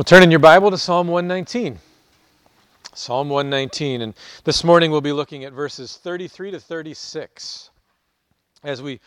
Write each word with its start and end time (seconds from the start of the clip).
Well, 0.00 0.04
turn 0.04 0.22
in 0.22 0.30
your 0.30 0.40
Bible 0.40 0.70
to 0.70 0.78
Psalm 0.78 1.08
119. 1.08 1.78
Psalm 2.94 3.28
119. 3.28 4.00
And 4.00 4.14
this 4.44 4.64
morning 4.64 4.90
we'll 4.90 5.02
be 5.02 5.12
looking 5.12 5.44
at 5.44 5.52
verses 5.52 5.98
33 5.98 6.52
to 6.52 6.58
36 6.58 7.68
as 8.64 8.80
we 8.80 8.98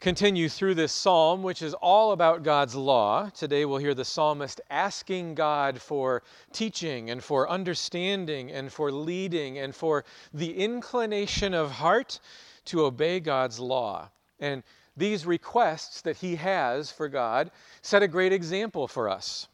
continue 0.00 0.50
through 0.50 0.74
this 0.74 0.92
psalm, 0.92 1.42
which 1.42 1.62
is 1.62 1.72
all 1.72 2.12
about 2.12 2.42
God's 2.42 2.74
law. 2.74 3.30
Today 3.30 3.64
we'll 3.64 3.78
hear 3.78 3.94
the 3.94 4.04
psalmist 4.04 4.60
asking 4.68 5.34
God 5.34 5.80
for 5.80 6.22
teaching 6.52 7.08
and 7.08 7.24
for 7.24 7.48
understanding 7.48 8.52
and 8.52 8.70
for 8.70 8.92
leading 8.92 9.58
and 9.58 9.74
for 9.74 10.04
the 10.34 10.54
inclination 10.58 11.54
of 11.54 11.70
heart 11.70 12.20
to 12.66 12.84
obey 12.84 13.18
God's 13.18 13.58
law. 13.58 14.10
And 14.38 14.62
these 14.94 15.24
requests 15.24 16.02
that 16.02 16.18
he 16.18 16.36
has 16.36 16.92
for 16.92 17.08
God 17.08 17.50
set 17.80 18.02
a 18.02 18.08
great 18.08 18.34
example 18.34 18.86
for 18.86 19.08
us. 19.08 19.48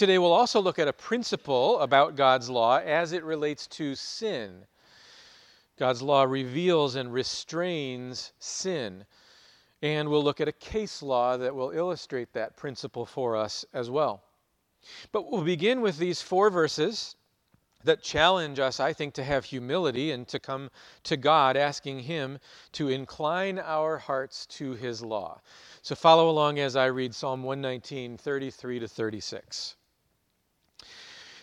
Today 0.00 0.16
we'll 0.16 0.32
also 0.32 0.62
look 0.62 0.78
at 0.78 0.88
a 0.88 0.94
principle 0.94 1.78
about 1.80 2.16
God's 2.16 2.48
law 2.48 2.78
as 2.78 3.12
it 3.12 3.22
relates 3.22 3.66
to 3.66 3.94
sin. 3.94 4.64
God's 5.78 6.00
law 6.00 6.22
reveals 6.22 6.94
and 6.94 7.12
restrains 7.12 8.32
sin. 8.38 9.04
And 9.82 10.08
we'll 10.08 10.24
look 10.24 10.40
at 10.40 10.48
a 10.48 10.52
case 10.52 11.02
law 11.02 11.36
that 11.36 11.54
will 11.54 11.72
illustrate 11.72 12.32
that 12.32 12.56
principle 12.56 13.04
for 13.04 13.36
us 13.36 13.66
as 13.74 13.90
well. 13.90 14.24
But 15.12 15.30
we'll 15.30 15.42
begin 15.42 15.82
with 15.82 15.98
these 15.98 16.22
four 16.22 16.48
verses 16.48 17.14
that 17.84 18.02
challenge 18.02 18.58
us, 18.58 18.80
I 18.80 18.94
think, 18.94 19.12
to 19.16 19.24
have 19.24 19.44
humility 19.44 20.12
and 20.12 20.26
to 20.28 20.38
come 20.38 20.70
to 21.02 21.18
God 21.18 21.58
asking 21.58 22.00
Him 22.00 22.38
to 22.72 22.88
incline 22.88 23.58
our 23.58 23.98
hearts 23.98 24.46
to 24.46 24.72
His 24.72 25.02
law. 25.02 25.42
So 25.82 25.94
follow 25.94 26.30
along 26.30 26.58
as 26.58 26.74
I 26.74 26.86
read 26.86 27.14
Psalm 27.14 27.42
119, 27.42 28.16
33 28.16 28.78
to 28.78 28.88
36. 28.88 29.76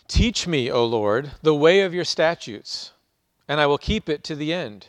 Teach 0.07 0.47
me, 0.47 0.71
O 0.71 0.85
Lord, 0.85 1.31
the 1.41 1.55
way 1.55 1.81
of 1.81 1.93
your 1.93 2.05
statutes, 2.05 2.93
and 3.47 3.59
I 3.59 3.65
will 3.65 3.77
keep 3.77 4.07
it 4.07 4.23
to 4.25 4.35
the 4.35 4.53
end. 4.53 4.87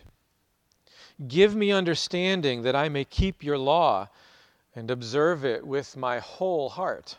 Give 1.26 1.56
me 1.56 1.72
understanding 1.72 2.62
that 2.62 2.76
I 2.76 2.88
may 2.88 3.04
keep 3.04 3.42
your 3.42 3.58
law 3.58 4.08
and 4.76 4.90
observe 4.90 5.44
it 5.44 5.66
with 5.66 5.96
my 5.96 6.20
whole 6.20 6.68
heart. 6.68 7.18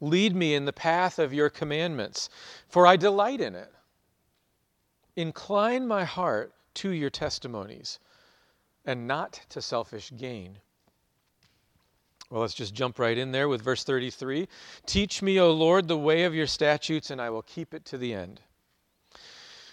Lead 0.00 0.34
me 0.34 0.54
in 0.54 0.64
the 0.64 0.72
path 0.72 1.18
of 1.18 1.34
your 1.34 1.50
commandments, 1.50 2.30
for 2.66 2.86
I 2.86 2.96
delight 2.96 3.42
in 3.42 3.54
it. 3.54 3.72
Incline 5.16 5.86
my 5.86 6.04
heart 6.04 6.54
to 6.74 6.90
your 6.90 7.10
testimonies 7.10 7.98
and 8.86 9.06
not 9.06 9.40
to 9.50 9.60
selfish 9.60 10.12
gain. 10.16 10.58
Well, 12.30 12.40
let's 12.40 12.54
just 12.54 12.74
jump 12.74 12.98
right 12.98 13.16
in 13.16 13.32
there 13.32 13.48
with 13.48 13.62
verse 13.62 13.84
33. 13.84 14.48
Teach 14.86 15.22
me, 15.22 15.38
O 15.38 15.52
Lord, 15.52 15.88
the 15.88 15.98
way 15.98 16.24
of 16.24 16.34
your 16.34 16.46
statutes, 16.46 17.10
and 17.10 17.20
I 17.20 17.30
will 17.30 17.42
keep 17.42 17.74
it 17.74 17.84
to 17.86 17.98
the 17.98 18.14
end. 18.14 18.40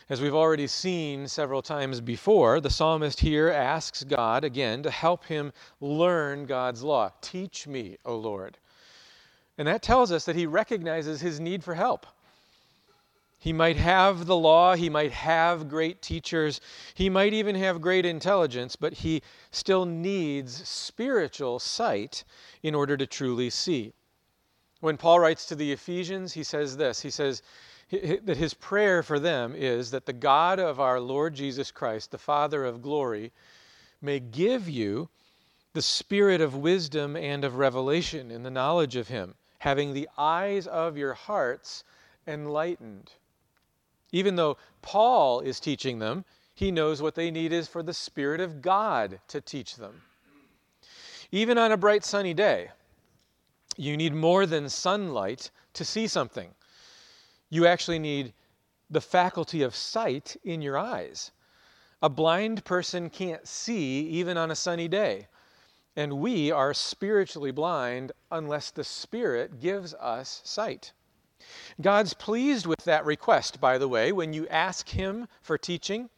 As 0.09 0.19
we've 0.19 0.35
already 0.35 0.67
seen 0.67 1.27
several 1.29 1.61
times 1.61 2.01
before, 2.01 2.59
the 2.59 2.69
psalmist 2.69 3.21
here 3.21 3.47
asks 3.47 4.03
God 4.03 4.43
again 4.43 4.83
to 4.83 4.91
help 4.91 5.23
him 5.23 5.53
learn 5.79 6.45
God's 6.45 6.83
law. 6.83 7.11
Teach 7.21 7.65
me, 7.65 7.97
O 8.03 8.17
Lord. 8.17 8.57
And 9.57 9.67
that 9.69 9.81
tells 9.81 10.11
us 10.11 10.25
that 10.25 10.35
he 10.35 10.45
recognizes 10.45 11.21
his 11.21 11.39
need 11.39 11.63
for 11.63 11.75
help. 11.75 12.05
He 13.41 13.53
might 13.53 13.77
have 13.77 14.27
the 14.27 14.37
law, 14.37 14.75
he 14.75 14.87
might 14.87 15.13
have 15.13 15.67
great 15.67 15.99
teachers, 15.99 16.61
he 16.93 17.09
might 17.09 17.33
even 17.33 17.55
have 17.55 17.81
great 17.81 18.05
intelligence, 18.05 18.75
but 18.75 18.93
he 18.93 19.23
still 19.49 19.83
needs 19.83 20.67
spiritual 20.69 21.57
sight 21.57 22.23
in 22.61 22.75
order 22.75 22.95
to 22.95 23.07
truly 23.07 23.49
see. 23.49 23.93
When 24.79 24.95
Paul 24.95 25.21
writes 25.21 25.47
to 25.47 25.55
the 25.55 25.71
Ephesians, 25.71 26.33
he 26.33 26.43
says 26.43 26.77
this 26.77 27.01
He 27.01 27.09
says 27.09 27.41
that 27.89 28.37
his 28.37 28.53
prayer 28.53 29.01
for 29.01 29.19
them 29.19 29.55
is 29.55 29.89
that 29.89 30.05
the 30.05 30.13
God 30.13 30.59
of 30.59 30.79
our 30.79 30.99
Lord 30.99 31.33
Jesus 31.33 31.71
Christ, 31.71 32.11
the 32.11 32.19
Father 32.19 32.63
of 32.63 32.83
glory, 32.83 33.31
may 34.03 34.19
give 34.19 34.69
you 34.69 35.09
the 35.73 35.81
spirit 35.81 36.41
of 36.41 36.55
wisdom 36.55 37.15
and 37.15 37.43
of 37.43 37.55
revelation 37.55 38.29
in 38.29 38.43
the 38.43 38.51
knowledge 38.51 38.95
of 38.95 39.07
him, 39.07 39.33
having 39.57 39.93
the 39.93 40.07
eyes 40.15 40.67
of 40.67 40.95
your 40.95 41.15
hearts 41.15 41.83
enlightened 42.27 43.13
even 44.11 44.35
though 44.35 44.57
Paul 44.81 45.41
is 45.41 45.59
teaching 45.59 45.99
them, 45.99 46.25
he 46.53 46.71
knows 46.71 47.01
what 47.01 47.15
they 47.15 47.31
need 47.31 47.53
is 47.53 47.67
for 47.67 47.81
the 47.81 47.93
Spirit 47.93 48.41
of 48.41 48.61
God 48.61 49.19
to 49.29 49.41
teach 49.41 49.75
them. 49.75 50.01
Even 51.31 51.57
on 51.57 51.71
a 51.71 51.77
bright 51.77 52.03
sunny 52.03 52.33
day, 52.33 52.71
you 53.77 53.95
need 53.95 54.13
more 54.13 54.45
than 54.45 54.67
sunlight 54.69 55.49
to 55.73 55.85
see 55.85 56.07
something. 56.07 56.53
You 57.49 57.65
actually 57.65 57.99
need 57.99 58.33
the 58.89 59.01
faculty 59.01 59.61
of 59.61 59.75
sight 59.75 60.35
in 60.43 60.61
your 60.61 60.77
eyes. 60.77 61.31
A 62.01 62.09
blind 62.09 62.65
person 62.65 63.09
can't 63.09 63.47
see 63.47 64.01
even 64.07 64.37
on 64.37 64.51
a 64.51 64.55
sunny 64.55 64.87
day. 64.87 65.27
And 65.95 66.19
we 66.19 66.51
are 66.51 66.73
spiritually 66.73 67.51
blind 67.51 68.11
unless 68.31 68.71
the 68.71 68.83
Spirit 68.83 69.59
gives 69.59 69.93
us 69.93 70.41
sight. 70.43 70.93
God's 71.79 72.13
pleased 72.13 72.65
with 72.65 72.83
that 72.85 73.05
request, 73.05 73.59
by 73.59 73.77
the 73.77 73.87
way, 73.87 74.11
when 74.11 74.33
you 74.33 74.47
ask 74.47 74.89
Him 74.89 75.27
for 75.41 75.57
teaching. 75.57 76.09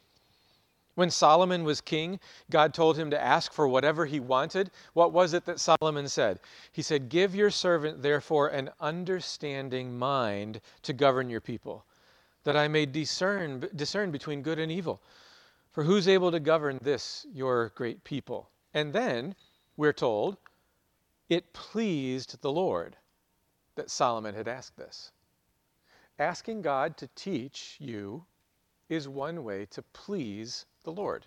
When 0.96 1.10
Solomon 1.10 1.64
was 1.64 1.82
king, 1.82 2.20
God 2.52 2.74
told 2.74 2.98
him 2.98 3.10
to 3.10 3.20
ask 3.20 3.52
for 3.52 3.68
whatever 3.68 4.06
he 4.06 4.20
wanted. 4.20 4.70
What 4.94 5.12
was 5.12 5.34
it 5.34 5.46
that 5.46 5.60
Solomon 5.60 6.08
said? 6.08 6.40
He 6.72 6.84
said, 6.84 7.10
Give 7.10 7.34
your 7.34 7.50
servant, 7.50 8.04
therefore, 8.04 8.50
an 8.50 8.70
understanding 8.80 9.98
mind 9.98 10.62
to 10.84 10.94
govern 10.94 11.32
your 11.32 11.42
people, 11.42 11.86
that 12.44 12.56
I 12.56 12.68
may 12.68 12.86
discern, 12.86 13.68
discern 13.76 14.12
between 14.12 14.44
good 14.44 14.60
and 14.60 14.72
evil. 14.72 15.02
For 15.72 15.84
who's 15.84 16.08
able 16.08 16.32
to 16.32 16.40
govern 16.40 16.78
this, 16.84 17.26
your 17.34 17.70
great 17.74 18.04
people? 18.04 18.52
And 18.76 18.94
then, 18.94 19.34
we're 19.76 19.94
told, 19.94 20.38
it 21.28 21.54
pleased 21.54 22.40
the 22.42 22.52
Lord 22.52 22.98
that 23.76 23.90
Solomon 23.90 24.36
had 24.36 24.48
asked 24.48 24.78
this. 24.78 25.12
Asking 26.20 26.62
God 26.62 26.98
to 26.98 27.08
teach 27.16 27.78
you 27.80 28.26
is 28.90 29.08
one 29.08 29.44
way 29.44 29.66
to 29.72 29.82
please 29.94 30.66
the 30.84 30.92
Lord. 30.92 31.26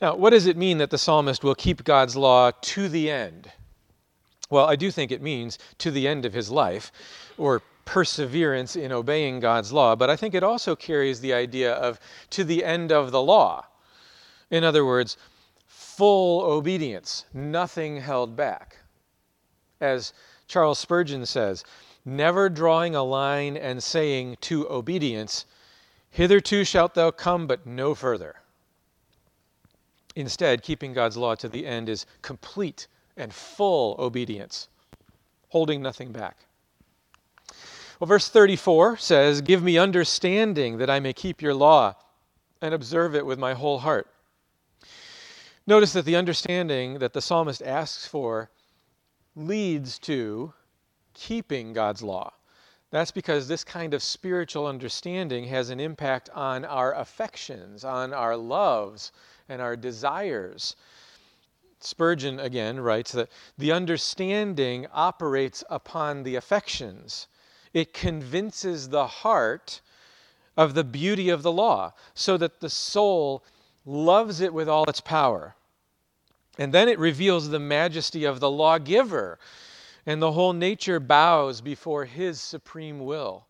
Now, 0.00 0.16
what 0.16 0.30
does 0.30 0.46
it 0.46 0.56
mean 0.56 0.78
that 0.78 0.90
the 0.90 0.98
psalmist 0.98 1.44
will 1.44 1.54
keep 1.54 1.84
God's 1.84 2.16
law 2.16 2.50
to 2.50 2.88
the 2.88 3.10
end? 3.10 3.50
Well, 4.50 4.66
I 4.66 4.76
do 4.76 4.90
think 4.90 5.10
it 5.10 5.22
means 5.22 5.58
to 5.78 5.90
the 5.90 6.06
end 6.06 6.26
of 6.26 6.34
his 6.34 6.50
life, 6.50 6.92
or 7.38 7.62
perseverance 7.84 8.76
in 8.76 8.92
obeying 8.92 9.40
God's 9.40 9.72
law, 9.72 9.94
but 9.94 10.10
I 10.10 10.16
think 10.16 10.34
it 10.34 10.42
also 10.42 10.76
carries 10.76 11.20
the 11.20 11.32
idea 11.32 11.72
of 11.72 12.00
to 12.30 12.44
the 12.44 12.64
end 12.64 12.92
of 12.92 13.10
the 13.10 13.22
law. 13.22 13.66
In 14.50 14.64
other 14.64 14.84
words, 14.84 15.16
full 15.66 16.42
obedience, 16.42 17.24
nothing 17.32 18.00
held 18.00 18.36
back. 18.36 18.78
As 19.80 20.12
Charles 20.46 20.78
Spurgeon 20.78 21.26
says, 21.26 21.64
never 22.04 22.48
drawing 22.48 22.94
a 22.94 23.02
line 23.02 23.56
and 23.56 23.82
saying 23.82 24.36
to 24.42 24.68
obedience, 24.70 25.46
Hitherto 26.10 26.64
shalt 26.64 26.94
thou 26.94 27.10
come, 27.10 27.46
but 27.46 27.66
no 27.66 27.94
further. 27.94 28.36
Instead, 30.16 30.62
keeping 30.62 30.92
God's 30.92 31.16
law 31.16 31.34
to 31.34 31.48
the 31.48 31.66
end 31.66 31.88
is 31.88 32.06
complete 32.22 32.86
and 33.16 33.32
full 33.32 33.96
obedience, 33.98 34.68
holding 35.48 35.82
nothing 35.82 36.12
back. 36.12 36.36
Well, 37.98 38.06
verse 38.06 38.28
34 38.28 38.96
says, 38.98 39.40
Give 39.40 39.62
me 39.62 39.78
understanding 39.78 40.78
that 40.78 40.90
I 40.90 41.00
may 41.00 41.12
keep 41.12 41.40
your 41.40 41.54
law 41.54 41.94
and 42.60 42.74
observe 42.74 43.14
it 43.14 43.26
with 43.26 43.38
my 43.38 43.54
whole 43.54 43.78
heart. 43.78 44.08
Notice 45.66 45.92
that 45.94 46.04
the 46.04 46.16
understanding 46.16 46.98
that 46.98 47.12
the 47.12 47.22
psalmist 47.22 47.62
asks 47.62 48.06
for 48.06 48.50
leads 49.36 49.98
to 50.00 50.52
keeping 51.14 51.72
God's 51.72 52.02
law. 52.02 52.32
That's 52.90 53.10
because 53.10 53.48
this 53.48 53.64
kind 53.64 53.92
of 53.92 54.02
spiritual 54.02 54.66
understanding 54.66 55.44
has 55.46 55.70
an 55.70 55.80
impact 55.80 56.30
on 56.30 56.64
our 56.64 56.94
affections, 56.94 57.84
on 57.84 58.12
our 58.12 58.36
loves, 58.36 59.10
and 59.48 59.60
our 59.60 59.76
desires. 59.76 60.76
Spurgeon 61.80 62.38
again 62.38 62.78
writes 62.78 63.12
that 63.12 63.30
the 63.58 63.72
understanding 63.72 64.86
operates 64.92 65.64
upon 65.68 66.22
the 66.22 66.36
affections. 66.36 67.26
It 67.72 67.92
convinces 67.92 68.88
the 68.88 69.06
heart 69.06 69.80
of 70.56 70.74
the 70.74 70.84
beauty 70.84 71.30
of 71.30 71.42
the 71.42 71.52
law 71.52 71.92
so 72.14 72.36
that 72.36 72.60
the 72.60 72.70
soul 72.70 73.44
loves 73.84 74.40
it 74.40 74.54
with 74.54 74.68
all 74.68 74.84
its 74.84 75.00
power. 75.00 75.56
And 76.58 76.72
then 76.72 76.88
it 76.88 76.98
reveals 76.98 77.48
the 77.48 77.58
majesty 77.58 78.24
of 78.24 78.40
the 78.40 78.50
lawgiver 78.50 79.38
and 80.06 80.20
the 80.22 80.32
whole 80.32 80.52
nature 80.52 81.00
bows 81.00 81.60
before 81.60 82.04
His 82.04 82.40
supreme 82.40 83.00
will. 83.00 83.46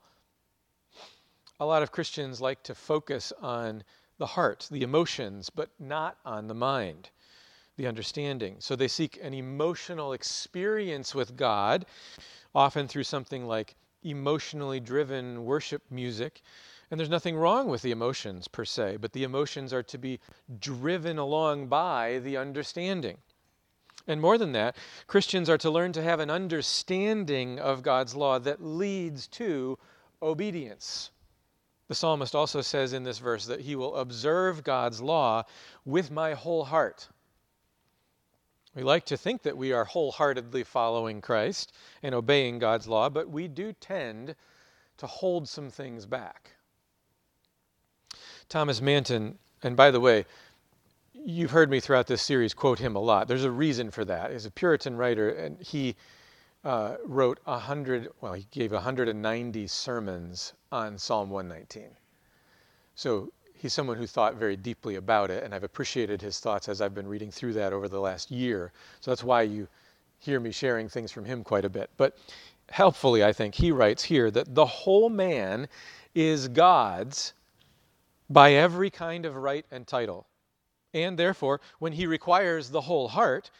A 1.60 1.66
lot 1.66 1.82
of 1.82 1.92
Christians 1.92 2.40
like 2.40 2.62
to 2.64 2.74
focus 2.74 3.32
on 3.40 3.84
the 4.18 4.26
heart, 4.26 4.68
the 4.70 4.82
emotions, 4.82 5.50
but 5.50 5.70
not 5.78 6.18
on 6.24 6.46
the 6.48 6.54
mind. 6.54 7.10
the 7.76 7.86
understanding. 7.86 8.56
So 8.60 8.76
they 8.76 8.88
seek 8.88 9.18
an 9.22 9.34
emotional 9.34 10.12
experience 10.12 11.14
with 11.14 11.36
God, 11.36 11.86
often 12.54 12.86
through 12.86 13.04
something 13.04 13.46
like 13.46 13.74
emotionally 14.02 14.80
driven 14.80 15.44
worship 15.44 15.82
music. 15.90 16.42
And 16.90 17.00
there's 17.00 17.10
nothing 17.10 17.36
wrong 17.36 17.68
with 17.68 17.82
the 17.82 17.90
emotions 17.90 18.48
per 18.48 18.64
se, 18.64 18.98
but 19.00 19.12
the 19.12 19.24
emotions 19.24 19.72
are 19.72 19.82
to 19.84 19.98
be 19.98 20.20
driven 20.58 21.18
along 21.18 21.68
by 21.68 22.18
the 22.18 22.36
understanding. 22.36 23.18
And 24.06 24.20
more 24.20 24.36
than 24.36 24.52
that, 24.52 24.76
Christians 25.06 25.48
are 25.48 25.58
to 25.58 25.70
learn 25.70 25.92
to 25.92 26.02
have 26.02 26.20
an 26.20 26.30
understanding 26.30 27.58
of 27.58 27.82
God's 27.82 28.14
law 28.14 28.38
that 28.38 28.62
leads 28.62 29.26
to 29.28 29.78
obedience. 30.20 31.10
The 31.88 31.94
psalmist 31.94 32.34
also 32.34 32.60
says 32.60 32.92
in 32.92 33.02
this 33.02 33.18
verse 33.18 33.46
that 33.46 33.60
he 33.60 33.76
will 33.76 33.96
observe 33.96 34.64
God's 34.64 35.00
law 35.00 35.44
with 35.84 36.10
my 36.10 36.34
whole 36.34 36.64
heart. 36.64 37.08
We 38.74 38.82
like 38.82 39.04
to 39.06 39.16
think 39.16 39.42
that 39.42 39.56
we 39.56 39.72
are 39.72 39.84
wholeheartedly 39.84 40.64
following 40.64 41.20
Christ 41.20 41.72
and 42.02 42.14
obeying 42.14 42.58
God's 42.58 42.88
law, 42.88 43.08
but 43.08 43.28
we 43.28 43.48
do 43.48 43.72
tend 43.72 44.34
to 44.96 45.06
hold 45.06 45.48
some 45.48 45.70
things 45.70 46.06
back. 46.06 46.53
Thomas 48.48 48.80
Manton, 48.80 49.38
and 49.62 49.76
by 49.76 49.90
the 49.90 50.00
way, 50.00 50.26
you've 51.12 51.50
heard 51.50 51.70
me 51.70 51.80
throughout 51.80 52.06
this 52.06 52.22
series 52.22 52.54
quote 52.54 52.78
him 52.78 52.96
a 52.96 53.00
lot. 53.00 53.28
There's 53.28 53.44
a 53.44 53.50
reason 53.50 53.90
for 53.90 54.04
that. 54.04 54.32
He's 54.32 54.46
a 54.46 54.50
Puritan 54.50 54.96
writer, 54.96 55.30
and 55.30 55.60
he 55.60 55.96
uh, 56.64 56.96
wrote 57.04 57.40
a 57.46 57.58
hundred. 57.58 58.08
Well, 58.20 58.34
he 58.34 58.46
gave 58.50 58.72
190 58.72 59.66
sermons 59.66 60.52
on 60.70 60.98
Psalm 60.98 61.30
119. 61.30 61.90
So 62.94 63.32
he's 63.54 63.72
someone 63.72 63.96
who 63.96 64.06
thought 64.06 64.34
very 64.34 64.56
deeply 64.56 64.96
about 64.96 65.30
it, 65.30 65.42
and 65.42 65.54
I've 65.54 65.64
appreciated 65.64 66.20
his 66.20 66.38
thoughts 66.38 66.68
as 66.68 66.80
I've 66.80 66.94
been 66.94 67.08
reading 67.08 67.30
through 67.30 67.54
that 67.54 67.72
over 67.72 67.88
the 67.88 68.00
last 68.00 68.30
year. 68.30 68.72
So 69.00 69.10
that's 69.10 69.24
why 69.24 69.42
you 69.42 69.66
hear 70.18 70.40
me 70.40 70.52
sharing 70.52 70.88
things 70.88 71.10
from 71.10 71.24
him 71.24 71.42
quite 71.42 71.64
a 71.64 71.70
bit. 71.70 71.90
But 71.96 72.16
helpfully, 72.70 73.24
I 73.24 73.32
think 73.32 73.54
he 73.54 73.72
writes 73.72 74.02
here 74.04 74.30
that 74.30 74.54
the 74.54 74.66
whole 74.66 75.08
man 75.08 75.68
is 76.14 76.48
God's 76.48 77.34
by 78.28 78.52
every 78.52 78.90
kind 78.90 79.26
of 79.26 79.36
right 79.36 79.66
and 79.70 79.86
title. 79.86 80.26
And 80.92 81.18
therefore, 81.18 81.60
when 81.78 81.92
he 81.92 82.06
requires 82.06 82.70
the 82.70 82.82
whole 82.82 83.08
heart, 83.08 83.50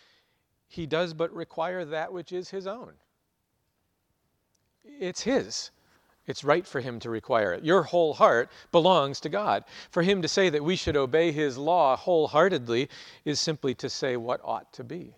he 0.69 0.87
does 0.87 1.15
but 1.15 1.33
require 1.33 1.85
that 1.85 2.13
which 2.13 2.33
is 2.33 2.51
his 2.51 2.67
own. 2.67 2.93
It's 4.85 5.23
his. 5.23 5.71
It's 6.27 6.45
right 6.45 6.67
for 6.67 6.81
him 6.81 7.01
to 7.01 7.11
require 7.11 7.53
it. 7.53 7.65
Your 7.65 7.83
whole 7.83 8.15
heart 8.15 8.51
belongs 8.73 9.21
to 9.21 9.29
God. 9.29 9.65
For 9.91 10.03
him 10.03 10.23
to 10.23 10.29
say 10.29 10.49
that 10.49 10.65
we 10.65 10.77
should 10.77 10.97
obey 10.97 11.33
his 11.33 11.59
law 11.59 11.97
wholeheartedly 11.97 12.89
is 13.25 13.41
simply 13.41 13.75
to 13.75 13.91
say 13.91 14.17
what 14.17 14.41
ought 14.43 14.73
to 14.75 14.85
be. 14.85 15.17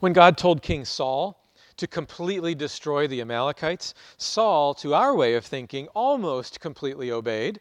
When 0.00 0.12
God 0.12 0.36
told 0.36 0.62
King 0.62 0.84
Saul 0.84 1.40
to 1.78 1.86
completely 1.86 2.54
destroy 2.54 3.06
the 3.06 3.20
Amalekites, 3.20 3.94
Saul, 4.18 4.74
to 4.74 4.94
our 4.94 5.14
way 5.14 5.34
of 5.34 5.46
thinking, 5.46 5.88
almost 5.88 6.60
completely 6.60 7.10
obeyed. 7.10 7.60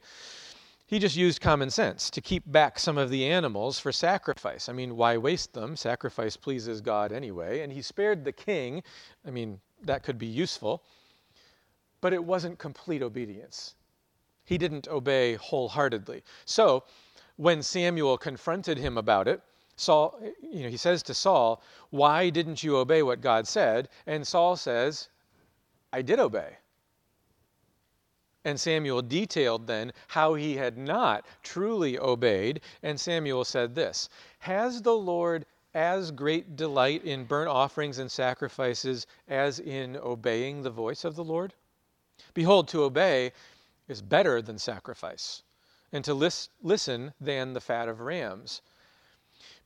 He 0.87 0.99
just 0.99 1.15
used 1.15 1.41
common 1.41 1.69
sense 1.69 2.09
to 2.09 2.21
keep 2.21 2.43
back 2.45 2.79
some 2.79 2.97
of 2.97 3.09
the 3.09 3.25
animals 3.25 3.79
for 3.79 3.91
sacrifice. 3.91 4.69
I 4.69 4.73
mean, 4.73 4.95
why 4.95 5.17
waste 5.17 5.53
them? 5.53 5.75
Sacrifice 5.75 6.37
pleases 6.37 6.81
God 6.81 7.11
anyway. 7.11 7.61
And 7.61 7.71
he 7.71 7.81
spared 7.81 8.23
the 8.23 8.31
king. 8.31 8.83
I 9.25 9.31
mean, 9.31 9.59
that 9.83 10.03
could 10.03 10.17
be 10.17 10.27
useful. 10.27 10.83
But 11.99 12.13
it 12.13 12.23
wasn't 12.23 12.57
complete 12.57 13.03
obedience. 13.03 13.75
He 14.45 14.57
didn't 14.57 14.87
obey 14.87 15.35
wholeheartedly. 15.35 16.23
So, 16.45 16.85
when 17.35 17.61
Samuel 17.61 18.17
confronted 18.17 18.77
him 18.77 18.97
about 18.97 19.27
it, 19.27 19.41
Saul, 19.77 20.19
you 20.41 20.63
know, 20.63 20.69
he 20.69 20.77
says 20.77 21.03
to 21.03 21.13
Saul, 21.13 21.61
Why 21.91 22.31
didn't 22.31 22.63
you 22.63 22.77
obey 22.77 23.03
what 23.03 23.21
God 23.21 23.47
said? 23.47 23.89
And 24.07 24.27
Saul 24.27 24.55
says, 24.55 25.07
I 25.93 26.01
did 26.01 26.19
obey. 26.19 26.57
And 28.43 28.59
Samuel 28.59 29.03
detailed 29.03 29.67
then 29.67 29.93
how 30.07 30.33
he 30.33 30.55
had 30.55 30.77
not 30.77 31.25
truly 31.43 31.99
obeyed. 31.99 32.61
And 32.81 32.99
Samuel 32.99 33.45
said 33.45 33.75
this 33.75 34.09
Has 34.39 34.81
the 34.81 34.95
Lord 34.95 35.45
as 35.75 36.09
great 36.09 36.55
delight 36.55 37.03
in 37.03 37.25
burnt 37.25 37.49
offerings 37.49 37.99
and 37.99 38.11
sacrifices 38.11 39.05
as 39.27 39.59
in 39.59 39.95
obeying 39.97 40.63
the 40.63 40.71
voice 40.71 41.05
of 41.05 41.15
the 41.15 41.23
Lord? 41.23 41.53
Behold, 42.33 42.67
to 42.69 42.83
obey 42.83 43.31
is 43.87 44.01
better 44.01 44.41
than 44.41 44.57
sacrifice, 44.57 45.43
and 45.91 46.03
to 46.03 46.15
lis- 46.15 46.49
listen 46.63 47.13
than 47.21 47.53
the 47.53 47.61
fat 47.61 47.87
of 47.87 47.99
rams. 47.99 48.61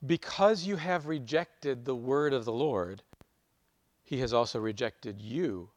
Because 0.05 0.63
you 0.63 0.77
have 0.77 1.05
rejected 1.05 1.85
the 1.85 1.95
word 1.95 2.33
of 2.33 2.45
the 2.45 2.51
Lord, 2.51 3.03
he 4.03 4.19
has 4.19 4.33
also 4.33 4.59
rejected 4.59 5.21
you 5.21 5.69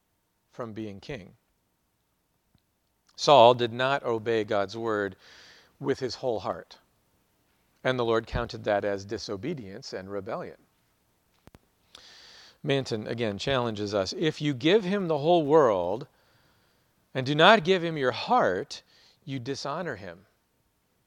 from 0.50 0.72
being 0.72 1.00
king. 1.00 1.34
Saul 3.16 3.54
did 3.54 3.72
not 3.72 4.02
obey 4.02 4.44
God's 4.44 4.76
word 4.76 5.16
with 5.78 6.00
his 6.00 6.16
whole 6.16 6.40
heart. 6.40 6.78
And 7.84 7.98
the 7.98 8.04
Lord 8.04 8.26
counted 8.26 8.64
that 8.64 8.84
as 8.84 9.04
disobedience 9.04 9.92
and 9.92 10.10
rebellion. 10.10 10.56
Manton 12.62 13.06
again 13.06 13.36
challenges 13.36 13.94
us 13.94 14.14
if 14.16 14.40
you 14.40 14.54
give 14.54 14.84
him 14.84 15.06
the 15.06 15.18
whole 15.18 15.44
world 15.44 16.06
and 17.14 17.26
do 17.26 17.34
not 17.34 17.62
give 17.62 17.84
him 17.84 17.98
your 17.98 18.10
heart, 18.10 18.82
you 19.24 19.38
dishonor 19.38 19.96
him 19.96 20.26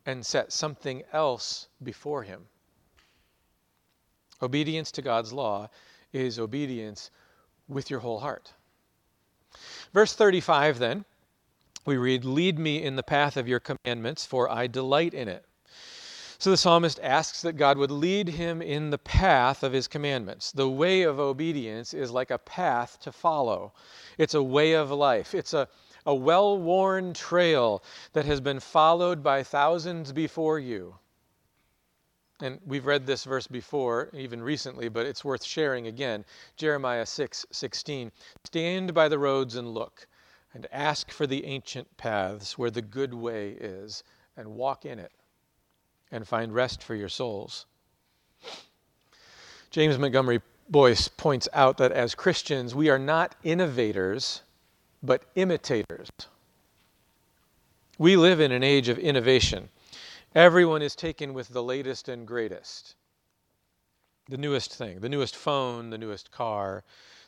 and 0.06 0.26
set 0.26 0.54
something 0.54 1.04
else 1.12 1.68
before 1.84 2.24
him. 2.24 2.48
Obedience 4.42 4.92
to 4.92 5.02
God's 5.02 5.34
law 5.34 5.70
is 6.14 6.40
obedience 6.40 7.12
with 7.68 7.90
your 7.90 8.00
whole 8.00 8.20
heart. 8.20 8.54
Verse 9.94 10.14
35 10.14 10.80
then 10.80 11.06
we 11.86 11.98
read, 11.98 12.26
Lead 12.26 12.60
me 12.60 12.84
in 12.84 12.98
the 12.98 13.04
path 13.04 13.38
of 13.38 13.48
your 13.48 13.62
commandments, 13.62 14.26
for 14.26 14.52
I 14.52 14.68
delight 14.68 15.14
in 15.14 15.28
it. 15.28 15.46
So 16.38 16.52
the 16.52 16.58
psalmist 16.58 17.00
asks 17.02 17.42
that 17.42 17.54
God 17.54 17.78
would 17.78 17.90
lead 17.90 18.28
him 18.28 18.62
in 18.62 18.92
the 18.92 18.98
path 19.00 19.64
of 19.64 19.74
his 19.74 19.88
commandments. 19.88 20.52
The 20.52 20.70
way 20.70 21.02
of 21.02 21.20
obedience 21.20 21.96
is 21.96 22.12
like 22.12 22.30
a 22.30 22.38
path 22.38 23.00
to 23.02 23.12
follow, 23.12 23.74
it's 24.18 24.36
a 24.36 24.44
way 24.44 24.74
of 24.74 24.92
life. 24.92 25.34
It's 25.34 25.54
a, 25.54 25.68
a 26.06 26.14
well 26.14 26.58
worn 26.60 27.14
trail 27.14 27.84
that 28.14 28.26
has 28.26 28.40
been 28.40 28.60
followed 28.60 29.24
by 29.24 29.42
thousands 29.42 30.12
before 30.12 30.60
you. 30.60 30.96
And 32.40 32.60
we've 32.66 32.86
read 32.86 33.06
this 33.06 33.24
verse 33.24 33.48
before, 33.48 34.10
even 34.14 34.42
recently, 34.42 34.90
but 34.90 35.06
it's 35.06 35.26
worth 35.26 35.44
sharing 35.44 35.88
again. 35.88 36.24
Jeremiah 36.56 37.06
6 37.06 37.46
16. 37.52 38.12
Stand 38.44 38.94
by 38.94 39.10
the 39.10 39.18
roads 39.18 39.56
and 39.56 39.74
look 39.74 40.08
and 40.54 40.68
ask 40.72 41.12
for 41.12 41.28
the 41.28 41.46
ancient 41.46 41.98
paths 41.98 42.58
where 42.58 42.72
the 42.72 42.82
good 42.82 43.14
way 43.14 43.50
is, 43.50 44.04
and 44.36 44.48
walk 44.56 44.86
in 44.86 44.98
it, 44.98 45.12
and 46.12 46.28
find 46.28 46.54
rest 46.54 46.82
for 46.82 46.96
your 46.96 47.10
souls. 47.10 47.66
James 49.70 49.98
Montgomery 49.98 50.42
Boice 50.70 51.08
points 51.08 51.48
out 51.54 51.78
that 51.78 51.92
as 51.92 52.16
Christians, 52.16 52.76
we 52.76 52.90
are 52.90 53.00
not 53.00 53.36
innovators, 53.44 54.42
but 55.02 55.24
imitators. 55.36 56.10
We 57.98 58.16
live 58.16 58.40
in 58.40 58.52
an 58.52 58.64
age 58.64 58.90
of 58.90 58.98
innovation. 58.98 59.70
Everyone 60.38 60.84
is 60.84 60.96
taken 60.96 61.34
with 61.34 61.48
the 61.48 61.64
latest 61.64 62.08
and 62.08 62.28
greatest. 62.28 62.94
The 64.30 64.38
newest 64.38 64.72
thing, 64.72 65.00
the 65.00 65.10
newest 65.10 65.36
phone, 65.36 65.90
the 65.90 65.98
newest 65.98 66.30
car, 66.30 66.84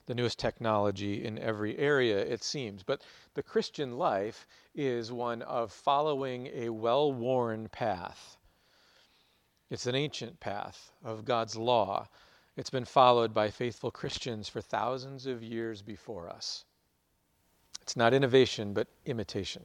the 0.06 0.14
newest 0.14 0.38
technology 0.38 1.26
in 1.26 1.40
every 1.40 1.76
area, 1.80 2.20
it 2.20 2.44
seems. 2.44 2.84
But 2.84 3.02
the 3.34 3.42
Christian 3.42 3.98
life 3.98 4.46
is 4.76 5.12
one 5.12 5.42
of 5.42 5.72
following 5.72 6.52
a 6.54 6.70
well 6.70 7.12
worn 7.12 7.68
path. 7.70 8.38
It's 9.72 9.88
an 9.88 9.96
ancient 9.96 10.40
path 10.40 10.92
of 11.04 11.26
God's 11.26 11.56
law. 11.56 12.10
It's 12.56 12.70
been 12.70 12.86
followed 12.86 13.34
by 13.34 13.50
faithful 13.50 13.90
Christians 13.90 14.48
for 14.48 14.62
thousands 14.62 15.26
of 15.26 15.42
years 15.42 15.82
before 15.82 16.30
us. 16.30 16.64
It's 17.82 17.98
not 17.98 18.14
innovation, 18.14 18.76
but 18.76 18.88
imitation. 19.08 19.64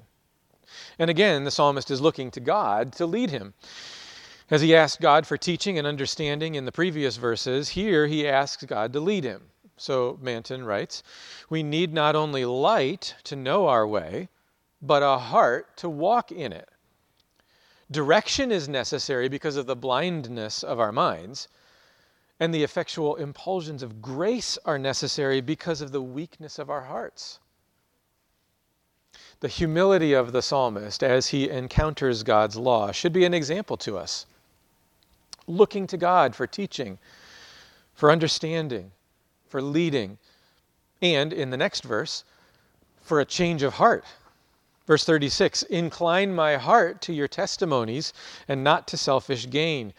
And 0.99 1.11
again, 1.11 1.45
the 1.45 1.50
psalmist 1.50 1.90
is 1.90 2.00
looking 2.00 2.31
to 2.33 2.40
God 2.40 2.93
to 2.95 3.07
lead 3.07 3.31
him. 3.31 3.54
As 4.50 4.61
he 4.61 4.76
asked 4.76 5.00
God 5.00 5.26
for 5.26 5.37
teaching 5.37 5.78
and 5.78 5.87
understanding 5.87 6.54
in 6.54 6.64
the 6.64 6.73
previous 6.73 7.16
verses, 7.16 7.71
here 7.71 8.07
he 8.07 8.28
asks 8.28 8.64
God 8.64 8.93
to 8.93 9.00
lead 9.00 9.25
him. 9.25 9.43
So 9.76 10.19
Manton 10.21 10.64
writes, 10.64 11.02
we 11.50 11.62
need 11.62 11.93
not 11.93 12.14
only 12.14 12.45
light 12.45 13.14
to 13.25 13.37
know 13.37 13.66
our 13.66 13.87
way, 13.87 14.28
but 14.81 15.02
a 15.02 15.19
heart 15.19 15.76
to 15.78 15.88
walk 15.88 16.31
in 16.31 16.52
it. 16.52 16.69
Direction 17.90 18.52
is 18.52 18.69
necessary 18.69 19.28
because 19.28 19.57
of 19.57 19.66
the 19.66 19.76
blindness 19.76 20.62
of 20.62 20.78
our 20.78 20.93
minds, 20.93 21.49
and 22.40 22.52
the 22.52 22.62
effectual 22.62 23.16
impulsions 23.16 23.83
of 23.83 24.02
grace 24.02 24.59
are 24.64 24.78
necessary 24.78 25.40
because 25.40 25.81
of 25.81 25.93
the 25.93 26.02
weakness 26.02 26.59
of 26.59 26.71
our 26.71 26.83
hearts. 26.83 27.38
The 29.45 29.49
humility 29.49 30.15
of 30.15 30.33
the 30.33 30.41
psalmist 30.41 31.03
as 31.03 31.27
he 31.27 31.51
encounters 31.51 32.23
God's 32.23 32.57
law 32.57 32.93
should 32.93 33.13
be 33.13 33.27
an 33.27 33.35
example 33.35 33.77
to 33.77 33.99
us. 33.99 34.25
looking 35.47 35.87
to 35.89 35.99
God 35.99 36.35
for 36.35 36.47
teaching, 36.47 36.99
for 37.93 38.11
understanding, 38.11 38.93
for 39.47 39.61
leading, 39.61 40.17
and 41.03 41.31
in 41.31 41.51
the 41.51 41.59
next 41.59 41.85
verse, 41.85 42.25
for 43.03 43.21
a 43.21 43.27
change 43.27 43.63
of 43.63 43.75
heart. 43.75 44.07
Verse 44.87 45.05
36 45.05 45.63
Incline 45.65 46.35
my 46.35 46.57
heart 46.57 47.03
to 47.03 47.13
your 47.13 47.29
testimonies 47.29 48.15
and 48.49 48.65
not 48.65 48.89
to 48.89 48.97
selfish 48.97 49.51
gain. 49.51 49.93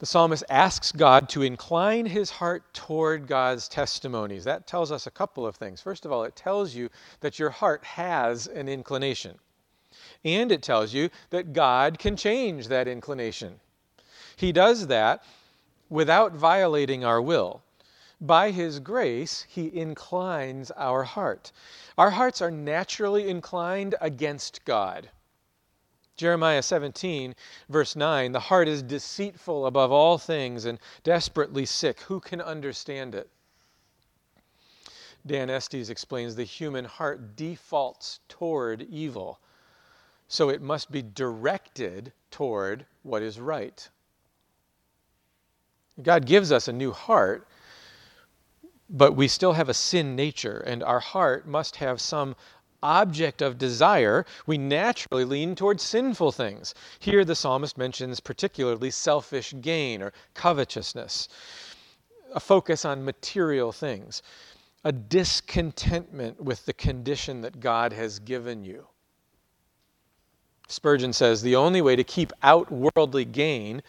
The 0.00 0.06
psalmist 0.06 0.44
asks 0.48 0.92
God 0.92 1.28
to 1.28 1.42
incline 1.42 2.06
his 2.06 2.30
heart 2.30 2.72
toward 2.72 3.26
God's 3.26 3.68
testimonies. 3.68 4.44
That 4.44 4.66
tells 4.66 4.90
us 4.90 5.06
a 5.06 5.10
couple 5.10 5.46
of 5.46 5.56
things. 5.56 5.82
First 5.82 6.06
of 6.06 6.10
all, 6.10 6.24
it 6.24 6.34
tells 6.34 6.74
you 6.74 6.88
that 7.20 7.38
your 7.38 7.50
heart 7.50 7.84
has 7.84 8.46
an 8.46 8.66
inclination. 8.66 9.38
And 10.24 10.50
it 10.50 10.62
tells 10.62 10.94
you 10.94 11.10
that 11.28 11.52
God 11.52 11.98
can 11.98 12.16
change 12.16 12.68
that 12.68 12.88
inclination. 12.88 13.60
He 14.36 14.52
does 14.52 14.86
that 14.86 15.22
without 15.90 16.32
violating 16.32 17.04
our 17.04 17.20
will. 17.20 17.62
By 18.22 18.52
His 18.52 18.80
grace, 18.80 19.44
He 19.50 19.70
inclines 19.78 20.70
our 20.78 21.02
heart. 21.02 21.52
Our 21.98 22.10
hearts 22.10 22.40
are 22.40 22.50
naturally 22.50 23.28
inclined 23.28 23.94
against 24.00 24.64
God. 24.64 25.10
Jeremiah 26.20 26.62
17, 26.62 27.34
verse 27.70 27.96
9 27.96 28.32
The 28.32 28.40
heart 28.40 28.68
is 28.68 28.82
deceitful 28.82 29.64
above 29.64 29.90
all 29.90 30.18
things 30.18 30.66
and 30.66 30.78
desperately 31.02 31.64
sick. 31.64 32.02
Who 32.02 32.20
can 32.20 32.42
understand 32.42 33.14
it? 33.14 33.30
Dan 35.26 35.48
Estes 35.48 35.88
explains 35.88 36.36
the 36.36 36.44
human 36.44 36.84
heart 36.84 37.36
defaults 37.36 38.20
toward 38.28 38.82
evil, 38.82 39.40
so 40.28 40.50
it 40.50 40.60
must 40.60 40.92
be 40.92 41.00
directed 41.00 42.12
toward 42.30 42.84
what 43.02 43.22
is 43.22 43.40
right. 43.40 43.88
God 46.02 46.26
gives 46.26 46.52
us 46.52 46.68
a 46.68 46.72
new 46.74 46.92
heart 46.92 47.48
but 48.92 49.12
we 49.12 49.28
still 49.28 49.52
have 49.52 49.68
a 49.68 49.74
sin 49.74 50.16
nature, 50.16 50.58
and 50.66 50.82
our 50.82 50.98
heart 50.98 51.46
must 51.46 51.76
have 51.76 52.00
some 52.00 52.34
object 52.82 53.42
of 53.42 53.58
desire. 53.58 54.24
We 54.46 54.58
naturally 54.58 55.24
lean 55.24 55.54
towards 55.54 55.82
sinful 55.82 56.32
things. 56.32 56.74
Here, 56.98 57.24
the 57.24 57.34
psalmist 57.34 57.76
mentions 57.76 58.20
particularly 58.20 58.90
selfish 58.90 59.54
gain 59.60 60.02
or 60.02 60.12
covetousness, 60.34 61.28
a 62.34 62.40
focus 62.40 62.84
on 62.84 63.04
material 63.04 63.72
things, 63.72 64.22
a 64.84 64.92
discontentment 64.92 66.40
with 66.40 66.64
the 66.66 66.72
condition 66.72 67.42
that 67.42 67.60
God 67.60 67.92
has 67.92 68.18
given 68.18 68.64
you. 68.64 68.86
Spurgeon 70.68 71.12
says 71.12 71.42
the 71.42 71.56
only 71.56 71.82
way 71.82 71.96
to 71.96 72.04
keep 72.04 72.32
out 72.42 72.70
worldly 72.70 73.24
gain 73.24 73.82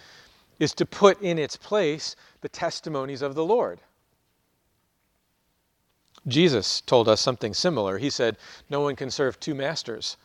is 0.60 0.74
to 0.74 0.86
put 0.86 1.22
in 1.22 1.38
its 1.38 1.56
place 1.56 2.16
the 2.42 2.50
testimonies 2.50 3.22
of 3.22 3.36
the 3.36 3.46
Lord. 3.46 3.80
Jesus 6.28 6.82
told 6.82 7.08
us 7.08 7.20
something 7.20 7.54
similar. 7.54 7.98
He 7.98 8.10
said, 8.10 8.38
No 8.70 8.82
one 8.82 8.96
can 8.96 9.10
serve 9.10 9.40
two 9.40 9.56
masters. 9.56 10.18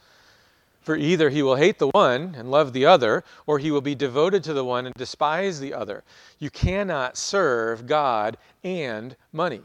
For 0.86 0.94
either 0.94 1.30
he 1.30 1.42
will 1.42 1.56
hate 1.56 1.80
the 1.80 1.88
one 1.88 2.36
and 2.36 2.50
love 2.50 2.72
the 2.72 2.86
other, 2.86 3.24
or 3.44 3.58
he 3.58 3.72
will 3.72 3.80
be 3.80 3.96
devoted 3.96 4.44
to 4.44 4.52
the 4.52 4.64
one 4.64 4.86
and 4.86 4.94
despise 4.94 5.58
the 5.58 5.74
other. 5.74 6.04
You 6.38 6.48
cannot 6.48 7.16
serve 7.16 7.86
God 7.86 8.36
and 8.62 9.16
money. 9.32 9.62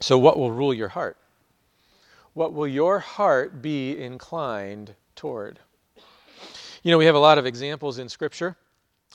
So, 0.00 0.16
what 0.18 0.38
will 0.38 0.52
rule 0.52 0.72
your 0.72 0.88
heart? 0.88 1.16
What 2.34 2.52
will 2.52 2.68
your 2.68 3.00
heart 3.00 3.60
be 3.60 4.00
inclined 4.00 4.94
toward? 5.16 5.58
You 6.84 6.92
know, 6.92 6.98
we 6.98 7.06
have 7.06 7.16
a 7.16 7.18
lot 7.18 7.38
of 7.38 7.46
examples 7.46 7.98
in 7.98 8.08
Scripture 8.08 8.56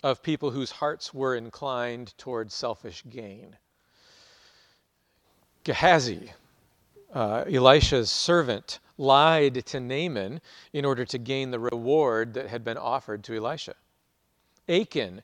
of 0.04 0.22
people 0.22 0.52
whose 0.52 0.72
hearts 0.72 1.14
were 1.14 1.36
inclined 1.36 2.14
toward 2.18 2.52
selfish 2.52 3.06
gain. 3.10 3.56
Gehazi, 5.64 6.32
uh, 7.14 7.46
Elisha's 7.52 8.12
servant, 8.12 8.80
lied 8.98 9.66
to 9.66 9.80
Naaman 9.80 10.42
in 10.74 10.86
order 10.86 11.06
to 11.06 11.18
gain 11.18 11.52
the 11.52 11.60
reward 11.60 12.34
that 12.34 12.48
had 12.48 12.64
been 12.64 12.78
offered 12.78 13.24
to 13.26 13.36
Elisha. 13.36 13.76
Achan 14.68 15.22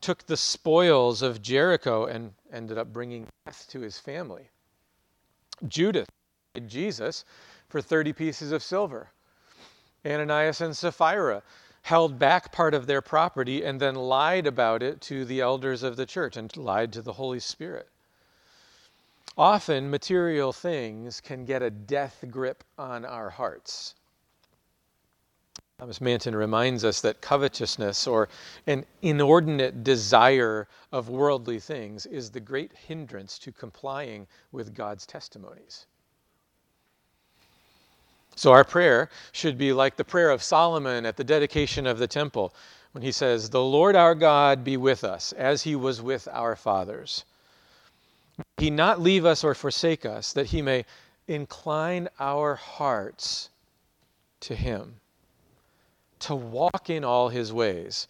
took 0.00 0.26
the 0.26 0.36
spoils 0.36 1.22
of 1.22 1.42
Jericho 1.42 2.06
and 2.06 2.32
ended 2.52 2.78
up 2.78 2.92
bringing 2.92 3.26
death 3.44 3.66
to 3.70 3.80
his 3.80 3.98
family. 3.98 4.48
Judas 5.68 6.06
Jesus 6.66 7.24
for 7.68 7.80
30 7.80 8.12
pieces 8.12 8.50
of 8.52 8.62
silver. 8.62 9.10
Ananias 10.04 10.60
and 10.60 10.76
Sapphira 10.76 11.42
held 11.82 12.18
back 12.18 12.52
part 12.52 12.74
of 12.74 12.86
their 12.86 13.00
property 13.00 13.64
and 13.64 13.80
then 13.80 13.94
lied 13.94 14.46
about 14.46 14.82
it 14.82 15.00
to 15.02 15.24
the 15.24 15.40
elders 15.40 15.82
of 15.82 15.96
the 15.96 16.06
church 16.06 16.36
and 16.36 16.54
lied 16.56 16.92
to 16.92 17.02
the 17.02 17.12
Holy 17.12 17.40
Spirit. 17.40 17.88
Often, 19.38 19.90
material 19.90 20.52
things 20.52 21.20
can 21.20 21.44
get 21.44 21.62
a 21.62 21.70
death 21.70 22.24
grip 22.30 22.64
on 22.76 23.04
our 23.04 23.30
hearts. 23.30 23.94
Thomas 25.78 26.00
Manton 26.00 26.36
reminds 26.36 26.84
us 26.84 27.00
that 27.00 27.22
covetousness 27.22 28.06
or 28.06 28.28
an 28.66 28.84
inordinate 29.00 29.82
desire 29.82 30.68
of 30.92 31.08
worldly 31.08 31.58
things 31.58 32.04
is 32.04 32.30
the 32.30 32.40
great 32.40 32.72
hindrance 32.76 33.38
to 33.38 33.50
complying 33.50 34.26
with 34.52 34.74
God's 34.74 35.06
testimonies. 35.06 35.86
So, 38.36 38.52
our 38.52 38.64
prayer 38.64 39.08
should 39.32 39.56
be 39.56 39.72
like 39.72 39.96
the 39.96 40.04
prayer 40.04 40.30
of 40.30 40.42
Solomon 40.42 41.06
at 41.06 41.16
the 41.16 41.24
dedication 41.24 41.86
of 41.86 41.98
the 41.98 42.06
temple 42.06 42.52
when 42.92 43.02
he 43.02 43.12
says, 43.12 43.48
The 43.48 43.62
Lord 43.62 43.96
our 43.96 44.14
God 44.14 44.64
be 44.64 44.76
with 44.76 45.02
us, 45.04 45.32
as 45.32 45.62
he 45.62 45.76
was 45.76 46.02
with 46.02 46.28
our 46.30 46.56
fathers 46.56 47.24
he 48.56 48.70
not 48.70 49.00
leave 49.00 49.24
us 49.24 49.42
or 49.44 49.54
forsake 49.54 50.04
us, 50.04 50.32
that 50.32 50.46
he 50.46 50.62
may 50.62 50.84
incline 51.26 52.08
our 52.18 52.54
hearts 52.54 53.50
to 54.40 54.54
him, 54.54 55.00
to 56.18 56.34
walk 56.34 56.90
in 56.90 57.04
all 57.04 57.28
his 57.28 57.52
ways, 57.52 58.08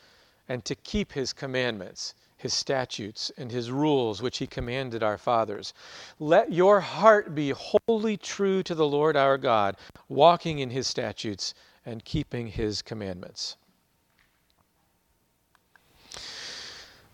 and 0.48 0.64
to 0.64 0.74
keep 0.74 1.12
his 1.12 1.32
commandments, 1.32 2.14
his 2.36 2.54
statutes, 2.54 3.30
and 3.36 3.52
his 3.52 3.70
rules, 3.70 4.22
which 4.22 4.38
he 4.38 4.46
commanded 4.46 5.02
our 5.02 5.18
fathers. 5.18 5.74
Let 6.18 6.52
your 6.52 6.80
heart 6.80 7.34
be 7.34 7.50
wholly 7.50 8.16
true 8.16 8.62
to 8.62 8.74
the 8.74 8.86
Lord 8.86 9.16
our 9.16 9.38
God, 9.38 9.76
walking 10.08 10.58
in 10.58 10.70
his 10.70 10.86
statutes 10.86 11.54
and 11.84 12.04
keeping 12.04 12.48
his 12.48 12.82
commandments. 12.82 13.56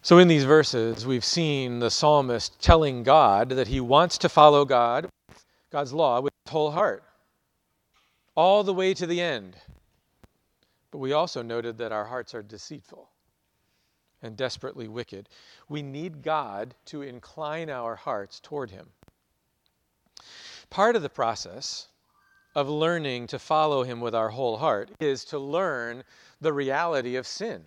So, 0.06 0.18
in 0.18 0.28
these 0.28 0.44
verses, 0.44 1.04
we've 1.04 1.24
seen 1.24 1.80
the 1.80 1.90
psalmist 1.90 2.60
telling 2.60 3.02
God 3.02 3.48
that 3.48 3.66
he 3.66 3.80
wants 3.80 4.18
to 4.18 4.28
follow 4.28 4.64
God, 4.64 5.08
God's 5.72 5.92
law, 5.92 6.20
with 6.20 6.32
his 6.44 6.52
whole 6.52 6.70
heart, 6.70 7.02
all 8.36 8.62
the 8.62 8.72
way 8.72 8.94
to 8.94 9.04
the 9.04 9.20
end. 9.20 9.56
But 10.92 10.98
we 10.98 11.12
also 11.12 11.42
noted 11.42 11.76
that 11.78 11.90
our 11.90 12.04
hearts 12.04 12.36
are 12.36 12.42
deceitful 12.44 13.10
and 14.22 14.36
desperately 14.36 14.86
wicked. 14.86 15.28
We 15.68 15.82
need 15.82 16.22
God 16.22 16.76
to 16.84 17.02
incline 17.02 17.68
our 17.68 17.96
hearts 17.96 18.38
toward 18.38 18.70
him. 18.70 18.86
Part 20.70 20.94
of 20.94 21.02
the 21.02 21.08
process 21.08 21.88
of 22.54 22.68
learning 22.68 23.26
to 23.26 23.40
follow 23.40 23.82
him 23.82 24.00
with 24.00 24.14
our 24.14 24.28
whole 24.28 24.58
heart 24.58 24.92
is 25.00 25.24
to 25.24 25.38
learn 25.40 26.04
the 26.40 26.52
reality 26.52 27.16
of 27.16 27.26
sin. 27.26 27.64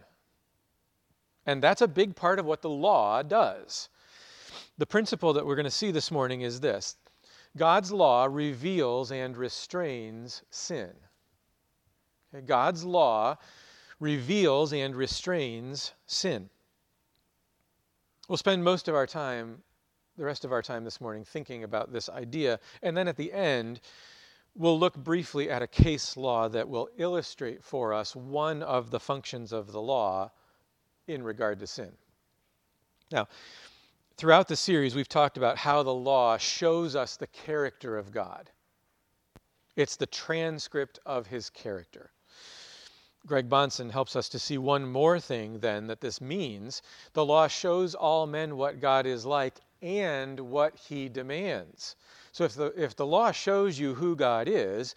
And 1.45 1.61
that's 1.61 1.81
a 1.81 1.87
big 1.87 2.15
part 2.15 2.39
of 2.39 2.45
what 2.45 2.61
the 2.61 2.69
law 2.69 3.21
does. 3.23 3.89
The 4.77 4.85
principle 4.85 5.33
that 5.33 5.45
we're 5.45 5.55
going 5.55 5.65
to 5.65 5.71
see 5.71 5.91
this 5.91 6.11
morning 6.11 6.41
is 6.41 6.59
this 6.59 6.97
God's 7.57 7.91
law 7.91 8.27
reveals 8.29 9.11
and 9.11 9.35
restrains 9.35 10.43
sin. 10.49 10.91
Okay? 12.33 12.45
God's 12.45 12.83
law 12.83 13.37
reveals 13.99 14.73
and 14.73 14.95
restrains 14.95 15.93
sin. 16.05 16.49
We'll 18.27 18.37
spend 18.37 18.63
most 18.63 18.87
of 18.87 18.95
our 18.95 19.07
time, 19.07 19.63
the 20.17 20.23
rest 20.23 20.45
of 20.45 20.51
our 20.51 20.61
time 20.61 20.83
this 20.83 21.01
morning, 21.01 21.25
thinking 21.25 21.63
about 21.63 21.91
this 21.91 22.09
idea. 22.09 22.59
And 22.83 22.95
then 22.95 23.07
at 23.07 23.17
the 23.17 23.33
end, 23.33 23.81
we'll 24.55 24.79
look 24.79 24.95
briefly 24.95 25.49
at 25.49 25.61
a 25.61 25.67
case 25.67 26.15
law 26.15 26.47
that 26.49 26.69
will 26.69 26.89
illustrate 26.97 27.63
for 27.63 27.93
us 27.93 28.15
one 28.15 28.61
of 28.61 28.91
the 28.91 28.99
functions 28.99 29.51
of 29.51 29.71
the 29.71 29.81
law 29.81 30.31
in 31.09 31.23
regard 31.23 31.59
to 31.59 31.67
sin. 31.67 31.91
Now, 33.11 33.27
throughout 34.15 34.47
the 34.47 34.55
series, 34.55 34.95
we've 34.95 35.09
talked 35.09 35.37
about 35.37 35.57
how 35.57 35.81
the 35.83 35.93
law 35.93 36.37
shows 36.37 36.95
us 36.95 37.17
the 37.17 37.27
character 37.27 37.97
of 37.97 38.11
God. 38.11 38.49
It's 39.75 39.95
the 39.95 40.05
transcript 40.05 40.99
of 41.05 41.27
his 41.27 41.49
character. 41.49 42.11
Greg 43.25 43.49
Bahnsen 43.49 43.91
helps 43.91 44.15
us 44.15 44.29
to 44.29 44.39
see 44.39 44.57
one 44.57 44.85
more 44.89 45.19
thing 45.19 45.59
then 45.59 45.87
that 45.87 45.99
this 45.99 46.21
means. 46.21 46.81
The 47.13 47.25
law 47.25 47.47
shows 47.47 47.95
all 47.95 48.27
men 48.27 48.55
what 48.55 48.79
God 48.79 49.05
is 49.05 49.25
like 49.25 49.55
and 49.81 50.39
what 50.39 50.75
he 50.75 51.09
demands. 51.09 51.95
So 52.31 52.43
if 52.43 52.53
the, 52.53 52.67
if 52.81 52.95
the 52.95 53.05
law 53.05 53.31
shows 53.31 53.79
you 53.79 53.95
who 53.95 54.15
God 54.15 54.47
is, 54.47 54.95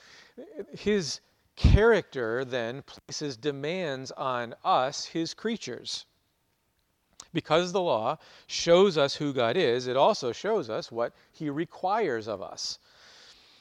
his 0.72 1.20
Character 1.56 2.44
then 2.44 2.82
places 2.82 3.36
demands 3.36 4.10
on 4.12 4.54
us, 4.64 5.04
his 5.04 5.34
creatures. 5.34 6.06
Because 7.32 7.72
the 7.72 7.80
law 7.80 8.18
shows 8.46 8.98
us 8.98 9.14
who 9.14 9.32
God 9.32 9.56
is, 9.56 9.86
it 9.86 9.96
also 9.96 10.32
shows 10.32 10.68
us 10.68 10.92
what 10.92 11.12
he 11.30 11.50
requires 11.50 12.28
of 12.28 12.42
us. 12.42 12.78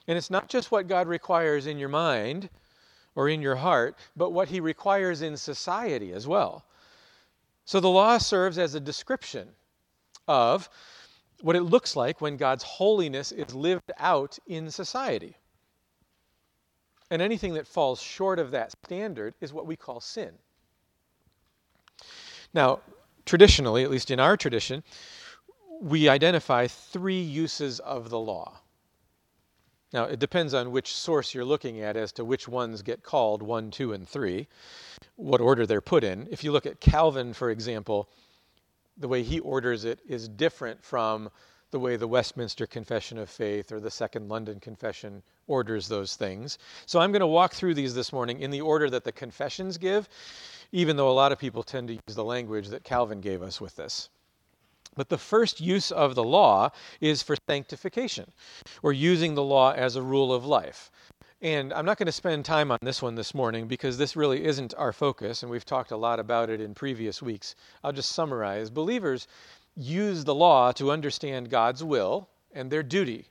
And 0.07 0.17
it's 0.17 0.29
not 0.29 0.49
just 0.49 0.71
what 0.71 0.87
God 0.87 1.07
requires 1.07 1.67
in 1.67 1.77
your 1.77 1.89
mind 1.89 2.49
or 3.15 3.29
in 3.29 3.41
your 3.41 3.55
heart, 3.55 3.97
but 4.15 4.31
what 4.31 4.49
he 4.49 4.59
requires 4.59 5.21
in 5.21 5.37
society 5.37 6.11
as 6.11 6.27
well. 6.27 6.65
So 7.65 7.79
the 7.79 7.89
law 7.89 8.17
serves 8.17 8.57
as 8.57 8.75
a 8.75 8.79
description 8.79 9.47
of 10.27 10.69
what 11.41 11.55
it 11.55 11.63
looks 11.63 11.95
like 11.95 12.21
when 12.21 12.37
God's 12.37 12.63
holiness 12.63 13.31
is 13.31 13.53
lived 13.55 13.91
out 13.97 14.37
in 14.47 14.69
society. 14.69 15.37
And 17.11 17.21
anything 17.21 17.53
that 17.55 17.67
falls 17.67 18.01
short 18.01 18.39
of 18.39 18.51
that 18.51 18.71
standard 18.85 19.35
is 19.41 19.51
what 19.51 19.67
we 19.67 19.75
call 19.75 19.99
sin. 19.99 20.31
Now, 22.53 22.79
traditionally, 23.25 23.83
at 23.83 23.91
least 23.91 24.11
in 24.11 24.19
our 24.19 24.37
tradition, 24.37 24.83
we 25.81 26.07
identify 26.07 26.67
three 26.67 27.21
uses 27.21 27.81
of 27.81 28.09
the 28.09 28.19
law. 28.19 28.61
Now, 29.91 30.05
it 30.05 30.19
depends 30.19 30.53
on 30.53 30.71
which 30.71 30.93
source 30.93 31.33
you're 31.33 31.43
looking 31.43 31.81
at 31.81 31.97
as 31.97 32.13
to 32.13 32.23
which 32.23 32.47
ones 32.47 32.81
get 32.81 33.03
called 33.03 33.43
1, 33.43 33.71
2, 33.71 33.91
and 33.91 34.07
3, 34.07 34.47
what 35.17 35.41
order 35.41 35.65
they're 35.65 35.81
put 35.81 36.05
in. 36.05 36.29
If 36.31 36.45
you 36.45 36.53
look 36.53 36.65
at 36.65 36.79
Calvin, 36.79 37.33
for 37.33 37.49
example, 37.49 38.09
the 38.95 39.09
way 39.09 39.21
he 39.21 39.41
orders 39.41 39.83
it 39.83 39.99
is 40.07 40.29
different 40.29 40.81
from 40.81 41.29
the 41.71 41.79
way 41.79 41.95
the 41.95 42.07
Westminster 42.07 42.67
Confession 42.67 43.17
of 43.17 43.29
Faith 43.29 43.71
or 43.71 43.79
the 43.79 43.89
Second 43.89 44.29
London 44.29 44.59
Confession 44.59 45.23
orders 45.47 45.87
those 45.87 46.15
things. 46.15 46.57
So 46.85 46.99
I'm 46.99 47.11
going 47.11 47.21
to 47.21 47.27
walk 47.27 47.53
through 47.53 47.73
these 47.73 47.95
this 47.95 48.13
morning 48.13 48.41
in 48.41 48.51
the 48.51 48.61
order 48.61 48.89
that 48.89 49.03
the 49.03 49.11
confessions 49.11 49.77
give, 49.77 50.07
even 50.71 50.97
though 50.97 51.09
a 51.09 51.13
lot 51.13 51.31
of 51.31 51.39
people 51.39 51.63
tend 51.63 51.87
to 51.87 51.93
use 51.93 52.15
the 52.15 52.23
language 52.23 52.67
that 52.67 52.83
Calvin 52.83 53.21
gave 53.21 53.41
us 53.41 53.59
with 53.59 53.75
this. 53.75 54.09
But 54.95 55.09
the 55.09 55.17
first 55.17 55.61
use 55.61 55.91
of 55.91 56.15
the 56.15 56.23
law 56.23 56.71
is 56.99 57.23
for 57.23 57.37
sanctification, 57.47 58.31
or 58.83 58.91
using 58.91 59.35
the 59.35 59.43
law 59.43 59.71
as 59.71 59.95
a 59.95 60.01
rule 60.01 60.33
of 60.33 60.45
life. 60.45 60.91
And 61.41 61.73
I'm 61.73 61.85
not 61.85 61.97
going 61.97 62.05
to 62.07 62.11
spend 62.11 62.45
time 62.45 62.71
on 62.71 62.77
this 62.83 63.01
one 63.01 63.15
this 63.15 63.33
morning 63.33 63.67
because 63.67 63.97
this 63.97 64.15
really 64.15 64.45
isn't 64.45 64.75
our 64.77 64.93
focus, 64.93 65.41
and 65.41 65.51
we've 65.51 65.65
talked 65.65 65.91
a 65.91 65.97
lot 65.97 66.19
about 66.19 66.51
it 66.51 66.61
in 66.61 66.75
previous 66.75 67.19
weeks. 67.19 67.55
I'll 67.83 67.93
just 67.93 68.11
summarize. 68.11 68.69
Believers 68.69 69.27
use 69.75 70.23
the 70.23 70.35
law 70.35 70.71
to 70.73 70.91
understand 70.91 71.49
God's 71.49 71.83
will 71.83 72.29
and 72.53 72.71
their 72.71 72.83
duty. 72.83 73.27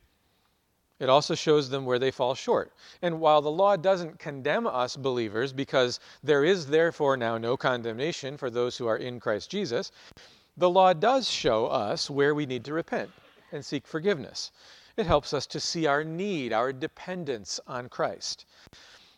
It 0.98 1.08
also 1.08 1.34
shows 1.34 1.70
them 1.70 1.86
where 1.86 1.98
they 1.98 2.10
fall 2.10 2.34
short. 2.34 2.72
And 3.00 3.20
while 3.20 3.40
the 3.40 3.50
law 3.50 3.76
doesn't 3.76 4.18
condemn 4.18 4.66
us 4.66 4.96
believers, 4.96 5.52
because 5.52 5.98
there 6.22 6.44
is 6.44 6.66
therefore 6.66 7.16
now 7.16 7.38
no 7.38 7.56
condemnation 7.56 8.36
for 8.36 8.50
those 8.50 8.76
who 8.76 8.86
are 8.86 8.98
in 8.98 9.18
Christ 9.18 9.50
Jesus, 9.50 9.92
the 10.58 10.68
law 10.68 10.92
does 10.92 11.28
show 11.28 11.66
us 11.66 12.10
where 12.10 12.34
we 12.34 12.44
need 12.44 12.66
to 12.66 12.74
repent 12.74 13.10
and 13.50 13.64
seek 13.64 13.86
forgiveness. 13.86 14.50
It 14.96 15.06
helps 15.06 15.32
us 15.32 15.46
to 15.46 15.60
see 15.60 15.86
our 15.86 16.04
need, 16.04 16.52
our 16.52 16.72
dependence 16.72 17.60
on 17.66 17.88
Christ. 17.88 18.44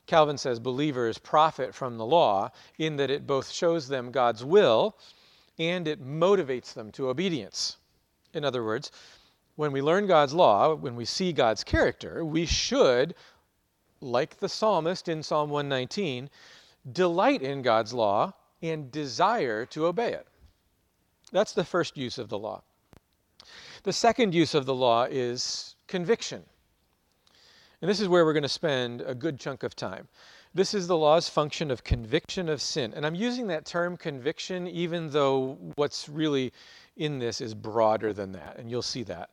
Calvin 0.07 0.39
says 0.39 0.61
believers 0.61 1.19
profit 1.19 1.75
from 1.75 1.97
the 1.97 2.07
law 2.07 2.51
in 2.79 2.97
that 2.97 3.11
it 3.11 3.27
both 3.27 3.51
shows 3.51 3.89
them 3.89 4.13
God's 4.13 4.45
will 4.45 4.97
and 5.63 5.87
it 5.87 6.05
motivates 6.05 6.75
them 6.75 6.91
to 6.91 7.09
obedience. 7.09 7.77
In 8.35 8.45
other 8.45 8.65
words, 8.65 8.91
when 9.55 9.71
we 9.71 9.81
learn 9.81 10.09
God's 10.09 10.35
law, 10.35 10.75
when 10.75 10.97
we 10.97 11.05
see 11.05 11.33
God's 11.33 11.63
character, 11.63 12.25
we 12.25 12.47
should, 12.47 13.15
like 14.01 14.39
the 14.39 14.49
psalmist 14.49 15.09
in 15.09 15.23
Psalm 15.23 15.51
119, 15.51 16.29
delight 16.91 17.43
in 17.43 17.63
God's 17.63 17.93
law 17.95 18.33
and 18.61 18.91
desire 18.91 19.65
to 19.67 19.87
obey 19.87 20.13
it. 20.13 20.27
That's 21.31 21.53
the 21.53 21.65
first 21.65 21.97
use 21.97 22.19
of 22.19 22.29
the 22.29 22.39
law. 22.39 22.63
The 23.85 23.93
second 23.93 24.35
use 24.35 24.55
of 24.55 24.67
the 24.67 24.75
law 24.75 25.05
is 25.05 25.77
conviction. 25.87 26.43
And 27.81 27.89
this 27.89 28.01
is 28.01 28.09
where 28.09 28.25
we're 28.25 28.33
going 28.33 28.43
to 28.43 28.49
spend 28.49 29.01
a 29.03 29.15
good 29.15 29.39
chunk 29.39 29.63
of 29.63 29.77
time. 29.77 30.09
This 30.55 30.75
is 30.75 30.87
the 30.87 30.99
law's 30.99 31.31
function 31.31 31.71
of 31.71 31.83
conviction 31.83 32.51
of 32.51 32.61
sin. 32.61 32.93
And 32.95 33.07
I'm 33.07 33.15
using 33.15 33.47
that 33.47 33.65
term 33.65 33.97
conviction 33.97 34.69
even 34.69 35.09
though 35.09 35.57
what's 35.77 36.11
really 36.11 36.53
in 36.97 37.19
this 37.19 37.41
is 37.41 37.55
broader 37.55 38.13
than 38.13 38.33
that. 38.33 38.59
And 38.59 38.71
you'll 38.71 38.83
see 38.83 39.03
that. 39.05 39.31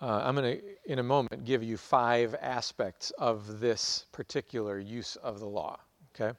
Uh, 0.00 0.22
I'm 0.24 0.36
going 0.36 0.58
to, 0.58 0.62
in 0.84 1.00
a 1.00 1.02
moment, 1.02 1.44
give 1.44 1.64
you 1.64 1.76
five 1.76 2.36
aspects 2.40 3.10
of 3.18 3.58
this 3.58 4.06
particular 4.12 4.78
use 4.78 5.16
of 5.16 5.40
the 5.40 5.46
law. 5.46 5.80
Okay? 6.14 6.36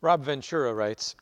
Rob 0.00 0.24
Ventura 0.24 0.74
writes 0.74 1.14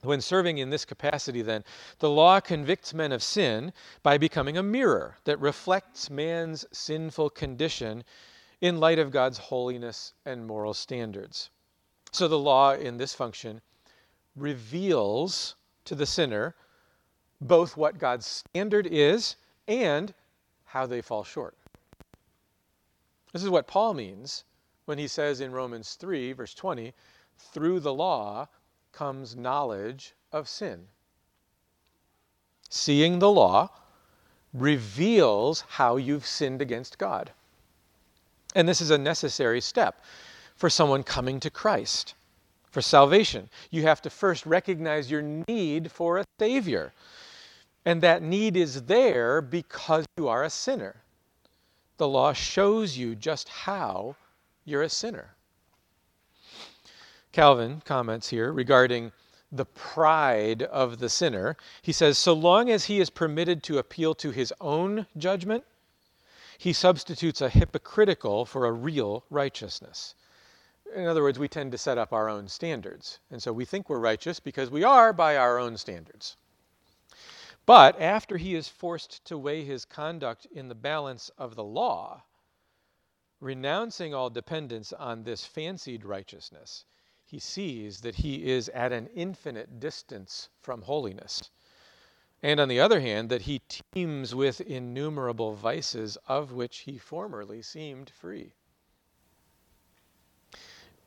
When 0.00 0.22
serving 0.22 0.56
in 0.56 0.70
this 0.70 0.86
capacity, 0.86 1.42
then, 1.42 1.62
the 1.98 2.08
law 2.08 2.40
convicts 2.40 2.94
men 2.94 3.12
of 3.12 3.22
sin 3.22 3.74
by 4.02 4.16
becoming 4.16 4.56
a 4.56 4.62
mirror 4.62 5.18
that 5.24 5.38
reflects 5.40 6.08
man's 6.08 6.64
sinful 6.72 7.30
condition 7.30 8.02
in 8.62 8.80
light 8.80 8.98
of 8.98 9.10
God's 9.10 9.36
holiness 9.36 10.14
and 10.24 10.46
moral 10.46 10.72
standards. 10.72 11.50
So 12.16 12.28
the 12.28 12.38
law 12.38 12.72
in 12.72 12.96
this 12.96 13.12
function 13.12 13.60
reveals 14.36 15.54
to 15.84 15.94
the 15.94 16.06
sinner 16.06 16.54
both 17.42 17.76
what 17.76 17.98
God's 17.98 18.24
standard 18.24 18.86
is 18.86 19.36
and 19.68 20.14
how 20.64 20.86
they 20.86 21.02
fall 21.02 21.24
short. 21.24 21.58
This 23.34 23.44
is 23.44 23.50
what 23.50 23.66
Paul 23.66 23.92
means 23.92 24.44
when 24.86 24.96
he 24.96 25.08
says 25.08 25.42
in 25.42 25.52
Romans 25.52 25.92
3, 26.00 26.32
verse 26.32 26.54
20, 26.54 26.94
through 27.36 27.80
the 27.80 27.92
law 27.92 28.48
comes 28.92 29.36
knowledge 29.36 30.14
of 30.32 30.48
sin. 30.48 30.86
Seeing 32.70 33.18
the 33.18 33.30
law 33.30 33.68
reveals 34.54 35.64
how 35.68 35.98
you've 35.98 36.24
sinned 36.24 36.62
against 36.62 36.96
God. 36.96 37.30
And 38.54 38.66
this 38.66 38.80
is 38.80 38.90
a 38.90 38.96
necessary 38.96 39.60
step 39.60 40.02
for 40.56 40.68
someone 40.70 41.02
coming 41.02 41.38
to 41.40 41.50
Christ 41.50 42.14
for 42.76 42.82
salvation. 42.82 43.48
You 43.70 43.84
have 43.84 44.02
to 44.02 44.10
first 44.10 44.44
recognize 44.44 45.10
your 45.10 45.22
need 45.22 45.90
for 45.90 46.18
a 46.18 46.24
Savior. 46.38 46.92
And 47.86 48.02
that 48.02 48.22
need 48.22 48.54
is 48.54 48.82
there 48.82 49.40
because 49.40 50.04
you 50.18 50.28
are 50.28 50.44
a 50.44 50.50
sinner. 50.50 50.96
The 51.96 52.06
law 52.06 52.34
shows 52.34 52.98
you 52.98 53.14
just 53.14 53.48
how 53.48 54.16
you're 54.66 54.82
a 54.82 54.90
sinner. 54.90 55.36
Calvin 57.32 57.80
comments 57.86 58.28
here 58.28 58.52
regarding 58.52 59.10
the 59.50 59.64
pride 59.64 60.62
of 60.64 60.98
the 60.98 61.08
sinner. 61.08 61.56
He 61.80 61.92
says, 61.92 62.18
So 62.18 62.34
long 62.34 62.68
as 62.68 62.84
he 62.84 63.00
is 63.00 63.08
permitted 63.08 63.62
to 63.62 63.78
appeal 63.78 64.14
to 64.16 64.32
his 64.32 64.52
own 64.60 65.06
judgment, 65.16 65.64
he 66.58 66.74
substitutes 66.74 67.40
a 67.40 67.48
hypocritical 67.48 68.44
for 68.44 68.66
a 68.66 68.72
real 68.72 69.24
righteousness. 69.30 70.14
In 70.94 71.06
other 71.06 71.22
words, 71.22 71.38
we 71.38 71.48
tend 71.48 71.72
to 71.72 71.78
set 71.78 71.98
up 71.98 72.12
our 72.12 72.28
own 72.28 72.48
standards. 72.48 73.20
And 73.30 73.42
so 73.42 73.52
we 73.52 73.64
think 73.64 73.88
we're 73.88 73.98
righteous 73.98 74.40
because 74.40 74.70
we 74.70 74.84
are 74.84 75.12
by 75.12 75.36
our 75.36 75.58
own 75.58 75.76
standards. 75.76 76.36
But 77.66 78.00
after 78.00 78.36
he 78.36 78.54
is 78.54 78.68
forced 78.68 79.24
to 79.24 79.36
weigh 79.36 79.64
his 79.64 79.84
conduct 79.84 80.46
in 80.46 80.68
the 80.68 80.74
balance 80.74 81.30
of 81.36 81.56
the 81.56 81.64
law, 81.64 82.22
renouncing 83.40 84.14
all 84.14 84.30
dependence 84.30 84.92
on 84.92 85.24
this 85.24 85.44
fancied 85.44 86.04
righteousness, 86.04 86.84
he 87.24 87.38
sees 87.38 88.00
that 88.02 88.14
he 88.14 88.50
is 88.50 88.68
at 88.68 88.92
an 88.92 89.08
infinite 89.08 89.80
distance 89.80 90.48
from 90.62 90.82
holiness. 90.82 91.50
And 92.42 92.60
on 92.60 92.68
the 92.68 92.80
other 92.80 93.00
hand, 93.00 93.30
that 93.30 93.42
he 93.42 93.62
teems 93.92 94.34
with 94.34 94.60
innumerable 94.60 95.54
vices 95.54 96.16
of 96.28 96.52
which 96.52 96.78
he 96.78 96.98
formerly 96.98 97.62
seemed 97.62 98.10
free. 98.10 98.54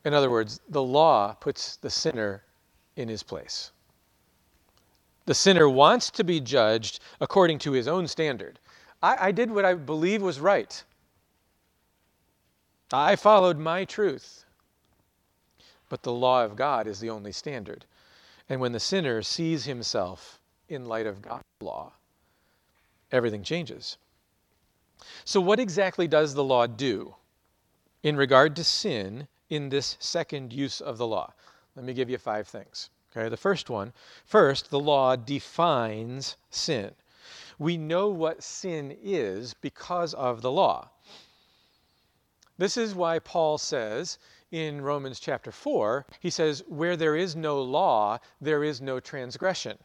In 0.05 0.13
other 0.13 0.29
words, 0.29 0.61
the 0.69 0.83
law 0.83 1.33
puts 1.33 1.75
the 1.75 1.89
sinner 1.89 2.43
in 2.95 3.09
his 3.09 3.23
place. 3.23 3.71
The 5.25 5.33
sinner 5.33 5.69
wants 5.69 6.09
to 6.11 6.23
be 6.23 6.39
judged 6.39 6.99
according 7.19 7.59
to 7.59 7.71
his 7.71 7.87
own 7.87 8.07
standard. 8.07 8.59
I, 9.03 9.27
I 9.27 9.31
did 9.31 9.51
what 9.51 9.65
I 9.65 9.73
believe 9.73 10.21
was 10.21 10.39
right. 10.39 10.83
I 12.91 13.15
followed 13.15 13.57
my 13.57 13.85
truth. 13.85 14.45
But 15.89 16.03
the 16.03 16.13
law 16.13 16.43
of 16.43 16.55
God 16.55 16.87
is 16.87 16.99
the 16.99 17.09
only 17.09 17.31
standard. 17.31 17.85
And 18.47 18.59
when 18.59 18.71
the 18.71 18.79
sinner 18.79 19.21
sees 19.21 19.65
himself 19.65 20.39
in 20.67 20.85
light 20.85 21.05
of 21.05 21.21
God's 21.21 21.43
law, 21.61 21.93
everything 23.11 23.43
changes. 23.43 23.97
So, 25.25 25.39
what 25.39 25.59
exactly 25.59 26.07
does 26.07 26.33
the 26.33 26.43
law 26.43 26.67
do 26.67 27.15
in 28.03 28.17
regard 28.17 28.55
to 28.55 28.63
sin 28.63 29.27
in 29.49 29.69
this 29.69 29.97
second 29.99 30.53
use 30.53 30.81
of 30.81 30.97
the 30.97 31.07
law? 31.07 31.33
Let 31.75 31.85
me 31.85 31.93
give 31.93 32.09
you 32.09 32.17
five 32.17 32.47
things. 32.47 32.89
Okay, 33.11 33.29
the 33.29 33.37
first 33.37 33.69
one 33.69 33.93
first, 34.25 34.69
the 34.69 34.79
law 34.79 35.15
defines 35.15 36.35
sin. 36.49 36.93
We 37.57 37.77
know 37.77 38.07
what 38.09 38.43
sin 38.43 38.97
is 39.01 39.53
because 39.53 40.13
of 40.13 40.41
the 40.41 40.51
law. 40.51 40.89
This 42.57 42.77
is 42.77 42.93
why 42.93 43.19
Paul 43.19 43.57
says 43.57 44.17
in 44.51 44.81
Romans 44.81 45.19
chapter 45.19 45.51
4, 45.51 46.05
he 46.19 46.29
says, 46.29 46.63
Where 46.67 46.97
there 46.97 47.15
is 47.15 47.35
no 47.35 47.61
law, 47.61 48.19
there 48.41 48.63
is 48.63 48.81
no 48.81 48.99
transgression. 48.99 49.77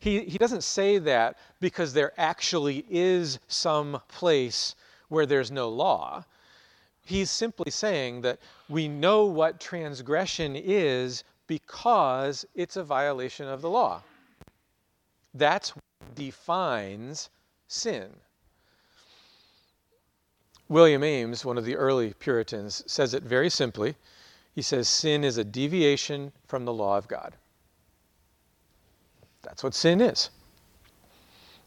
He, 0.00 0.24
he 0.24 0.38
doesn't 0.38 0.62
say 0.62 0.98
that 0.98 1.38
because 1.60 1.92
there 1.92 2.12
actually 2.16 2.84
is 2.88 3.38
some 3.48 4.00
place 4.08 4.74
where 5.08 5.26
there's 5.26 5.50
no 5.50 5.68
law. 5.68 6.24
He's 7.08 7.30
simply 7.30 7.70
saying 7.70 8.20
that 8.20 8.38
we 8.68 8.86
know 8.86 9.24
what 9.24 9.60
transgression 9.60 10.54
is 10.54 11.24
because 11.46 12.44
it's 12.54 12.76
a 12.76 12.84
violation 12.84 13.48
of 13.48 13.62
the 13.62 13.70
law. 13.70 14.02
That's 15.32 15.74
what 15.74 15.82
defines 16.14 17.30
sin. 17.66 18.08
William 20.68 21.02
Ames, 21.02 21.46
one 21.46 21.56
of 21.56 21.64
the 21.64 21.76
early 21.76 22.12
Puritans, 22.12 22.84
says 22.86 23.14
it 23.14 23.22
very 23.22 23.48
simply. 23.48 23.94
He 24.54 24.60
says, 24.60 24.86
Sin 24.86 25.24
is 25.24 25.38
a 25.38 25.44
deviation 25.44 26.30
from 26.46 26.66
the 26.66 26.74
law 26.74 26.98
of 26.98 27.08
God. 27.08 27.32
That's 29.40 29.64
what 29.64 29.74
sin 29.74 30.02
is. 30.02 30.28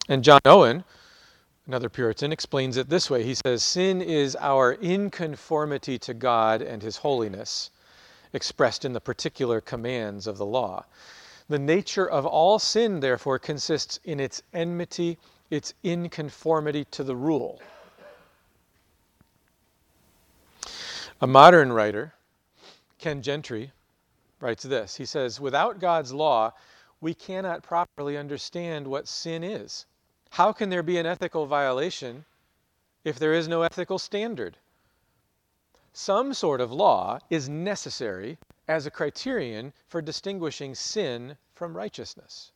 And 0.08 0.24
John 0.24 0.42
Owen, 0.46 0.84
another 1.68 1.90
Puritan, 1.90 2.32
explains 2.32 2.78
it 2.78 2.90
this 2.90 3.10
way. 3.10 3.24
He 3.24 3.36
says, 3.36 3.64
Sin 3.64 4.02
is 4.02 4.36
our 4.40 4.74
inconformity 4.82 5.98
to 6.00 6.14
God 6.14 6.62
and 6.62 6.82
His 6.82 6.98
holiness, 6.98 7.72
expressed 8.34 8.86
in 8.86 8.94
the 8.94 9.02
particular 9.02 9.62
commands 9.62 10.28
of 10.28 10.38
the 10.38 10.46
law. 10.46 10.86
The 11.50 11.60
nature 11.60 12.10
of 12.10 12.26
all 12.26 12.60
sin, 12.60 13.00
therefore, 13.00 13.40
consists 13.40 14.00
in 14.04 14.20
its 14.20 14.42
enmity, 14.54 15.18
its 15.50 15.74
inconformity 15.84 16.86
to 16.92 17.04
the 17.04 17.16
rule. 17.16 17.62
A 21.20 21.28
modern 21.28 21.72
writer, 21.72 22.14
Ken 22.98 23.22
Gentry, 23.22 23.72
writes 24.40 24.64
this. 24.64 24.96
He 24.96 25.06
says, 25.06 25.40
Without 25.40 25.80
God's 25.80 26.14
law, 26.14 26.54
we 27.00 27.14
cannot 27.14 27.64
properly 27.64 28.18
understand 28.18 28.88
what 28.88 29.08
sin 29.08 29.44
is. 29.44 29.86
How 30.32 30.54
can 30.54 30.70
there 30.70 30.84
be 30.84 30.98
an 30.98 31.06
ethical 31.06 31.46
violation 31.46 32.26
if 33.04 33.20
there 33.20 33.34
is 33.34 33.48
no 33.48 33.62
ethical 33.64 34.00
standard? 34.00 34.58
Some 35.94 36.34
sort 36.34 36.62
of 36.62 36.72
law 36.72 37.20
is 37.30 37.50
necessary 37.50 38.38
as 38.68 38.86
a 38.86 38.92
criterion 38.92 39.74
for 39.88 40.02
distinguishing 40.02 40.74
sin 40.74 41.38
from 41.54 41.76
righteousness. 41.76 42.52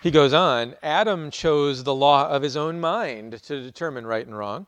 He 0.00 0.12
goes 0.12 0.32
on 0.32 0.76
Adam 0.82 1.30
chose 1.30 1.82
the 1.82 1.94
law 1.94 2.28
of 2.28 2.42
his 2.42 2.56
own 2.56 2.80
mind 2.80 3.42
to 3.42 3.60
determine 3.60 4.06
right 4.06 4.26
and 4.26 4.38
wrong. 4.38 4.66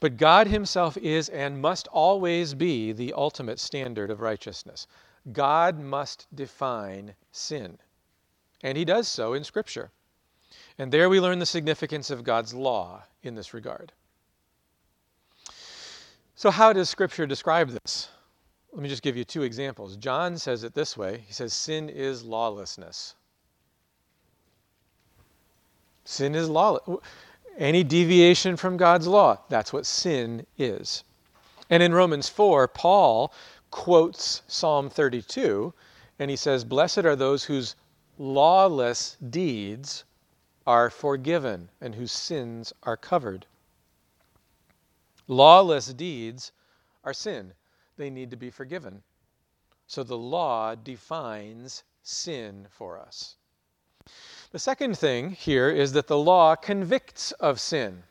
But 0.00 0.16
God 0.16 0.46
Himself 0.46 0.96
is 0.98 1.28
and 1.30 1.60
must 1.60 1.88
always 1.88 2.54
be 2.54 2.92
the 2.92 3.14
ultimate 3.14 3.58
standard 3.58 4.10
of 4.10 4.20
righteousness. 4.20 4.86
God 5.32 5.78
must 5.78 6.26
define 6.34 7.14
sin. 7.32 7.78
And 8.62 8.76
He 8.76 8.84
does 8.84 9.08
so 9.08 9.34
in 9.34 9.44
Scripture. 9.44 9.90
And 10.78 10.92
there 10.92 11.08
we 11.08 11.20
learn 11.20 11.38
the 11.38 11.46
significance 11.46 12.10
of 12.10 12.24
God's 12.24 12.54
law 12.54 13.02
in 13.22 13.34
this 13.34 13.52
regard. 13.52 13.92
So, 16.34 16.50
how 16.50 16.72
does 16.72 16.88
Scripture 16.88 17.26
describe 17.26 17.70
this? 17.70 18.08
Let 18.72 18.82
me 18.82 18.88
just 18.88 19.02
give 19.02 19.16
you 19.16 19.24
two 19.24 19.42
examples. 19.42 19.96
John 19.96 20.38
says 20.38 20.62
it 20.62 20.74
this 20.74 20.96
way 20.96 21.24
He 21.26 21.32
says, 21.32 21.52
Sin 21.52 21.88
is 21.88 22.22
lawlessness. 22.22 23.14
Sin 26.04 26.34
is 26.34 26.48
lawless. 26.48 26.82
Any 27.58 27.82
deviation 27.82 28.56
from 28.56 28.76
God's 28.76 29.08
law, 29.08 29.38
that's 29.48 29.72
what 29.72 29.84
sin 29.84 30.46
is. 30.56 31.02
And 31.70 31.82
in 31.82 31.92
Romans 31.92 32.28
4, 32.28 32.68
Paul 32.68 33.32
quotes 33.70 34.42
Psalm 34.46 34.88
32, 34.88 35.74
and 36.18 36.30
he 36.30 36.36
says, 36.36 36.64
Blessed 36.64 36.98
are 36.98 37.16
those 37.16 37.44
whose 37.44 37.74
lawless 38.18 39.16
deeds 39.30 40.04
are 40.66 40.90
forgiven 40.90 41.70
and 41.80 41.94
whose 41.94 42.12
sins 42.12 42.72
are 42.82 42.96
covered. 42.96 43.46
Lawless 45.28 45.92
deeds 45.94 46.52
are 47.04 47.14
sin, 47.14 47.54
they 47.96 48.10
need 48.10 48.30
to 48.30 48.36
be 48.36 48.50
forgiven. 48.50 49.02
So 49.86 50.02
the 50.02 50.18
law 50.18 50.74
defines 50.74 51.84
sin 52.02 52.66
for 52.70 52.98
us. 52.98 53.36
The 54.50 54.58
second 54.58 54.98
thing 54.98 55.30
here 55.30 55.70
is 55.70 55.92
that 55.92 56.06
the 56.06 56.18
law 56.18 56.56
convicts 56.56 57.32
of 57.32 57.60
sin. 57.60 58.02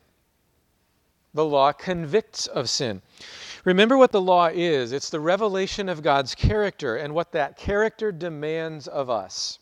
The 1.34 1.44
law 1.44 1.72
convicts 1.72 2.46
of 2.46 2.70
sin. 2.70 3.02
Remember 3.64 3.96
what 3.96 4.12
the 4.12 4.20
law 4.20 4.46
is 4.46 4.92
it's 4.92 5.10
the 5.10 5.20
revelation 5.20 5.88
of 5.88 6.02
God's 6.02 6.34
character 6.34 6.96
and 6.96 7.14
what 7.14 7.32
that 7.32 7.56
character 7.56 8.10
demands 8.10 8.88
of 8.88 9.10
us. 9.10 9.58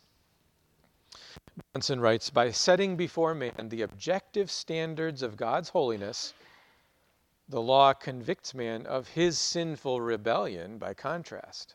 Johnson 1.75 2.01
writes 2.01 2.31
By 2.31 2.51
setting 2.51 2.97
before 2.97 3.35
man 3.35 3.69
the 3.69 3.83
objective 3.83 4.51
standards 4.51 5.23
of 5.23 5.37
God's 5.37 5.71
holiness, 5.71 6.35
the 7.49 7.62
law 7.62 7.92
convicts 7.92 8.55
man 8.55 8.87
of 8.87 9.09
his 9.09 9.38
sinful 9.38 10.01
rebellion 10.01 10.79
by 10.79 10.95
contrast. 10.95 11.75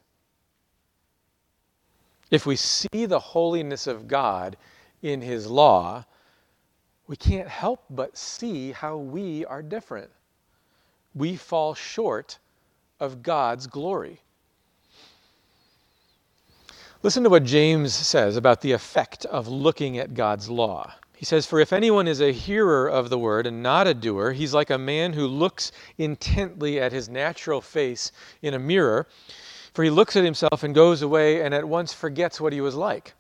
If 2.32 2.46
we 2.46 2.56
see 2.56 3.06
the 3.06 3.20
holiness 3.20 3.88
of 3.88 4.08
God 4.08 4.56
in 5.02 5.22
His 5.22 5.48
law, 5.48 6.06
we 7.06 7.18
can't 7.18 7.50
help 7.50 7.84
but 7.90 8.18
see 8.18 8.72
how 8.72 8.96
we 8.96 9.46
are 9.46 9.62
different. 9.62 10.10
We 11.14 11.36
fall 11.36 11.74
short 11.74 12.40
of 13.02 13.22
God's 13.22 13.68
glory. 13.68 14.22
Listen 17.04 17.24
to 17.24 17.32
what 17.32 17.46
James 17.46 17.96
says 17.96 18.38
about 18.38 18.62
the 18.62 18.74
effect 18.74 19.26
of 19.26 19.48
looking 19.48 19.98
at 19.98 20.14
God's 20.14 20.52
law. 20.52 20.94
He 21.16 21.26
says, 21.26 21.48
For 21.48 21.60
if 21.60 21.74
anyone 21.74 22.08
is 22.08 22.22
a 22.22 22.32
hearer 22.32 22.88
of 22.88 23.10
the 23.10 23.18
word 23.18 23.48
and 23.48 23.64
not 23.64 23.88
a 23.88 23.96
doer, 23.96 24.34
he's 24.34 24.54
like 24.54 24.70
a 24.70 24.78
man 24.78 25.14
who 25.14 25.26
looks 25.26 25.72
intently 25.98 26.80
at 26.80 26.92
his 26.92 27.10
natural 27.10 27.60
face 27.60 28.12
in 28.44 28.54
a 28.54 28.60
mirror. 28.60 29.08
For 29.74 29.84
he 29.84 29.90
looks 29.90 30.16
at 30.16 30.24
himself 30.24 30.62
and 30.62 30.76
goes 30.76 31.02
away 31.02 31.42
and 31.42 31.56
at 31.56 31.68
once 31.68 31.92
forgets 31.92 32.40
what 32.40 32.54
he 32.54 32.62
was 32.62 32.76
like. 32.76 33.16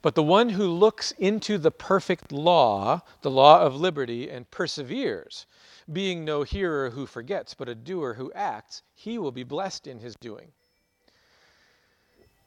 But 0.00 0.14
the 0.14 0.22
one 0.22 0.50
who 0.50 0.68
looks 0.68 1.10
into 1.18 1.58
the 1.58 1.72
perfect 1.72 2.30
law, 2.30 3.02
the 3.22 3.32
law 3.32 3.62
of 3.62 3.74
liberty, 3.74 4.30
and 4.30 4.48
perseveres, 4.48 5.44
being 5.92 6.24
no 6.24 6.44
hearer 6.44 6.90
who 6.90 7.06
forgets, 7.06 7.52
but 7.52 7.68
a 7.68 7.74
doer 7.74 8.14
who 8.14 8.32
acts, 8.32 8.82
he 8.94 9.18
will 9.18 9.32
be 9.32 9.42
blessed 9.42 9.88
in 9.88 9.98
his 9.98 10.14
doing. 10.14 10.52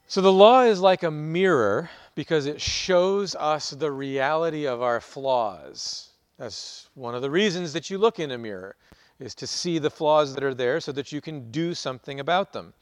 So 0.06 0.20
the 0.20 0.32
law 0.32 0.62
is 0.62 0.80
like 0.80 1.02
a 1.02 1.10
mirror 1.10 1.90
because 2.14 2.46
it 2.46 2.60
shows 2.60 3.34
us 3.34 3.70
the 3.70 3.90
reality 3.90 4.66
of 4.66 4.82
our 4.82 5.00
flaws. 5.00 6.10
That's 6.38 6.88
one 6.94 7.14
of 7.14 7.22
the 7.22 7.30
reasons 7.30 7.72
that 7.72 7.90
you 7.90 7.98
look 7.98 8.20
in 8.20 8.30
a 8.30 8.38
mirror 8.38 8.76
is 9.18 9.34
to 9.36 9.46
see 9.46 9.78
the 9.78 9.90
flaws 9.90 10.34
that 10.34 10.44
are 10.44 10.54
there 10.54 10.80
so 10.80 10.92
that 10.92 11.10
you 11.10 11.20
can 11.20 11.50
do 11.50 11.74
something 11.74 12.20
about 12.20 12.52
them. 12.52 12.74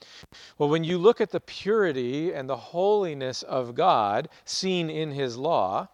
Well, 0.58 0.68
when 0.68 0.82
you 0.82 0.98
look 0.98 1.20
at 1.20 1.30
the 1.30 1.40
purity 1.40 2.32
and 2.32 2.48
the 2.48 2.56
holiness 2.56 3.42
of 3.42 3.74
God 3.74 4.28
seen 4.44 4.90
in 4.90 5.12
His 5.12 5.36
law, 5.36 5.88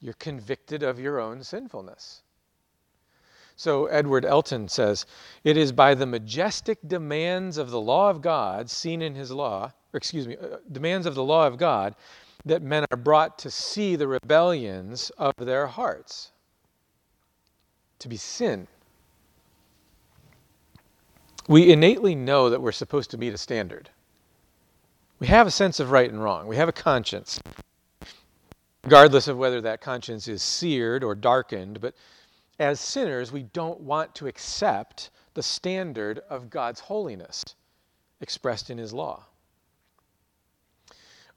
you're 0.00 0.14
convicted 0.14 0.82
of 0.82 0.98
your 0.98 1.20
own 1.20 1.42
sinfulness. 1.42 2.23
So 3.56 3.86
Edward 3.86 4.24
Elton 4.24 4.68
says, 4.68 5.06
It 5.44 5.56
is 5.56 5.72
by 5.72 5.94
the 5.94 6.06
majestic 6.06 6.78
demands 6.86 7.56
of 7.56 7.70
the 7.70 7.80
law 7.80 8.10
of 8.10 8.20
God 8.20 8.68
seen 8.68 9.00
in 9.00 9.14
His 9.14 9.30
law, 9.30 9.72
or 9.92 9.98
excuse 9.98 10.26
me, 10.26 10.36
uh, 10.36 10.56
demands 10.70 11.06
of 11.06 11.14
the 11.14 11.24
law 11.24 11.46
of 11.46 11.56
God, 11.56 11.94
that 12.44 12.62
men 12.62 12.84
are 12.90 12.96
brought 12.96 13.38
to 13.38 13.50
see 13.50 13.96
the 13.96 14.08
rebellions 14.08 15.10
of 15.16 15.34
their 15.38 15.66
hearts, 15.66 16.32
to 18.00 18.08
be 18.08 18.16
sin 18.16 18.66
we 21.46 21.70
innately 21.70 22.14
know 22.14 22.50
that 22.50 22.60
we're 22.60 22.72
supposed 22.72 23.10
to 23.10 23.18
meet 23.18 23.34
a 23.34 23.38
standard. 23.38 23.90
We 25.18 25.26
have 25.26 25.46
a 25.46 25.50
sense 25.50 25.78
of 25.80 25.90
right 25.90 26.10
and 26.10 26.22
wrong. 26.22 26.46
We 26.46 26.56
have 26.56 26.68
a 26.68 26.72
conscience, 26.72 27.40
regardless 28.82 29.28
of 29.28 29.36
whether 29.36 29.60
that 29.60 29.80
conscience 29.80 30.26
is 30.26 30.42
seared 30.42 31.04
or 31.04 31.14
darkened. 31.14 31.80
But 31.80 31.94
as 32.58 32.80
sinners, 32.80 33.32
we 33.32 33.42
don't 33.42 33.80
want 33.80 34.14
to 34.16 34.26
accept 34.26 35.10
the 35.34 35.42
standard 35.42 36.20
of 36.30 36.50
God's 36.50 36.80
holiness 36.80 37.42
expressed 38.20 38.70
in 38.70 38.78
His 38.78 38.92
law. 38.92 39.24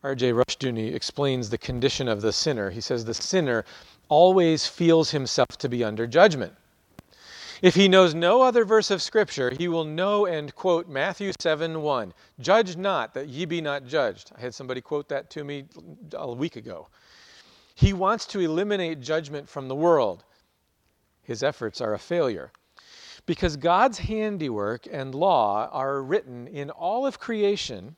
R.J. 0.03 0.31
Rushdoony 0.31 0.93
explains 0.93 1.49
the 1.49 1.57
condition 1.57 2.07
of 2.07 2.21
the 2.21 2.31
sinner. 2.31 2.69
He 2.69 2.81
says 2.81 3.03
the 3.03 3.13
sinner 3.13 3.65
always 4.09 4.67
feels 4.67 5.11
himself 5.11 5.49
to 5.57 5.67
be 5.67 5.83
under 5.83 6.05
judgment. 6.05 6.53
If 7.61 7.73
he 7.73 7.87
knows 7.87 8.13
no 8.13 8.43
other 8.43 8.63
verse 8.63 8.91
of 8.91 9.01
Scripture, 9.01 9.51
he 9.57 9.67
will 9.67 9.83
know 9.83 10.27
and 10.27 10.53
quote 10.53 10.87
Matthew 10.87 11.31
7 11.39 11.81
1. 11.81 12.13
Judge 12.39 12.77
not 12.77 13.15
that 13.15 13.29
ye 13.29 13.45
be 13.45 13.59
not 13.59 13.87
judged. 13.87 14.31
I 14.37 14.41
had 14.41 14.53
somebody 14.53 14.79
quote 14.79 15.09
that 15.09 15.31
to 15.31 15.43
me 15.43 15.65
a 16.13 16.31
week 16.31 16.55
ago. 16.55 16.87
He 17.73 17.93
wants 17.93 18.27
to 18.27 18.39
eliminate 18.39 19.01
judgment 19.01 19.49
from 19.49 19.67
the 19.67 19.75
world. 19.75 20.23
His 21.27 21.43
efforts 21.43 21.81
are 21.81 21.93
a 21.93 21.99
failure. 21.99 22.53
Because 23.25 23.57
God's 23.57 23.99
handiwork 23.99 24.87
and 24.89 25.13
law 25.13 25.67
are 25.73 26.01
written 26.01 26.47
in 26.47 26.69
all 26.69 27.05
of 27.05 27.19
creation, 27.19 27.97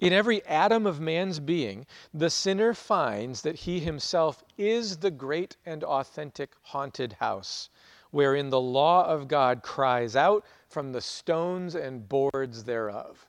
in 0.00 0.14
every 0.14 0.42
atom 0.46 0.86
of 0.86 0.98
man's 0.98 1.38
being, 1.38 1.86
the 2.14 2.30
sinner 2.30 2.72
finds 2.72 3.42
that 3.42 3.56
he 3.56 3.78
himself 3.78 4.42
is 4.56 4.96
the 4.96 5.10
great 5.10 5.54
and 5.66 5.84
authentic 5.84 6.54
haunted 6.62 7.12
house, 7.12 7.68
wherein 8.10 8.48
the 8.48 8.60
law 8.60 9.04
of 9.04 9.28
God 9.28 9.62
cries 9.62 10.16
out 10.16 10.42
from 10.70 10.92
the 10.92 11.02
stones 11.02 11.74
and 11.74 12.08
boards 12.08 12.64
thereof. 12.64 13.26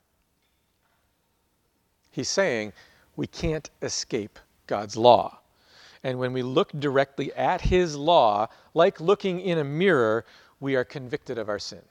He's 2.10 2.30
saying 2.30 2.72
we 3.14 3.26
can't 3.26 3.68
escape 3.82 4.38
God's 4.66 4.96
law. 4.96 5.40
And 6.04 6.18
when 6.18 6.34
we 6.34 6.42
look 6.42 6.70
directly 6.78 7.32
at 7.32 7.62
His 7.62 7.96
law, 7.96 8.48
like 8.74 9.00
looking 9.00 9.40
in 9.40 9.58
a 9.58 9.64
mirror, 9.64 10.24
we 10.60 10.76
are 10.76 10.84
convicted 10.84 11.38
of 11.38 11.48
our 11.48 11.58
sin. 11.58 11.82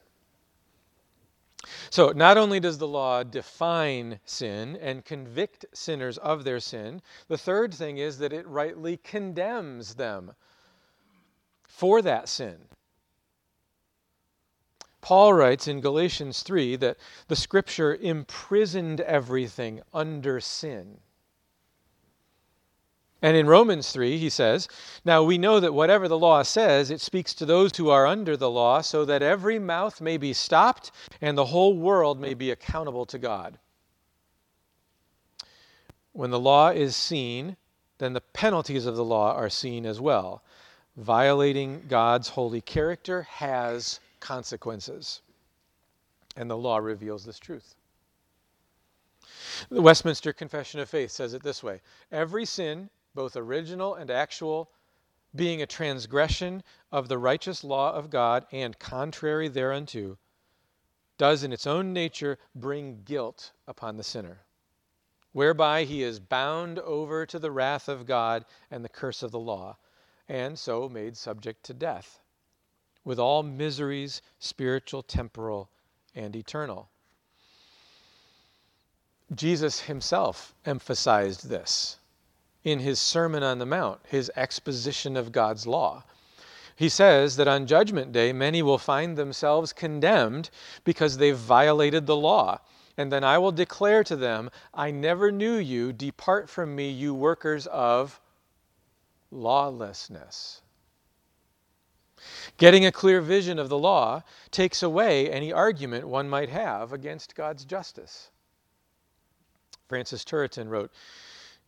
So, 1.90 2.10
not 2.10 2.38
only 2.38 2.60
does 2.60 2.78
the 2.78 2.88
law 2.88 3.24
define 3.24 4.20
sin 4.26 4.78
and 4.82 5.06
convict 5.06 5.66
sinners 5.74 6.18
of 6.18 6.44
their 6.44 6.60
sin, 6.60 7.02
the 7.28 7.38
third 7.38 7.74
thing 7.74 7.98
is 7.98 8.18
that 8.20 8.34
it 8.34 8.48
rightly 8.48 8.98
condemns 8.98 9.96
them 9.96 10.34
for 11.64 12.02
that 12.02 12.30
sin. 12.30 12.68
Paul 15.02 15.34
writes 15.34 15.68
in 15.68 15.82
Galatians 15.82 16.44
3 16.44 16.76
that 16.78 16.98
the 17.28 17.36
scripture 17.36 17.96
imprisoned 17.96 19.02
everything 19.02 19.82
under 19.94 20.40
sin. 20.40 21.00
And 23.24 23.38
in 23.38 23.48
Romans 23.48 23.90
3, 23.94 24.18
he 24.18 24.30
says, 24.30 24.68
Now 25.06 25.24
we 25.24 25.38
know 25.38 25.62
that 25.62 25.74
whatever 25.74 26.10
the 26.10 26.20
law 26.20 26.44
says, 26.44 26.92
it 26.92 27.00
speaks 27.00 27.34
to 27.36 27.46
those 27.46 27.72
who 27.78 27.90
are 27.90 28.06
under 28.06 28.36
the 28.36 28.50
law, 28.50 28.82
so 28.82 29.06
that 29.06 29.24
every 29.24 29.58
mouth 29.58 30.02
may 30.02 30.18
be 30.18 30.34
stopped 30.34 30.92
and 31.22 31.38
the 31.38 31.46
whole 31.46 31.78
world 31.78 32.20
may 32.20 32.34
be 32.34 32.52
accountable 32.52 33.06
to 33.06 33.18
God. 33.18 33.58
When 36.12 36.32
the 36.32 36.40
law 36.40 36.72
is 36.72 36.98
seen, 36.98 37.56
then 37.98 38.12
the 38.12 38.20
penalties 38.20 38.86
of 38.86 38.98
the 38.98 39.06
law 39.06 39.34
are 39.34 39.50
seen 39.50 39.86
as 39.86 40.02
well. 40.02 40.44
Violating 40.98 41.86
God's 41.88 42.28
holy 42.28 42.60
character 42.60 43.22
has 43.24 44.02
consequences. 44.20 45.22
And 46.36 46.50
the 46.50 46.58
law 46.58 46.78
reveals 46.78 47.24
this 47.24 47.40
truth. 47.40 47.76
The 49.70 49.82
Westminster 49.82 50.34
Confession 50.34 50.82
of 50.82 50.90
Faith 50.90 51.12
says 51.12 51.34
it 51.34 51.42
this 51.42 51.64
way 51.64 51.80
Every 52.12 52.44
sin 52.44 52.90
both 53.14 53.36
original 53.36 53.96
and 53.96 54.10
actual, 54.10 54.72
being 55.36 55.62
a 55.62 55.68
transgression 55.68 56.64
of 56.92 57.08
the 57.08 57.18
righteous 57.18 57.64
law 57.64 57.94
of 57.94 58.10
God 58.10 58.46
and 58.52 58.78
contrary 58.78 59.48
thereunto, 59.48 60.18
does 61.18 61.44
in 61.44 61.54
its 61.54 61.68
own 61.68 61.94
nature 61.94 62.38
bring 62.56 63.04
guilt 63.04 63.52
upon 63.68 63.98
the 63.98 64.04
sinner, 64.04 64.46
whereby 65.32 65.84
he 65.84 66.04
is 66.04 66.20
bound 66.20 66.80
over 66.80 67.26
to 67.26 67.40
the 67.40 67.52
wrath 67.52 67.88
of 67.88 68.06
God 68.06 68.46
and 68.70 68.84
the 68.84 68.90
curse 68.90 69.24
of 69.24 69.32
the 69.32 69.40
law, 69.40 69.78
and 70.28 70.58
so 70.58 70.88
made 70.88 71.18
subject 71.18 71.64
to 71.64 71.74
death, 71.74 72.20
with 73.04 73.20
all 73.20 73.44
miseries, 73.44 74.22
spiritual, 74.40 75.04
temporal, 75.04 75.70
and 76.16 76.36
eternal. 76.36 76.90
Jesus 79.34 79.82
himself 79.82 80.54
emphasized 80.66 81.50
this 81.50 81.98
in 82.64 82.80
his 82.80 83.00
Sermon 83.00 83.44
on 83.44 83.60
the 83.60 83.66
Mount, 83.66 84.00
his 84.08 84.32
exposition 84.36 85.18
of 85.18 85.32
God's 85.32 85.68
law. 85.68 86.04
He 86.76 86.90
says 86.90 87.36
that 87.36 87.48
on 87.48 87.68
Judgment 87.68 88.12
Day, 88.12 88.34
many 88.34 88.62
will 88.62 88.78
find 88.78 89.16
themselves 89.16 89.74
condemned 89.74 90.50
because 90.84 91.18
they've 91.18 91.38
violated 91.38 92.08
the 92.08 92.16
law. 92.16 92.60
And 92.98 93.12
then 93.12 93.24
I 93.24 93.38
will 93.38 93.52
declare 93.52 94.04
to 94.06 94.16
them, 94.16 94.50
I 94.74 94.92
never 94.92 95.32
knew 95.32 95.56
you. 95.56 95.94
Depart 95.94 96.50
from 96.50 96.76
me, 96.76 96.90
you 96.90 97.14
workers 97.14 97.68
of 97.68 98.20
lawlessness. 99.32 100.62
Getting 102.58 102.86
a 102.86 102.92
clear 102.92 103.20
vision 103.20 103.60
of 103.60 103.70
the 103.70 103.78
law 103.78 104.24
takes 104.52 104.82
away 104.82 105.30
any 105.30 105.52
argument 105.52 106.08
one 106.08 106.30
might 106.30 106.50
have 106.50 106.94
against 106.94 107.36
God's 107.36 107.66
justice. 107.66 108.30
Francis 109.88 110.24
Turretin 110.24 110.70
wrote 110.70 110.92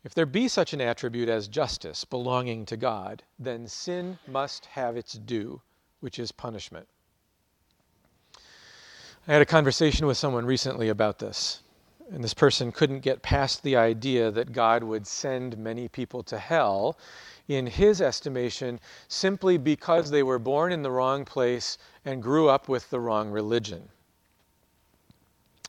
if 0.06 0.14
there 0.14 0.28
be 0.28 0.48
such 0.48 0.72
an 0.72 0.82
attribute 0.82 1.28
as 1.28 1.48
justice 1.48 2.06
belonging 2.06 2.64
to 2.68 2.78
God, 2.78 3.24
then 3.40 3.68
sin 3.68 4.20
must 4.28 4.68
have 4.68 4.96
its 4.96 5.14
due, 5.14 5.60
which 6.00 6.20
is 6.20 6.32
punishment. 6.32 6.88
I 9.28 9.34
had 9.34 9.42
a 9.42 9.48
conversation 9.48 10.06
with 10.06 10.18
someone 10.18 10.46
recently 10.46 10.90
about 10.90 11.18
this, 11.18 11.64
and 12.12 12.24
this 12.24 12.36
person 12.36 12.72
couldn't 12.72 13.00
get 13.00 13.24
past 13.24 13.64
the 13.64 13.76
idea 13.76 14.30
that 14.30 14.54
God 14.54 14.84
would 14.84 15.08
send 15.08 15.58
many 15.58 15.88
people 15.88 16.22
to 16.24 16.38
hell, 16.38 17.00
in 17.48 17.66
his 17.66 18.00
estimation, 18.00 18.80
simply 19.08 19.58
because 19.58 20.12
they 20.12 20.22
were 20.22 20.38
born 20.38 20.72
in 20.72 20.84
the 20.84 20.92
wrong 20.92 21.26
place 21.26 21.80
and 22.06 22.22
grew 22.22 22.48
up 22.48 22.70
with 22.70 22.92
the 22.92 23.00
wrong 23.00 23.32
religion. 23.32 23.90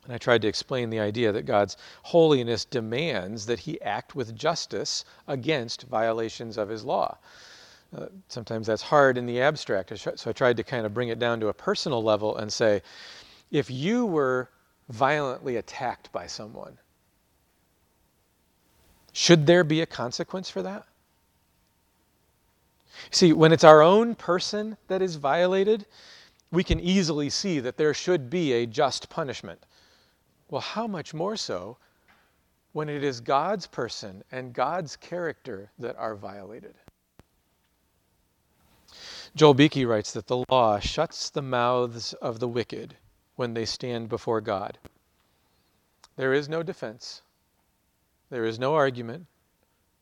And 0.07 0.15
I 0.15 0.17
tried 0.17 0.41
to 0.43 0.47
explain 0.47 0.89
the 0.89 1.01
idea 1.01 1.33
that 1.33 1.45
God's 1.45 1.75
holiness 2.03 2.63
demands 2.63 3.45
that 3.45 3.59
he 3.59 3.81
act 3.81 4.15
with 4.15 4.33
justice 4.33 5.03
against 5.27 5.83
violations 5.83 6.57
of 6.57 6.69
his 6.69 6.85
law. 6.85 7.17
Uh, 7.95 8.05
sometimes 8.29 8.67
that's 8.67 8.81
hard 8.81 9.17
in 9.17 9.25
the 9.25 9.41
abstract. 9.41 9.91
So 9.99 10.29
I 10.29 10.31
tried 10.31 10.55
to 10.57 10.63
kind 10.63 10.85
of 10.85 10.93
bring 10.93 11.09
it 11.09 11.19
down 11.19 11.41
to 11.41 11.49
a 11.49 11.53
personal 11.53 12.01
level 12.01 12.37
and 12.37 12.51
say, 12.51 12.81
if 13.51 13.69
you 13.69 14.05
were 14.05 14.49
violently 14.87 15.57
attacked 15.57 16.09
by 16.13 16.25
someone, 16.25 16.77
should 19.11 19.45
there 19.45 19.65
be 19.65 19.81
a 19.81 19.85
consequence 19.85 20.49
for 20.49 20.61
that? 20.61 20.85
See, 23.11 23.33
when 23.33 23.51
it's 23.51 23.65
our 23.65 23.81
own 23.81 24.15
person 24.15 24.77
that 24.87 25.01
is 25.01 25.17
violated, 25.17 25.85
we 26.49 26.63
can 26.63 26.79
easily 26.79 27.29
see 27.29 27.59
that 27.59 27.75
there 27.75 27.93
should 27.93 28.29
be 28.29 28.53
a 28.53 28.65
just 28.65 29.09
punishment. 29.09 29.65
Well, 30.49 30.61
how 30.61 30.87
much 30.87 31.13
more 31.13 31.35
so 31.35 31.77
when 32.71 32.89
it 32.89 33.03
is 33.03 33.19
God's 33.19 33.67
person 33.67 34.23
and 34.31 34.53
God's 34.53 34.95
character 34.95 35.71
that 35.79 35.97
are 35.97 36.15
violated? 36.15 36.75
Joel 39.35 39.53
Beeke 39.53 39.85
writes 39.85 40.13
that 40.13 40.27
the 40.27 40.45
law 40.49 40.79
shuts 40.79 41.29
the 41.29 41.41
mouths 41.41 42.13
of 42.13 42.39
the 42.39 42.47
wicked 42.47 42.95
when 43.35 43.53
they 43.53 43.65
stand 43.65 44.09
before 44.09 44.41
God. 44.41 44.79
There 46.15 46.33
is 46.33 46.49
no 46.49 46.63
defense, 46.63 47.21
there 48.29 48.45
is 48.45 48.57
no 48.57 48.73
argument, 48.73 49.27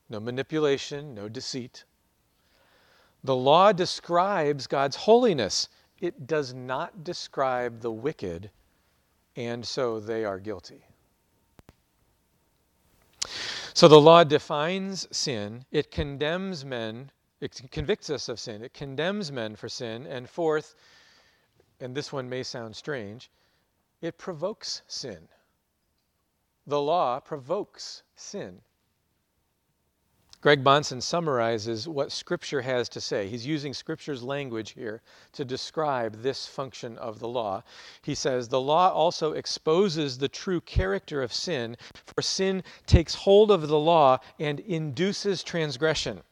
no 0.08 0.20
manipulation, 0.20 1.14
no 1.14 1.28
deceit. 1.28 1.84
The 3.24 3.36
law 3.36 3.72
describes 3.72 4.66
God's 4.66 4.96
holiness, 4.96 5.68
it 6.00 6.26
does 6.26 6.54
not 6.54 7.02
describe 7.02 7.80
the 7.80 7.90
wicked 7.90 8.50
and 9.36 9.64
so 9.64 10.00
they 10.00 10.24
are 10.24 10.38
guilty. 10.38 10.82
So 13.74 13.88
the 13.88 14.00
law 14.00 14.24
defines 14.24 15.06
sin, 15.14 15.66
it 15.70 15.90
condemns 15.90 16.64
men, 16.64 17.10
it 17.40 17.60
convicts 17.70 18.08
us 18.08 18.30
of 18.30 18.40
sin, 18.40 18.62
it 18.62 18.72
condemns 18.72 19.30
men 19.30 19.54
for 19.54 19.68
sin, 19.68 20.06
and 20.06 20.28
fourth, 20.28 20.74
and 21.80 21.94
this 21.94 22.10
one 22.10 22.28
may 22.28 22.42
sound 22.42 22.74
strange, 22.74 23.30
it 24.00 24.16
provokes 24.16 24.80
sin. 24.88 25.28
The 26.66 26.80
law 26.80 27.20
provokes 27.20 28.02
sin. 28.14 28.62
Greg 30.42 30.62
Bahnsen 30.62 31.02
summarizes 31.02 31.88
what 31.88 32.12
Scripture 32.12 32.60
has 32.60 32.88
to 32.90 33.00
say. 33.00 33.26
He's 33.26 33.46
using 33.46 33.72
Scripture's 33.72 34.22
language 34.22 34.72
here 34.72 35.00
to 35.32 35.44
describe 35.44 36.22
this 36.22 36.46
function 36.46 36.98
of 36.98 37.18
the 37.18 37.28
law. 37.28 37.62
He 38.02 38.14
says, 38.14 38.48
The 38.48 38.60
law 38.60 38.90
also 38.90 39.32
exposes 39.32 40.18
the 40.18 40.28
true 40.28 40.60
character 40.60 41.22
of 41.22 41.32
sin, 41.32 41.76
for 42.06 42.20
sin 42.22 42.62
takes 42.86 43.14
hold 43.14 43.50
of 43.50 43.66
the 43.68 43.78
law 43.78 44.18
and 44.38 44.60
induces 44.60 45.42
transgression. 45.42 46.22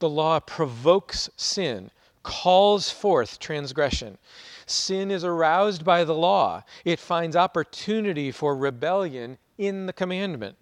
The 0.00 0.08
law 0.08 0.40
provokes 0.40 1.30
sin, 1.36 1.90
calls 2.22 2.90
forth 2.90 3.38
transgression. 3.38 4.18
Sin 4.66 5.10
is 5.12 5.24
aroused 5.24 5.84
by 5.84 6.02
the 6.02 6.14
law, 6.14 6.64
it 6.84 6.98
finds 6.98 7.36
opportunity 7.36 8.32
for 8.32 8.56
rebellion 8.56 9.38
in 9.56 9.86
the 9.86 9.92
commandment. 9.92 10.56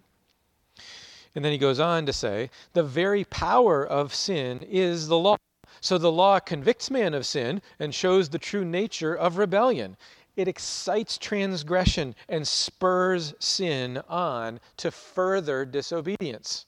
And 1.35 1.43
then 1.43 1.51
he 1.51 1.57
goes 1.57 1.79
on 1.79 2.05
to 2.05 2.13
say, 2.13 2.49
the 2.73 2.83
very 2.83 3.25
power 3.25 3.85
of 3.85 4.15
sin 4.15 4.61
is 4.61 5.07
the 5.07 5.17
law. 5.17 5.37
So 5.81 5.97
the 5.97 6.11
law 6.11 6.39
convicts 6.39 6.89
man 6.89 7.13
of 7.13 7.25
sin 7.25 7.61
and 7.77 7.93
shows 7.93 8.29
the 8.29 8.39
true 8.39 8.63
nature 8.63 9.13
of 9.13 9.37
rebellion. 9.37 9.97
It 10.35 10.47
excites 10.47 11.17
transgression 11.17 12.15
and 12.27 12.47
spurs 12.47 13.33
sin 13.39 14.01
on 14.09 14.59
to 14.77 14.91
further 14.91 15.65
disobedience. 15.65 16.65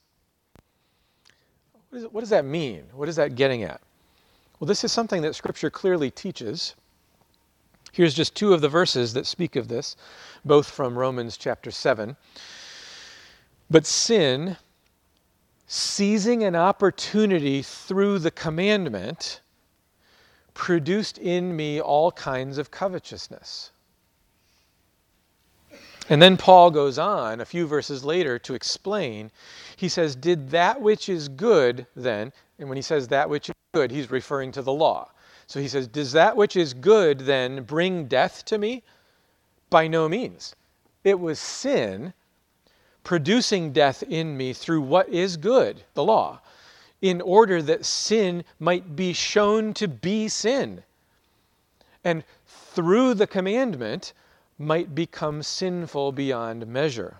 What, 1.90 2.00
is, 2.00 2.04
what 2.08 2.20
does 2.20 2.30
that 2.30 2.46
mean? 2.46 2.84
What 2.94 3.10
is 3.10 3.16
that 3.16 3.36
getting 3.36 3.64
at? 3.64 3.82
Well, 4.60 4.68
this 4.68 4.84
is 4.84 4.92
something 4.92 5.22
that 5.22 5.36
Scripture 5.36 5.70
clearly 5.70 6.12
teaches. 6.12 6.76
Here's 7.92 8.14
just 8.14 8.36
two 8.36 8.54
of 8.54 8.62
the 8.62 8.70
verses 8.70 9.14
that 9.14 9.26
speak 9.26 9.56
of 9.56 9.68
this, 9.68 9.96
both 10.44 10.70
from 10.70 10.98
Romans 10.98 11.38
chapter 11.38 11.72
7. 11.72 12.16
But 13.70 13.86
sin, 13.86 14.58
seizing 15.68 16.44
an 16.44 16.56
opportunity 16.56 17.62
through 17.62 18.20
the 18.20 18.32
commandment, 18.32 19.42
produced 20.54 21.18
in 21.18 21.56
me 21.56 21.80
all 21.80 22.12
kinds 22.12 22.58
of 22.58 22.72
covetousness. 22.72 23.72
And 26.10 26.22
then 26.22 26.38
Paul 26.38 26.72
goes 26.72 26.98
on 26.98 27.42
a 27.42 27.46
few 27.46 27.68
verses 27.68 28.06
later 28.06 28.40
to 28.40 28.54
explain. 28.54 29.30
He 29.76 29.90
says, 29.90 30.16
Did 30.16 30.52
that 30.52 30.82
which 30.82 31.10
is 31.10 31.28
good 31.28 31.86
then, 31.96 32.32
and 32.58 32.70
when 32.70 32.78
he 32.78 32.82
says 32.82 33.10
that 33.10 33.30
which 33.30 33.50
is 33.50 33.56
good, 33.74 33.92
he's 33.92 34.10
referring 34.10 34.54
to 34.54 34.62
the 34.62 34.72
law. 34.72 35.12
So 35.48 35.60
he 35.60 35.68
says, 35.68 35.88
Does 35.88 36.14
that 36.14 36.38
which 36.38 36.56
is 36.56 36.74
good 36.74 37.20
then 37.20 37.64
bring 37.64 38.06
death 38.06 38.46
to 38.46 38.58
me? 38.58 38.84
By 39.70 39.88
no 39.88 40.08
means. 40.08 40.56
It 41.04 41.20
was 41.20 41.40
sin 41.40 42.14
producing 43.08 43.72
death 43.72 44.04
in 44.04 44.36
me 44.36 44.52
through 44.52 44.82
what 44.82 45.08
is 45.08 45.38
good, 45.38 45.82
the 45.94 46.04
law, 46.04 46.42
in 47.02 47.22
order 47.22 47.62
that 47.62 47.86
sin 47.86 48.44
might 48.60 48.98
be 48.98 49.14
shown 49.14 49.74
to 49.74 49.88
be 49.88 50.28
sin. 50.28 50.84
And 52.04 52.26
through 52.46 53.14
the 53.14 53.26
commandment 53.26 54.12
might 54.60 54.94
become 54.94 55.42
sinful 55.42 56.12
beyond 56.12 56.68
measure. 56.68 57.16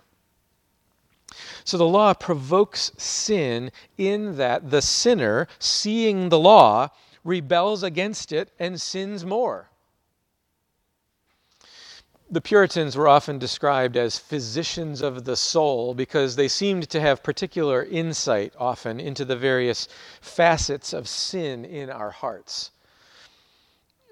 So 1.64 1.78
the 1.78 1.88
law 1.88 2.14
provokes 2.14 2.92
sin 2.98 3.72
in 3.98 4.36
that 4.36 4.70
the 4.70 4.82
sinner, 4.82 5.48
seeing 5.58 6.28
the 6.28 6.40
law, 6.40 6.90
rebels 7.24 7.82
against 7.82 8.34
it 8.34 8.52
and 8.60 8.82
sins 8.82 9.24
more. 9.24 9.70
The 12.30 12.42
Puritans 12.42 12.98
were 12.98 13.08
often 13.08 13.40
described 13.40 13.96
as 13.96 14.20
physicians 14.20 15.02
of 15.02 15.24
the 15.24 15.38
soul 15.38 15.94
because 15.94 16.36
they 16.36 16.50
seemed 16.50 16.90
to 16.90 17.00
have 17.00 17.24
particular 17.24 17.86
insight 17.86 18.54
often 18.60 19.00
into 19.00 19.24
the 19.24 19.38
various 19.38 19.88
facets 20.20 20.92
of 20.92 21.08
sin 21.08 21.64
in 21.64 21.90
our 21.90 22.12
hearts. 22.12 22.72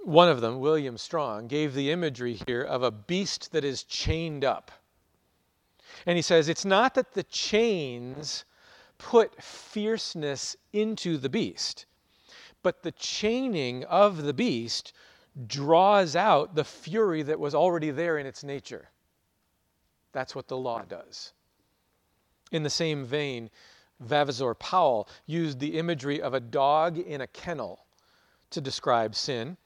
One 0.05 0.29
of 0.29 0.39
them, 0.39 0.61
William 0.61 0.97
Strong, 0.97 1.47
gave 1.47 1.73
the 1.73 1.91
imagery 1.91 2.39
here 2.47 2.61
of 2.61 2.83
a 2.83 2.91
beast 2.91 3.51
that 3.51 3.65
is 3.65 3.83
chained 3.83 4.45
up. 4.45 4.71
And 6.05 6.15
he 6.15 6.21
says 6.21 6.47
it's 6.47 6.63
not 6.63 6.95
that 6.95 7.15
the 7.15 7.23
chains 7.23 8.45
put 8.97 9.43
fierceness 9.43 10.55
into 10.71 11.17
the 11.17 11.29
beast, 11.29 11.85
but 12.63 12.81
the 12.81 12.93
chaining 12.93 13.83
of 13.83 14.23
the 14.23 14.33
beast 14.33 14.93
draws 15.47 16.15
out 16.15 16.55
the 16.55 16.63
fury 16.63 17.21
that 17.23 17.39
was 17.39 17.53
already 17.53 17.91
there 17.91 18.17
in 18.17 18.25
its 18.25 18.43
nature. 18.43 18.89
That's 20.11 20.33
what 20.33 20.47
the 20.47 20.57
law 20.57 20.83
does. 20.83 21.33
In 22.51 22.63
the 22.63 22.69
same 22.69 23.05
vein, 23.05 23.49
Vavasor 23.99 24.53
Powell 24.55 25.09
used 25.25 25.59
the 25.59 25.77
imagery 25.77 26.21
of 26.21 26.33
a 26.33 26.39
dog 26.39 26.97
in 26.97 27.21
a 27.21 27.27
kennel 27.27 27.85
to 28.51 28.61
describe 28.61 29.15
sin. 29.15 29.57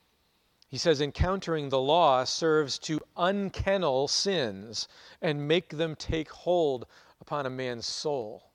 He 0.67 0.77
says 0.77 1.01
encountering 1.01 1.69
the 1.69 1.79
law 1.79 2.23
serves 2.23 2.79
to 2.79 2.99
unkennel 3.17 4.07
sins 4.07 4.87
and 5.21 5.47
make 5.47 5.69
them 5.69 5.95
take 5.95 6.29
hold 6.29 6.85
upon 7.21 7.45
a 7.45 7.49
man's 7.49 7.87
soul. 7.87 8.51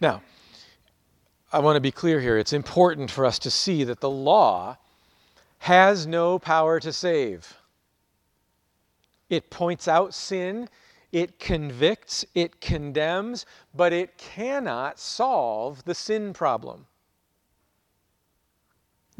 Now, 0.00 0.22
I 1.54 1.60
want 1.60 1.76
to 1.76 1.80
be 1.80 1.92
clear 1.92 2.20
here. 2.20 2.36
It's 2.36 2.52
important 2.52 3.12
for 3.12 3.24
us 3.24 3.38
to 3.38 3.50
see 3.50 3.84
that 3.84 4.00
the 4.00 4.10
law 4.10 4.76
has 5.58 6.04
no 6.04 6.36
power 6.36 6.80
to 6.80 6.92
save. 6.92 7.56
It 9.30 9.50
points 9.50 9.86
out 9.86 10.14
sin, 10.14 10.68
it 11.12 11.38
convicts, 11.38 12.24
it 12.34 12.60
condemns, 12.60 13.46
but 13.72 13.92
it 13.92 14.18
cannot 14.18 14.98
solve 14.98 15.84
the 15.84 15.94
sin 15.94 16.32
problem. 16.32 16.86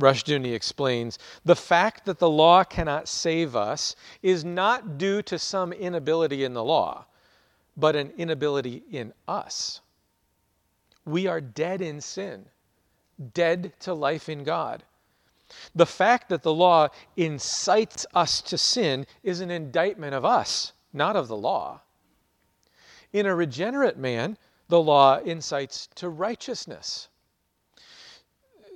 Rushdoony 0.00 0.54
explains 0.54 1.20
the 1.44 1.54
fact 1.54 2.04
that 2.04 2.18
the 2.18 2.28
law 2.28 2.64
cannot 2.64 3.06
save 3.06 3.54
us 3.54 3.94
is 4.22 4.44
not 4.44 4.98
due 4.98 5.22
to 5.22 5.38
some 5.38 5.72
inability 5.72 6.42
in 6.42 6.52
the 6.52 6.64
law, 6.64 7.06
but 7.76 7.94
an 7.94 8.12
inability 8.18 8.82
in 8.90 9.12
us. 9.28 9.82
We 11.04 11.26
are 11.26 11.40
dead 11.40 11.80
in 11.82 12.00
sin, 12.00 12.46
dead 13.32 13.72
to 13.80 13.94
life 13.94 14.28
in 14.28 14.44
God. 14.44 14.84
The 15.74 15.86
fact 15.86 16.28
that 16.30 16.42
the 16.42 16.54
law 16.54 16.88
incites 17.16 18.06
us 18.14 18.40
to 18.42 18.58
sin 18.58 19.06
is 19.22 19.40
an 19.40 19.50
indictment 19.50 20.14
of 20.14 20.24
us, 20.24 20.72
not 20.92 21.16
of 21.16 21.28
the 21.28 21.36
law. 21.36 21.80
In 23.12 23.26
a 23.26 23.34
regenerate 23.34 23.98
man, 23.98 24.38
the 24.68 24.80
law 24.80 25.18
incites 25.18 25.88
to 25.96 26.08
righteousness. 26.08 27.08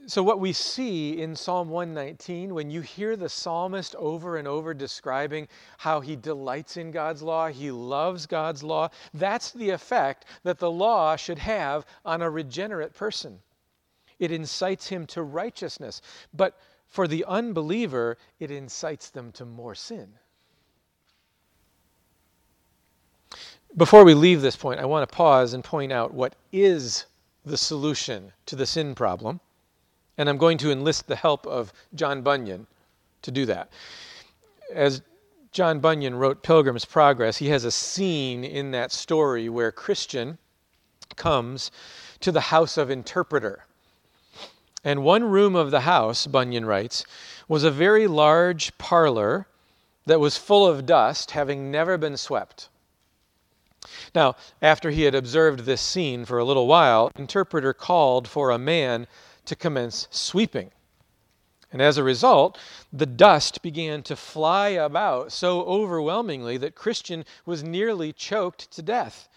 So, 0.09 0.23
what 0.23 0.41
we 0.41 0.55
see 0.55 1.21
in 1.21 1.37
Psalm 1.37 1.69
119, 1.69 2.55
when 2.55 2.71
you 2.71 2.81
hear 2.81 3.15
the 3.15 3.29
psalmist 3.29 3.95
over 3.97 4.39
and 4.39 4.49
over 4.49 4.73
describing 4.73 5.49
how 5.77 6.01
he 6.01 6.17
delights 6.17 6.79
in 6.79 6.91
God's 6.91 7.23
law, 7.23 7.49
he 7.49 7.71
loves 7.71 8.25
God's 8.25 8.63
law, 8.63 8.89
that's 9.13 9.51
the 9.51 9.69
effect 9.69 10.25
that 10.45 10.59
the 10.59 10.71
law 10.71 11.15
should 11.17 11.39
have 11.39 11.85
on 12.07 12.23
a 12.23 12.31
regenerate 12.31 12.95
person. 12.95 13.39
It 14.19 14.33
incites 14.33 14.87
him 14.87 15.07
to 15.09 15.23
righteousness. 15.23 16.01
But 16.33 16.59
for 16.87 17.07
the 17.07 17.27
unbeliever, 17.27 18.17
it 18.41 18.51
incites 18.51 19.11
them 19.11 19.31
to 19.33 19.45
more 19.45 19.75
sin. 19.75 20.15
Before 23.77 24.05
we 24.05 24.15
leave 24.15 24.41
this 24.41 24.57
point, 24.57 24.81
I 24.81 24.87
want 24.87 25.07
to 25.07 25.15
pause 25.15 25.53
and 25.53 25.63
point 25.63 25.93
out 25.93 26.15
what 26.15 26.35
is 26.51 27.05
the 27.45 27.59
solution 27.59 28.33
to 28.47 28.57
the 28.57 28.65
sin 28.65 28.95
problem. 28.95 29.41
And 30.19 30.29
I'm 30.29 30.37
going 30.37 30.59
to 30.59 30.71
enlist 30.71 31.07
the 31.07 31.17
help 31.17 31.47
of 31.47 31.73
John 31.95 32.23
Bunyan 32.23 32.67
to 33.23 33.31
do 33.31 33.47
that. 33.47 33.71
As 34.75 35.01
John 35.53 35.81
Bunyan 35.81 36.17
wrote 36.17 36.43
Pilgrim's 36.43 36.85
Progress, 36.85 37.39
he 37.39 37.49
has 37.49 37.65
a 37.65 37.71
scene 37.71 38.45
in 38.45 38.73
that 38.73 38.93
story 38.93 39.49
where 39.49 39.73
Christian 39.73 40.39
comes 41.17 41.71
to 42.21 42.31
the 42.31 42.41
house 42.41 42.77
of 42.77 42.91
interpreter. 42.91 43.65
And 44.85 45.03
one 45.03 45.25
room 45.25 45.57
of 45.57 45.71
the 45.71 45.81
house, 45.81 46.27
Bunyan 46.27 46.67
writes, 46.67 47.05
was 47.49 47.65
a 47.65 47.71
very 47.71 48.07
large 48.07 48.77
parlor 48.79 49.47
that 50.07 50.21
was 50.21 50.37
full 50.37 50.67
of 50.67 50.87
dust, 50.87 51.33
having 51.33 51.71
never 51.71 51.97
been 51.97 52.17
swept. 52.17 52.69
Now, 54.15 54.37
after 54.61 54.91
he 54.91 55.03
had 55.03 55.15
observed 55.15 55.61
this 55.61 55.81
scene 55.81 56.25
for 56.25 56.39
a 56.39 56.45
little 56.45 56.67
while, 56.67 57.11
interpreter 57.17 57.73
called 57.73 58.29
for 58.29 58.51
a 58.51 58.59
man 58.59 59.07
to 59.49 59.57
commence 59.57 60.09
sweeping. 60.11 60.71
And 61.71 61.83
as 61.83 61.99
a 61.99 62.03
result, 62.03 62.59
the 62.93 63.07
dust 63.07 63.61
began 63.61 64.03
to 64.05 64.17
fly 64.17 64.69
about 64.69 65.33
so 65.33 65.65
overwhelmingly 65.65 66.57
that 66.59 66.75
Christian 66.75 67.25
was 67.45 67.63
nearly 67.63 68.13
choked 68.13 68.71
to 68.71 68.83
death. 68.83 69.29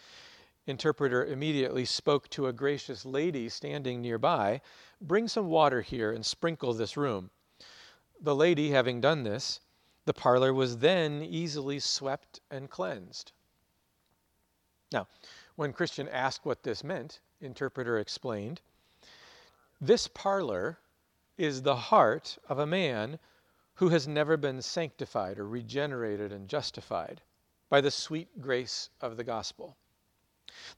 Interpreter 0.65 1.25
immediately 1.25 1.83
spoke 1.83 2.29
to 2.29 2.47
a 2.47 2.53
gracious 2.53 3.03
lady 3.03 3.49
standing 3.49 4.01
nearby 4.01 4.61
Bring 5.01 5.27
some 5.27 5.47
water 5.47 5.81
here 5.81 6.11
and 6.11 6.23
sprinkle 6.23 6.73
this 6.73 6.95
room. 6.95 7.31
The 8.21 8.35
lady, 8.35 8.69
having 8.69 9.01
done 9.01 9.23
this, 9.23 9.59
the 10.05 10.13
parlor 10.13 10.53
was 10.53 10.77
then 10.77 11.23
easily 11.23 11.79
swept 11.79 12.39
and 12.51 12.69
cleansed. 12.69 13.31
Now, 14.91 15.07
when 15.55 15.73
Christian 15.73 16.07
asked 16.07 16.45
what 16.45 16.61
this 16.61 16.83
meant, 16.83 17.19
interpreter 17.39 17.97
explained 17.97 18.61
this 19.81 20.07
parlor 20.07 20.77
is 21.37 21.63
the 21.63 21.75
heart 21.75 22.37
of 22.47 22.59
a 22.59 22.67
man 22.67 23.17
who 23.75 23.89
has 23.89 24.07
never 24.07 24.37
been 24.37 24.61
sanctified 24.61 25.39
or 25.39 25.47
regenerated 25.47 26.31
and 26.31 26.47
justified 26.47 27.21
by 27.67 27.81
the 27.81 27.89
sweet 27.89 28.39
grace 28.39 28.89
of 29.01 29.17
the 29.17 29.23
gospel. 29.23 29.75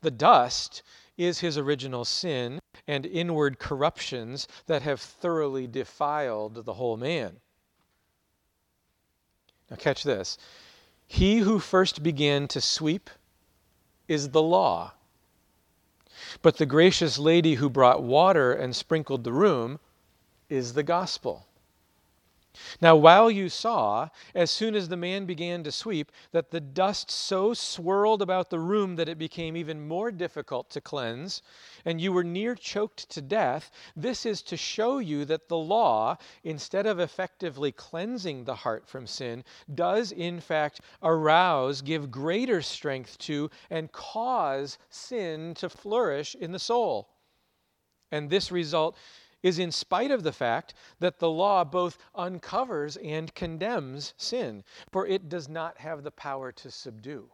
The 0.01 0.11
dust 0.11 0.83
is 1.17 1.39
his 1.39 1.57
original 1.57 2.05
sin 2.05 2.59
and 2.87 3.05
inward 3.05 3.59
corruptions 3.59 4.47
that 4.67 4.83
have 4.83 5.01
thoroughly 5.01 5.67
defiled 5.67 6.63
the 6.63 6.73
whole 6.73 6.95
man. 6.95 7.41
Now, 9.69 9.75
catch 9.75 10.03
this. 10.03 10.37
He 11.07 11.39
who 11.39 11.59
first 11.59 12.03
began 12.03 12.47
to 12.49 12.61
sweep 12.61 13.09
is 14.07 14.29
the 14.29 14.41
law. 14.41 14.93
But 16.41 16.57
the 16.57 16.65
gracious 16.65 17.19
lady 17.19 17.55
who 17.55 17.69
brought 17.69 18.03
water 18.03 18.51
and 18.53 18.75
sprinkled 18.75 19.23
the 19.23 19.33
room 19.33 19.79
is 20.49 20.73
the 20.73 20.83
gospel. 20.83 21.45
Now, 22.81 22.95
while 22.95 23.31
you 23.31 23.49
saw, 23.49 24.09
as 24.35 24.51
soon 24.51 24.75
as 24.75 24.89
the 24.89 24.97
man 24.97 25.25
began 25.25 25.63
to 25.63 25.71
sweep, 25.71 26.11
that 26.31 26.51
the 26.51 26.59
dust 26.59 27.09
so 27.09 27.53
swirled 27.53 28.21
about 28.21 28.49
the 28.49 28.59
room 28.59 28.95
that 28.97 29.09
it 29.09 29.17
became 29.17 29.57
even 29.57 29.87
more 29.87 30.11
difficult 30.11 30.69
to 30.71 30.81
cleanse, 30.81 31.41
and 31.85 31.99
you 31.99 32.13
were 32.13 32.23
near 32.23 32.55
choked 32.55 33.09
to 33.09 33.21
death, 33.21 33.71
this 33.95 34.25
is 34.25 34.41
to 34.43 34.57
show 34.57 34.99
you 34.99 35.25
that 35.25 35.47
the 35.47 35.57
law, 35.57 36.17
instead 36.43 36.85
of 36.85 36.99
effectively 36.99 37.71
cleansing 37.71 38.43
the 38.43 38.55
heart 38.55 38.87
from 38.87 39.07
sin, 39.07 39.43
does 39.73 40.11
in 40.11 40.39
fact 40.39 40.81
arouse, 41.01 41.81
give 41.81 42.11
greater 42.11 42.61
strength 42.61 43.17
to, 43.19 43.49
and 43.69 43.91
cause 43.91 44.77
sin 44.89 45.53
to 45.55 45.69
flourish 45.69 46.35
in 46.35 46.51
the 46.51 46.59
soul. 46.59 47.09
And 48.11 48.29
this 48.29 48.51
result 48.51 48.95
is 49.43 49.59
in 49.59 49.71
spite 49.71 50.09
of 50.09 50.23
the 50.23 50.31
fact 50.31 50.73
that 50.99 51.19
the 51.19 51.29
law 51.29 51.63
both 51.63 51.97
uncovers 52.15 52.97
and 52.97 53.35
condemns 53.35 54.13
sin, 54.17 54.63
for 54.91 55.05
it 55.05 55.29
does 55.29 55.47
not 55.47 55.77
have 55.77 56.03
the 56.03 56.11
power 56.11 56.51
to 56.51 56.71
subdue. 56.71 57.29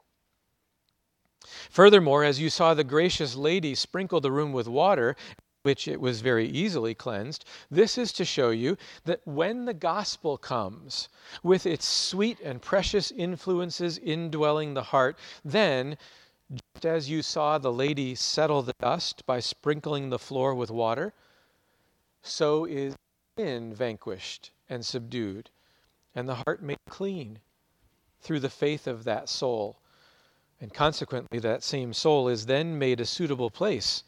Furthermore, 1.70 2.24
as 2.26 2.42
you 2.42 2.50
saw 2.50 2.74
the 2.74 2.84
gracious 2.84 3.36
lady 3.36 3.74
sprinkle 3.74 4.20
the 4.20 4.32
room 4.32 4.52
with 4.52 4.68
water, 4.68 5.16
which 5.64 5.88
it 5.88 6.02
was 6.02 6.22
very 6.22 6.48
easily 6.48 6.94
cleansed, 6.94 7.46
this 7.70 7.98
is 7.98 8.12
to 8.14 8.26
show 8.26 8.50
you 8.50 8.78
that 9.06 9.26
when 9.26 9.66
the 9.66 9.74
gospel 9.74 10.38
comes 10.38 11.10
with 11.44 11.66
its 11.66 11.86
sweet 11.86 12.40
and 12.42 12.62
precious 12.62 13.12
influences 13.12 13.98
indwelling 13.98 14.74
the 14.74 14.84
heart, 14.84 15.18
then 15.44 15.98
just 16.52 16.86
as 16.86 17.10
you 17.10 17.22
saw 17.22 17.58
the 17.58 17.72
lady 17.72 18.16
settle 18.16 18.62
the 18.62 18.74
dust 18.80 19.26
by 19.26 19.40
sprinkling 19.40 20.10
the 20.10 20.20
floor 20.20 20.56
with 20.56 20.72
water, 20.72 21.14
so 22.22 22.66
is 22.66 22.96
sin 23.38 23.74
vanquished 23.74 24.52
and 24.70 24.86
subdued, 24.86 25.50
and 26.16 26.28
the 26.28 26.36
heart 26.36 26.62
made 26.62 26.78
clean 26.90 27.40
through 28.22 28.40
the 28.40 28.50
faith 28.50 28.88
of 28.88 29.04
that 29.06 29.30
soul. 29.30 29.78
And 30.62 30.74
consequently, 30.74 31.40
that 31.40 31.64
same 31.64 31.94
soul 31.94 32.28
is 32.28 32.46
then 32.46 32.78
made 32.78 33.00
a 33.00 33.06
suitable 33.06 33.50
place 33.50 34.04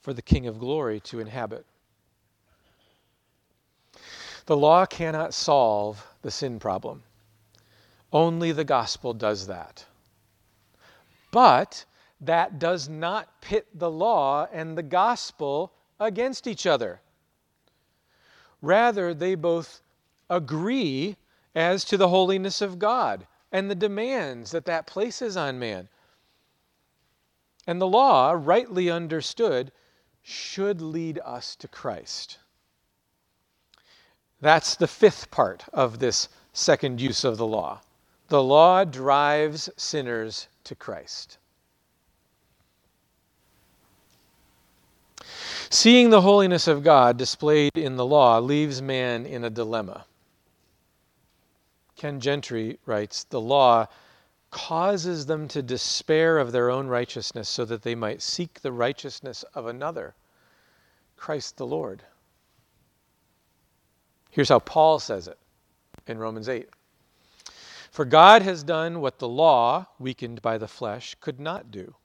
for 0.00 0.12
the 0.12 0.22
King 0.22 0.46
of 0.46 0.58
glory 0.58 1.00
to 1.00 1.18
inhabit. 1.18 1.64
The 4.46 4.56
law 4.56 4.84
cannot 4.84 5.32
solve 5.32 6.06
the 6.20 6.30
sin 6.30 6.58
problem. 6.58 7.02
Only 8.12 8.52
the 8.52 8.64
gospel 8.64 9.14
does 9.14 9.46
that. 9.46 9.86
But 11.30 11.86
that 12.20 12.58
does 12.58 12.88
not 12.88 13.40
pit 13.40 13.66
the 13.74 13.90
law 13.90 14.46
and 14.52 14.76
the 14.76 14.82
gospel 14.82 15.72
against 15.98 16.46
each 16.46 16.66
other. 16.66 17.00
Rather, 18.64 19.12
they 19.12 19.34
both 19.34 19.82
agree 20.30 21.16
as 21.54 21.84
to 21.84 21.98
the 21.98 22.08
holiness 22.08 22.62
of 22.62 22.78
God 22.78 23.26
and 23.52 23.70
the 23.70 23.74
demands 23.74 24.52
that 24.52 24.64
that 24.64 24.86
places 24.86 25.36
on 25.36 25.58
man. 25.58 25.90
And 27.66 27.78
the 27.78 27.86
law, 27.86 28.32
rightly 28.32 28.90
understood, 28.90 29.70
should 30.22 30.80
lead 30.80 31.18
us 31.18 31.54
to 31.56 31.68
Christ. 31.68 32.38
That's 34.40 34.76
the 34.76 34.88
fifth 34.88 35.30
part 35.30 35.64
of 35.72 35.98
this 35.98 36.30
second 36.54 37.02
use 37.02 37.22
of 37.22 37.36
the 37.36 37.46
law. 37.46 37.82
The 38.28 38.42
law 38.42 38.84
drives 38.84 39.68
sinners 39.76 40.48
to 40.64 40.74
Christ. 40.74 41.36
Seeing 45.74 46.10
the 46.10 46.20
holiness 46.20 46.68
of 46.68 46.84
God 46.84 47.16
displayed 47.16 47.76
in 47.76 47.96
the 47.96 48.06
law 48.06 48.38
leaves 48.38 48.80
man 48.80 49.26
in 49.26 49.42
a 49.42 49.50
dilemma. 49.50 50.06
Ken 51.96 52.20
Gentry 52.20 52.78
writes 52.86 53.24
The 53.24 53.40
law 53.40 53.88
causes 54.52 55.26
them 55.26 55.48
to 55.48 55.62
despair 55.62 56.38
of 56.38 56.52
their 56.52 56.70
own 56.70 56.86
righteousness 56.86 57.48
so 57.48 57.64
that 57.64 57.82
they 57.82 57.96
might 57.96 58.22
seek 58.22 58.60
the 58.60 58.70
righteousness 58.70 59.42
of 59.52 59.66
another, 59.66 60.14
Christ 61.16 61.56
the 61.56 61.66
Lord. 61.66 62.04
Here's 64.30 64.50
how 64.50 64.60
Paul 64.60 65.00
says 65.00 65.26
it 65.26 65.38
in 66.06 66.18
Romans 66.18 66.48
8 66.48 66.68
For 67.90 68.04
God 68.04 68.42
has 68.42 68.62
done 68.62 69.00
what 69.00 69.18
the 69.18 69.28
law, 69.28 69.86
weakened 69.98 70.40
by 70.40 70.56
the 70.56 70.68
flesh, 70.68 71.16
could 71.20 71.40
not 71.40 71.72
do 71.72 71.96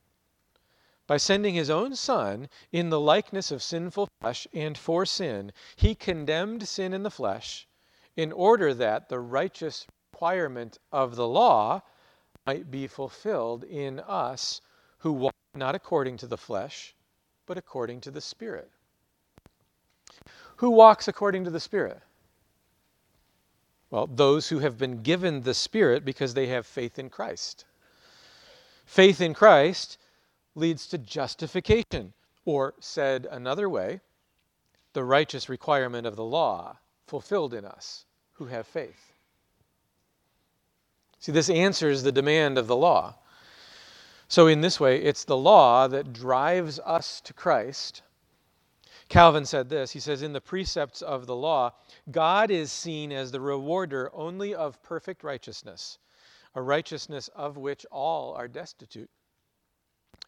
by 1.09 1.17
sending 1.17 1.55
his 1.55 1.71
own 1.71 1.95
Son 1.95 2.47
in 2.71 2.91
the 2.91 2.99
likeness 2.99 3.49
of 3.49 3.63
sinful 3.63 4.07
flesh 4.21 4.47
and 4.53 4.77
for 4.77 5.07
sin, 5.07 5.51
he 5.75 5.95
condemned 5.95 6.67
sin 6.67 6.93
in 6.93 7.01
the 7.01 7.09
flesh 7.09 7.67
in 8.15 8.31
order 8.31 8.75
that 8.75 9.09
the 9.09 9.19
righteous 9.19 9.87
requirement 10.13 10.77
of 10.91 11.15
the 11.15 11.27
law 11.27 11.81
might 12.45 12.69
be 12.69 12.85
fulfilled 12.85 13.63
in 13.63 13.99
us 14.01 14.61
who 14.99 15.11
walk 15.11 15.33
not 15.55 15.73
according 15.73 16.15
to 16.15 16.27
the 16.27 16.37
flesh, 16.37 16.93
but 17.47 17.57
according 17.57 17.99
to 17.99 18.11
the 18.11 18.21
Spirit. 18.21 18.69
Who 20.57 20.69
walks 20.69 21.07
according 21.07 21.43
to 21.45 21.49
the 21.49 21.59
Spirit? 21.59 22.01
Well, 23.89 24.05
those 24.05 24.49
who 24.49 24.59
have 24.59 24.77
been 24.77 25.01
given 25.01 25.41
the 25.41 25.55
Spirit 25.55 26.05
because 26.05 26.35
they 26.35 26.45
have 26.47 26.67
faith 26.67 26.99
in 26.99 27.09
Christ. 27.09 27.65
Faith 28.85 29.21
in 29.21 29.33
Christ 29.33 29.97
leads 30.59 30.87
to 30.87 30.97
justification, 30.97 32.13
or 32.45 32.73
said 32.79 33.27
another 33.31 33.69
way, 33.69 34.01
the 34.93 35.03
righteous 35.03 35.49
requirement 35.49 36.05
of 36.05 36.15
the 36.15 36.23
law 36.23 36.77
fulfilled 37.07 37.53
in 37.53 37.65
us 37.65 38.05
who 38.33 38.45
have 38.45 38.67
faith. 38.67 39.13
See, 41.19 41.31
this 41.31 41.49
answers 41.49 42.03
the 42.03 42.11
demand 42.11 42.57
of 42.57 42.67
the 42.67 42.75
law. 42.75 43.15
So, 44.27 44.47
in 44.47 44.61
this 44.61 44.79
way, 44.79 45.01
it's 45.01 45.25
the 45.25 45.37
law 45.37 45.87
that 45.87 46.13
drives 46.13 46.79
us 46.79 47.19
to 47.21 47.33
Christ. 47.33 48.03
Calvin 49.09 49.45
said 49.45 49.69
this 49.69 49.91
He 49.91 49.99
says, 49.99 50.21
In 50.21 50.33
the 50.33 50.41
precepts 50.41 51.01
of 51.01 51.25
the 51.25 51.35
law, 51.35 51.73
God 52.11 52.51
is 52.51 52.71
seen 52.71 53.11
as 53.11 53.31
the 53.31 53.41
rewarder 53.41 54.11
only 54.13 54.53
of 54.53 54.81
perfect 54.83 55.23
righteousness, 55.23 55.97
a 56.53 56.61
righteousness 56.61 57.27
of 57.29 57.57
which 57.57 57.85
all 57.91 58.33
are 58.33 58.47
destitute 58.47 59.09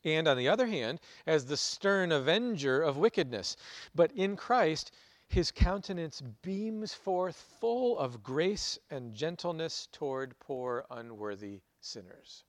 and 0.04 0.28
on 0.28 0.38
the 0.38 0.50
other 0.50 0.68
hand, 0.68 1.00
as 1.26 1.46
the 1.46 1.58
stern 1.58 2.12
avenger 2.12 2.82
of 2.82 2.98
wickedness. 2.98 3.56
But 3.94 4.12
in 4.14 4.36
Christ, 4.36 4.92
his 5.28 5.52
countenance 5.52 6.22
beams 6.42 6.94
forth 6.94 7.36
full 7.60 7.98
of 7.98 8.24
grace 8.24 8.78
and 8.90 9.14
gentleness 9.14 9.88
toward 9.92 10.38
poor, 10.40 10.86
unworthy 10.90 11.62
sinners. 11.80 12.44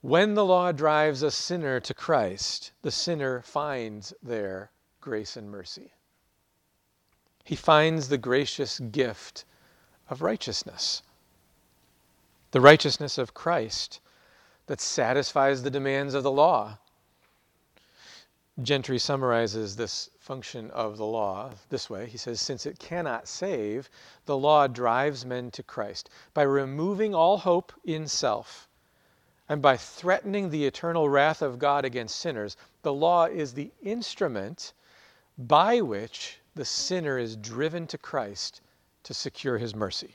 When 0.00 0.34
the 0.34 0.44
law 0.44 0.70
drives 0.70 1.22
a 1.22 1.30
sinner 1.30 1.80
to 1.80 1.94
Christ, 1.94 2.72
the 2.82 2.90
sinner 2.90 3.40
finds 3.40 4.12
there 4.22 4.70
grace 5.00 5.36
and 5.36 5.50
mercy. 5.50 5.92
He 7.42 7.56
finds 7.56 8.08
the 8.08 8.18
gracious 8.18 8.78
gift 8.80 9.44
of 10.08 10.22
righteousness, 10.22 11.02
the 12.50 12.60
righteousness 12.60 13.18
of 13.18 13.34
Christ 13.34 14.00
that 14.66 14.80
satisfies 14.80 15.62
the 15.62 15.70
demands 15.70 16.14
of 16.14 16.22
the 16.22 16.30
law. 16.30 16.78
Gentry 18.62 18.98
summarizes 18.98 19.74
this 19.74 20.10
function 20.20 20.70
of 20.70 20.96
the 20.96 21.04
law 21.04 21.50
this 21.70 21.90
way. 21.90 22.06
He 22.06 22.16
says, 22.16 22.40
Since 22.40 22.66
it 22.66 22.78
cannot 22.78 23.26
save, 23.26 23.90
the 24.26 24.36
law 24.36 24.68
drives 24.68 25.26
men 25.26 25.50
to 25.52 25.62
Christ 25.62 26.08
by 26.34 26.42
removing 26.42 27.14
all 27.14 27.38
hope 27.38 27.72
in 27.84 28.06
self 28.06 28.68
and 29.48 29.60
by 29.60 29.76
threatening 29.76 30.50
the 30.50 30.66
eternal 30.66 31.08
wrath 31.08 31.42
of 31.42 31.58
God 31.58 31.84
against 31.84 32.16
sinners. 32.16 32.56
The 32.82 32.92
law 32.92 33.26
is 33.26 33.52
the 33.52 33.72
instrument 33.82 34.72
by 35.36 35.80
which 35.80 36.38
the 36.54 36.64
sinner 36.64 37.18
is 37.18 37.36
driven 37.36 37.86
to 37.88 37.98
Christ 37.98 38.60
to 39.02 39.12
secure 39.12 39.58
his 39.58 39.74
mercy. 39.74 40.14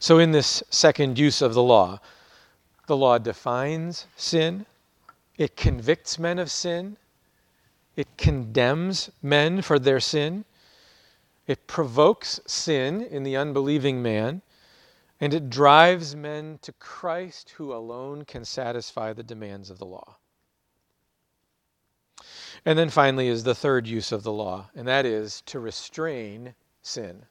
So, 0.00 0.18
in 0.18 0.30
this 0.30 0.62
second 0.70 1.18
use 1.18 1.42
of 1.42 1.54
the 1.54 1.62
law, 1.62 2.00
the 2.86 2.96
law 2.96 3.18
defines 3.18 4.06
sin, 4.16 4.66
it 5.36 5.56
convicts 5.56 6.18
men 6.18 6.38
of 6.38 6.50
sin, 6.50 6.96
it 7.96 8.16
condemns 8.16 9.10
men 9.22 9.60
for 9.60 9.78
their 9.78 10.00
sin, 10.00 10.44
it 11.46 11.66
provokes 11.66 12.40
sin 12.46 13.02
in 13.02 13.24
the 13.24 13.36
unbelieving 13.36 14.00
man, 14.00 14.42
and 15.20 15.34
it 15.34 15.50
drives 15.50 16.14
men 16.14 16.58
to 16.62 16.72
Christ 16.72 17.50
who 17.56 17.72
alone 17.72 18.24
can 18.24 18.44
satisfy 18.44 19.12
the 19.12 19.24
demands 19.24 19.68
of 19.68 19.78
the 19.78 19.86
law. 19.86 20.16
And 22.64 22.78
then 22.78 22.90
finally 22.90 23.28
is 23.28 23.44
the 23.44 23.54
third 23.54 23.86
use 23.86 24.12
of 24.12 24.22
the 24.22 24.32
law, 24.32 24.70
and 24.74 24.86
that 24.86 25.06
is 25.06 25.42
to 25.46 25.58
restrain 25.58 26.54
sin. 26.82 27.26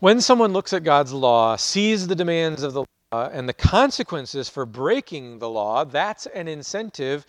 When 0.00 0.20
someone 0.20 0.52
looks 0.52 0.72
at 0.72 0.84
God's 0.84 1.12
law, 1.12 1.56
sees 1.56 2.06
the 2.06 2.14
demands 2.14 2.62
of 2.62 2.72
the 2.72 2.84
law, 3.10 3.28
and 3.32 3.48
the 3.48 3.52
consequences 3.52 4.48
for 4.48 4.64
breaking 4.64 5.40
the 5.40 5.50
law, 5.50 5.84
that's 5.84 6.26
an 6.26 6.46
incentive 6.46 7.26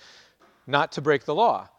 not 0.68 0.92
to 0.92 1.02
break 1.02 1.26
the 1.26 1.34
law. 1.34 1.70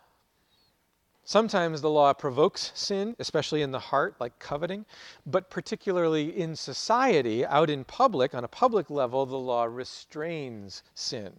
Sometimes 1.23 1.81
the 1.81 1.91
law 1.91 2.13
provokes 2.13 2.73
sin, 2.75 3.15
especially 3.21 3.63
in 3.63 3.71
the 3.71 3.79
heart, 3.79 4.17
like 4.19 4.41
coveting, 4.41 4.85
but 5.25 5.49
particularly 5.49 6.37
in 6.37 6.57
society, 6.57 7.47
out 7.47 7.71
in 7.71 7.85
public, 7.85 8.35
on 8.35 8.43
a 8.43 8.49
public 8.49 8.91
level, 8.91 9.25
the 9.27 9.39
law 9.39 9.67
restrains 9.67 10.83
sin. 10.93 11.39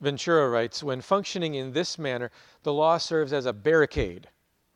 Ventura 0.00 0.48
writes 0.48 0.82
When 0.82 1.02
functioning 1.02 1.56
in 1.56 1.74
this 1.74 1.98
manner, 1.98 2.30
the 2.62 2.72
law 2.72 2.96
serves 2.96 3.34
as 3.34 3.44
a 3.44 3.52
barricade 3.52 4.28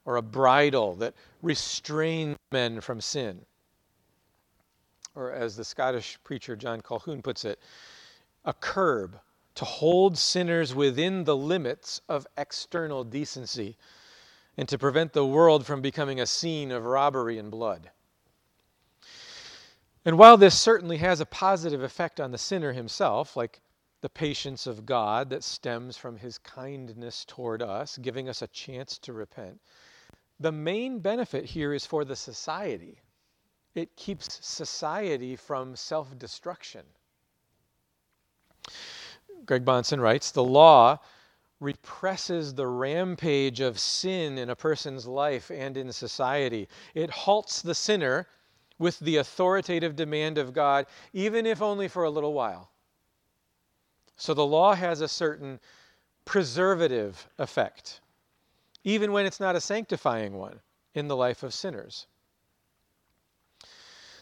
or 0.06 0.16
a 0.16 0.22
bridle 0.22 0.94
that 0.94 1.14
restrains 1.42 2.36
men 2.52 2.80
from 2.80 3.00
sin. 3.00 3.44
Or, 5.14 5.32
as 5.32 5.56
the 5.56 5.64
Scottish 5.64 6.18
preacher 6.24 6.56
John 6.56 6.80
Colquhoun 6.80 7.22
puts 7.22 7.44
it, 7.44 7.58
a 8.44 8.54
curb 8.54 9.18
to 9.56 9.64
hold 9.64 10.16
sinners 10.16 10.74
within 10.74 11.24
the 11.24 11.36
limits 11.36 12.00
of 12.08 12.26
external 12.36 13.02
decency 13.02 13.76
and 14.56 14.68
to 14.68 14.78
prevent 14.78 15.12
the 15.12 15.26
world 15.26 15.66
from 15.66 15.82
becoming 15.82 16.20
a 16.20 16.26
scene 16.26 16.70
of 16.70 16.84
robbery 16.84 17.38
and 17.38 17.50
blood. 17.50 17.90
And 20.04 20.18
while 20.18 20.36
this 20.36 20.58
certainly 20.58 20.98
has 20.98 21.20
a 21.20 21.26
positive 21.26 21.82
effect 21.82 22.20
on 22.20 22.30
the 22.30 22.38
sinner 22.38 22.72
himself, 22.72 23.36
like 23.36 23.60
the 24.02 24.08
patience 24.08 24.66
of 24.66 24.86
God 24.86 25.30
that 25.30 25.42
stems 25.42 25.96
from 25.96 26.18
his 26.18 26.38
kindness 26.38 27.24
toward 27.24 27.60
us, 27.60 27.98
giving 27.98 28.28
us 28.28 28.40
a 28.40 28.46
chance 28.46 28.98
to 28.98 29.12
repent, 29.12 29.60
the 30.40 30.52
main 30.52 30.98
benefit 30.98 31.44
here 31.44 31.72
is 31.72 31.86
for 31.86 32.04
the 32.04 32.16
society. 32.16 33.00
It 33.74 33.94
keeps 33.96 34.44
society 34.44 35.36
from 35.36 35.76
self 35.76 36.18
destruction. 36.18 36.82
Greg 39.44 39.64
Bahnsen 39.64 40.00
writes 40.00 40.30
The 40.30 40.44
law 40.44 40.98
represses 41.60 42.54
the 42.54 42.66
rampage 42.66 43.60
of 43.60 43.78
sin 43.78 44.38
in 44.38 44.50
a 44.50 44.56
person's 44.56 45.06
life 45.06 45.50
and 45.50 45.76
in 45.76 45.92
society. 45.92 46.68
It 46.94 47.10
halts 47.10 47.62
the 47.62 47.74
sinner 47.74 48.26
with 48.78 48.98
the 48.98 49.16
authoritative 49.16 49.96
demand 49.96 50.36
of 50.36 50.52
God, 50.52 50.86
even 51.12 51.46
if 51.46 51.62
only 51.62 51.88
for 51.88 52.04
a 52.04 52.10
little 52.10 52.34
while. 52.34 52.70
So 54.16 54.34
the 54.34 54.46
law 54.46 54.74
has 54.74 55.00
a 55.00 55.08
certain 55.08 55.60
preservative 56.24 57.28
effect, 57.38 58.00
even 58.86 59.10
when 59.10 59.26
it's 59.26 59.40
not 59.40 59.56
a 59.56 59.60
sanctifying 59.60 60.38
one 60.38 60.60
in 60.94 61.08
the 61.08 61.16
life 61.16 61.42
of 61.42 61.52
sinners. 61.52 62.06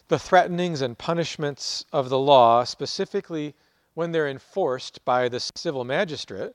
The 0.08 0.18
threatenings 0.18 0.80
and 0.80 0.96
punishments 0.96 1.84
of 1.92 2.08
the 2.08 2.18
law 2.18 2.64
specifically 2.64 3.54
when 3.92 4.10
they're 4.10 4.26
enforced 4.26 5.04
by 5.04 5.28
the 5.28 5.38
civil 5.38 5.84
magistrate, 5.84 6.54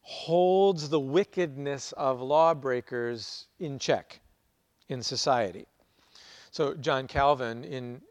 holds 0.00 0.88
the 0.88 1.00
wickedness 1.00 1.92
of 1.92 2.20
lawbreakers 2.20 3.46
in 3.60 3.78
check 3.78 4.20
in 4.88 5.02
society. 5.02 5.66
So, 6.50 6.74
John 6.74 7.06
Calvin 7.06 7.62
in 7.62 8.02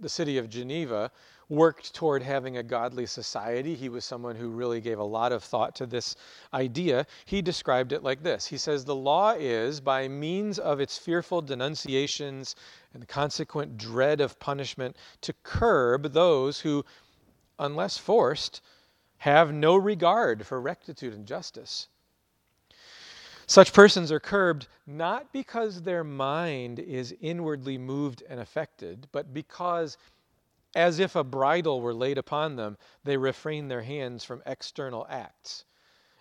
the 0.00 0.08
city 0.08 0.38
of 0.38 0.48
Geneva 0.48 1.10
worked 1.50 1.92
toward 1.94 2.22
having 2.22 2.56
a 2.56 2.62
godly 2.62 3.04
society. 3.04 3.74
He 3.74 3.90
was 3.90 4.06
someone 4.06 4.36
who 4.36 4.48
really 4.48 4.80
gave 4.80 4.98
a 4.98 5.04
lot 5.04 5.32
of 5.32 5.44
thought 5.44 5.74
to 5.76 5.86
this 5.86 6.16
idea. 6.54 7.06
He 7.26 7.42
described 7.42 7.92
it 7.92 8.02
like 8.02 8.22
this 8.22 8.46
He 8.46 8.56
says, 8.56 8.84
The 8.84 8.94
law 8.94 9.32
is, 9.32 9.80
by 9.80 10.08
means 10.08 10.58
of 10.58 10.80
its 10.80 10.96
fearful 10.96 11.42
denunciations 11.42 12.56
and 12.94 13.02
the 13.02 13.06
consequent 13.06 13.76
dread 13.76 14.22
of 14.22 14.38
punishment, 14.38 14.96
to 15.20 15.34
curb 15.42 16.12
those 16.14 16.60
who 16.60 16.84
unless 17.60 17.98
forced, 17.98 18.62
have 19.18 19.52
no 19.52 19.76
regard 19.76 20.46
for 20.46 20.60
rectitude 20.60 21.12
and 21.12 21.26
justice. 21.26 21.88
Such 23.46 23.72
persons 23.72 24.10
are 24.10 24.20
curbed 24.20 24.66
not 24.86 25.32
because 25.32 25.82
their 25.82 26.04
mind 26.04 26.78
is 26.78 27.14
inwardly 27.20 27.76
moved 27.76 28.22
and 28.28 28.40
affected, 28.40 29.08
but 29.12 29.34
because, 29.34 29.98
as 30.74 30.98
if 30.98 31.16
a 31.16 31.24
bridle 31.24 31.80
were 31.80 31.94
laid 31.94 32.18
upon 32.18 32.56
them, 32.56 32.78
they 33.04 33.16
refrain 33.16 33.68
their 33.68 33.82
hands 33.82 34.24
from 34.24 34.42
external 34.46 35.06
acts 35.08 35.64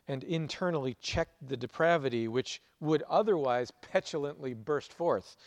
and 0.07 0.23
internally 0.23 0.95
check 0.95 1.29
the 1.39 1.55
depravity 1.55 2.27
which 2.27 2.61
would 2.79 3.03
otherwise 3.03 3.71
petulantly 3.81 4.55
burst 4.55 4.91
forth. 4.91 5.37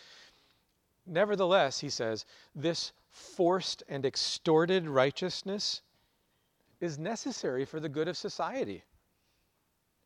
Nevertheless, 1.05 1.81
he 1.81 1.91
says, 1.91 2.25
this 2.55 2.93
forced 3.11 3.83
and 3.89 4.07
extorted 4.07 4.87
righteousness 4.87 5.83
is 6.81 6.97
necessary 6.97 7.65
for 7.65 7.81
the 7.81 7.89
good 7.89 8.07
of 8.07 8.17
society. 8.17 8.85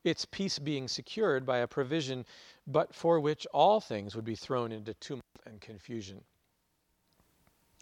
Its 0.04 0.24
peace 0.24 0.58
being 0.58 0.88
secured 0.88 1.44
by 1.44 1.58
a 1.58 1.66
provision 1.66 2.24
but 2.66 2.94
for 2.94 3.20
which 3.20 3.46
all 3.52 3.80
things 3.80 4.16
would 4.16 4.24
be 4.24 4.36
thrown 4.36 4.72
into 4.72 4.94
tumult 4.94 5.24
and 5.44 5.60
confusion. 5.60 6.24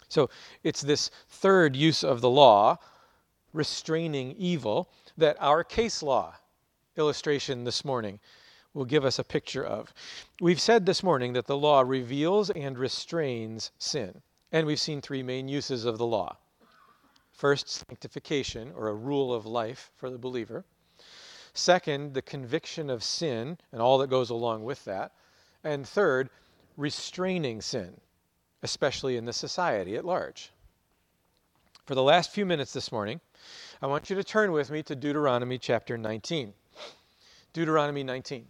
So 0.09 0.29
it's 0.63 0.81
this 0.81 1.11
third 1.29 1.75
use 1.75 2.03
of 2.03 2.21
the 2.21 2.29
law, 2.29 2.77
restraining 3.53 4.35
evil, 4.37 4.89
that 5.17 5.37
our 5.39 5.63
case 5.63 6.03
law 6.03 6.35
illustration 6.97 7.63
this 7.63 7.83
morning 7.83 8.19
will 8.73 8.85
give 8.85 9.05
us 9.05 9.19
a 9.19 9.23
picture 9.23 9.65
of. 9.65 9.93
We've 10.41 10.59
said 10.59 10.85
this 10.85 11.01
morning 11.01 11.33
that 11.33 11.47
the 11.47 11.57
law 11.57 11.81
reveals 11.81 12.49
and 12.49 12.77
restrains 12.77 13.71
sin. 13.77 14.21
And 14.51 14.67
we've 14.67 14.79
seen 14.79 15.01
three 15.01 15.23
main 15.23 15.47
uses 15.47 15.85
of 15.85 15.97
the 15.97 16.05
law. 16.05 16.37
First, 17.31 17.69
sanctification, 17.69 18.71
or 18.75 18.87
a 18.87 18.93
rule 18.93 19.33
of 19.33 19.45
life 19.45 19.91
for 19.97 20.09
the 20.09 20.17
believer. 20.17 20.65
Second, 21.53 22.13
the 22.13 22.21
conviction 22.21 22.89
of 22.89 23.03
sin 23.03 23.57
and 23.71 23.81
all 23.81 23.97
that 23.97 24.09
goes 24.09 24.29
along 24.29 24.63
with 24.63 24.83
that. 24.85 25.13
And 25.63 25.87
third, 25.87 26.29
restraining 26.77 27.61
sin, 27.61 27.99
especially 28.65 29.15
in 29.15 29.25
the 29.25 29.31
society 29.31 29.95
at 29.95 30.03
large. 30.03 30.51
For 31.85 31.93
the 31.93 32.01
last 32.01 32.31
few 32.31 32.47
minutes 32.47 32.73
this 32.73 32.91
morning, 32.91 33.21
I 33.79 33.85
want 33.85 34.09
you 34.09 34.15
to 34.15 34.23
turn 34.23 34.51
with 34.51 34.71
me 34.71 34.81
to 34.83 34.95
Deuteronomy 34.95 35.59
chapter 35.59 35.99
19. 35.99 36.51
Deuteronomy 37.53 38.03
19. 38.03 38.47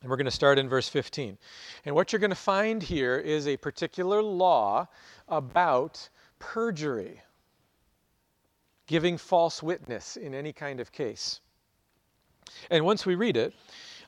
And 0.00 0.10
we're 0.10 0.16
going 0.16 0.24
to 0.24 0.32
start 0.32 0.58
in 0.58 0.68
verse 0.68 0.88
15. 0.88 1.38
And 1.84 1.94
what 1.94 2.12
you're 2.12 2.18
going 2.18 2.30
to 2.30 2.36
find 2.36 2.82
here 2.82 3.18
is 3.18 3.46
a 3.46 3.56
particular 3.56 4.20
law 4.20 4.88
about 5.28 6.08
perjury, 6.40 7.20
giving 8.88 9.16
false 9.16 9.62
witness 9.62 10.16
in 10.16 10.34
any 10.34 10.52
kind 10.52 10.80
of 10.80 10.90
case. 10.90 11.40
And 12.68 12.84
once 12.84 13.06
we 13.06 13.14
read 13.14 13.36
it, 13.36 13.54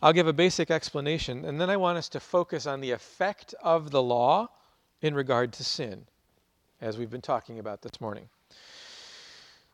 I'll 0.03 0.13
give 0.13 0.27
a 0.27 0.33
basic 0.33 0.69
explanation, 0.73 1.45
and 1.45 1.61
then 1.61 1.71
I 1.71 1.77
want 1.77 1.97
us 1.97 2.09
to 2.09 2.19
focus 2.19 2.67
on 2.67 2.81
the 2.81 2.91
effect 2.91 3.55
of 3.63 3.93
the 3.93 4.03
law 4.03 4.49
in 5.05 5.15
regard 5.15 5.53
to 5.53 5.63
sin, 5.63 6.07
as 6.81 6.97
we've 6.97 7.11
been 7.11 7.21
talking 7.21 7.59
about 7.59 7.83
this 7.83 8.01
morning. 8.01 8.27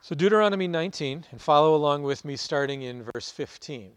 So, 0.03 0.16
Deuteronomy 0.16 0.66
19, 0.66 1.24
and 1.31 1.41
follow 1.41 1.76
along 1.76 2.03
with 2.03 2.24
me 2.24 2.35
starting 2.35 2.83
in 2.83 3.05
verse 3.14 3.31
15. 3.31 3.93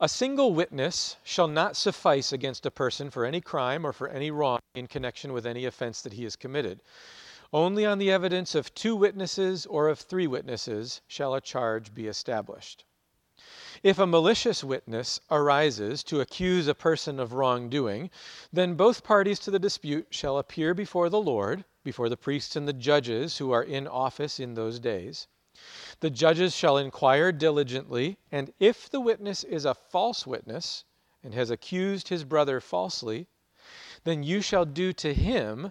A 0.00 0.08
single 0.08 0.54
witness 0.54 1.16
shall 1.24 1.46
not 1.46 1.76
suffice 1.76 2.32
against 2.32 2.64
a 2.64 2.70
person 2.70 3.10
for 3.10 3.26
any 3.26 3.42
crime 3.42 3.84
or 3.86 3.92
for 3.92 4.08
any 4.08 4.30
wrong 4.30 4.60
in 4.74 4.86
connection 4.86 5.34
with 5.34 5.44
any 5.44 5.66
offense 5.66 6.00
that 6.00 6.14
he 6.14 6.24
has 6.24 6.36
committed. 6.36 6.80
Only 7.52 7.84
on 7.84 7.98
the 7.98 8.10
evidence 8.10 8.54
of 8.54 8.74
two 8.74 8.96
witnesses 8.96 9.66
or 9.66 9.88
of 9.88 9.98
three 9.98 10.26
witnesses 10.26 11.02
shall 11.06 11.34
a 11.34 11.40
charge 11.42 11.92
be 11.92 12.06
established. 12.06 12.86
If 13.84 14.00
a 14.00 14.08
malicious 14.08 14.64
witness 14.64 15.20
arises 15.30 16.02
to 16.02 16.20
accuse 16.20 16.66
a 16.66 16.74
person 16.74 17.20
of 17.20 17.32
wrongdoing, 17.32 18.10
then 18.52 18.74
both 18.74 19.04
parties 19.04 19.38
to 19.38 19.52
the 19.52 19.60
dispute 19.60 20.08
shall 20.10 20.36
appear 20.36 20.74
before 20.74 21.08
the 21.08 21.20
Lord, 21.20 21.64
before 21.84 22.08
the 22.08 22.16
priests 22.16 22.56
and 22.56 22.66
the 22.66 22.72
judges 22.72 23.38
who 23.38 23.52
are 23.52 23.62
in 23.62 23.86
office 23.86 24.40
in 24.40 24.54
those 24.54 24.80
days. 24.80 25.28
The 26.00 26.10
judges 26.10 26.56
shall 26.56 26.76
inquire 26.76 27.30
diligently, 27.30 28.18
and 28.32 28.52
if 28.58 28.90
the 28.90 28.98
witness 28.98 29.44
is 29.44 29.64
a 29.64 29.74
false 29.74 30.26
witness 30.26 30.82
and 31.22 31.32
has 31.32 31.48
accused 31.48 32.08
his 32.08 32.24
brother 32.24 32.60
falsely, 32.60 33.28
then 34.02 34.24
you 34.24 34.40
shall 34.40 34.64
do 34.64 34.92
to 34.94 35.14
him 35.14 35.70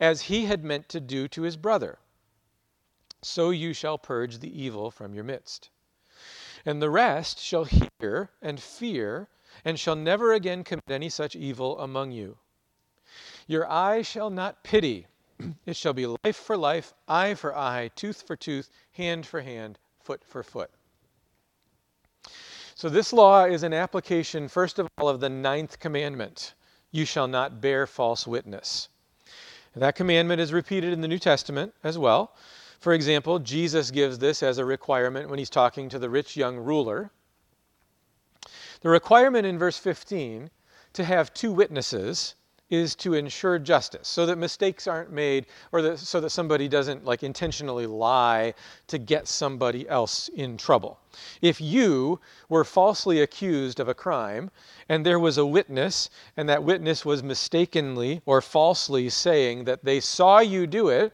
as 0.00 0.22
he 0.22 0.46
had 0.46 0.64
meant 0.64 0.88
to 0.88 1.00
do 1.00 1.28
to 1.28 1.42
his 1.42 1.58
brother. 1.58 1.98
So 3.20 3.50
you 3.50 3.74
shall 3.74 3.98
purge 3.98 4.38
the 4.38 4.58
evil 4.58 4.90
from 4.90 5.14
your 5.14 5.24
midst. 5.24 5.68
And 6.64 6.80
the 6.80 6.90
rest 6.90 7.38
shall 7.38 7.64
hear 7.64 8.30
and 8.40 8.60
fear, 8.60 9.28
and 9.64 9.78
shall 9.78 9.96
never 9.96 10.32
again 10.32 10.64
commit 10.64 10.90
any 10.90 11.08
such 11.08 11.36
evil 11.36 11.78
among 11.80 12.12
you. 12.12 12.38
Your 13.46 13.70
eye 13.70 14.02
shall 14.02 14.30
not 14.30 14.62
pity 14.64 15.06
it 15.66 15.76
shall 15.76 15.92
be 15.92 16.06
life 16.06 16.36
for 16.36 16.56
life, 16.56 16.94
eye 17.08 17.34
for 17.34 17.56
eye, 17.56 17.90
tooth 17.96 18.22
for 18.22 18.36
tooth, 18.36 18.70
hand 18.92 19.26
for 19.26 19.40
hand, 19.40 19.78
foot 20.00 20.22
for 20.24 20.42
foot. 20.42 20.70
So, 22.76 22.88
this 22.88 23.12
law 23.12 23.44
is 23.44 23.62
an 23.62 23.72
application, 23.72 24.48
first 24.48 24.78
of 24.78 24.88
all, 24.98 25.08
of 25.08 25.20
the 25.20 25.28
ninth 25.28 25.78
commandment 25.78 26.54
you 26.90 27.04
shall 27.04 27.28
not 27.28 27.60
bear 27.60 27.86
false 27.86 28.26
witness. 28.26 28.88
That 29.74 29.96
commandment 29.96 30.40
is 30.40 30.52
repeated 30.52 30.92
in 30.92 31.00
the 31.00 31.08
New 31.08 31.18
Testament 31.18 31.74
as 31.82 31.98
well. 31.98 32.36
For 32.80 32.92
example, 32.92 33.38
Jesus 33.38 33.90
gives 33.90 34.18
this 34.18 34.42
as 34.42 34.58
a 34.58 34.64
requirement 34.64 35.28
when 35.30 35.38
he's 35.38 35.50
talking 35.50 35.88
to 35.88 35.98
the 35.98 36.10
rich 36.10 36.36
young 36.36 36.56
ruler 36.56 37.10
The 38.82 38.90
requirement 38.90 39.46
in 39.46 39.58
verse 39.58 39.78
15 39.78 40.50
to 40.92 41.04
have 41.04 41.32
two 41.32 41.52
witnesses 41.52 42.34
is 42.70 42.94
to 42.96 43.14
ensure 43.14 43.58
justice 43.58 44.08
so 44.08 44.26
that 44.26 44.36
mistakes 44.36 44.86
aren't 44.86 45.12
made 45.12 45.46
or 45.72 45.82
that, 45.82 45.98
so 45.98 46.20
that 46.20 46.30
somebody 46.30 46.68
doesn't 46.68 47.04
like 47.04 47.22
intentionally 47.22 47.86
lie 47.86 48.54
to 48.86 48.98
get 48.98 49.28
somebody 49.28 49.88
else 49.88 50.28
in 50.28 50.56
trouble. 50.56 50.98
If 51.40 51.60
you 51.60 52.20
were 52.48 52.64
falsely 52.64 53.20
accused 53.20 53.80
of 53.80 53.88
a 53.88 53.94
crime 53.94 54.50
and 54.88 55.04
there 55.04 55.18
was 55.18 55.38
a 55.38 55.46
witness 55.46 56.10
and 56.36 56.48
that 56.48 56.64
witness 56.64 57.04
was 57.04 57.22
mistakenly 57.22 58.22
or 58.26 58.40
falsely 58.40 59.08
saying 59.08 59.64
that 59.64 59.84
they 59.84 60.00
saw 60.00 60.40
you 60.40 60.66
do 60.66 60.88
it, 60.88 61.12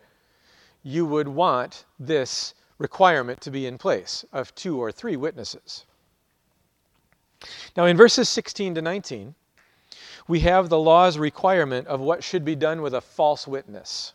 you 0.83 1.07
would 1.07 1.28
want 1.28 1.85
this 1.99 2.55
requirement 2.78 3.41
to 3.43 3.51
be 3.51 3.66
in 3.66 3.78
place 3.78 4.24
of 4.33 4.55
two 4.55 4.81
or 4.81 4.91
three 4.91 5.16
witnesses. 5.16 5.85
Now, 7.76 7.85
in 7.85 7.97
verses 7.97 8.28
16 8.28 8.74
to 8.74 8.83
19, 8.83 9.35
we 10.28 10.41
have 10.41 10.68
the 10.68 10.78
law's 10.78 11.18
requirement 11.18 11.87
of 11.87 12.01
what 12.01 12.22
should 12.22 12.45
be 12.45 12.55
done 12.55 12.83
with 12.83 12.95
a 12.95 13.01
false 13.01 13.47
witness. 13.47 14.14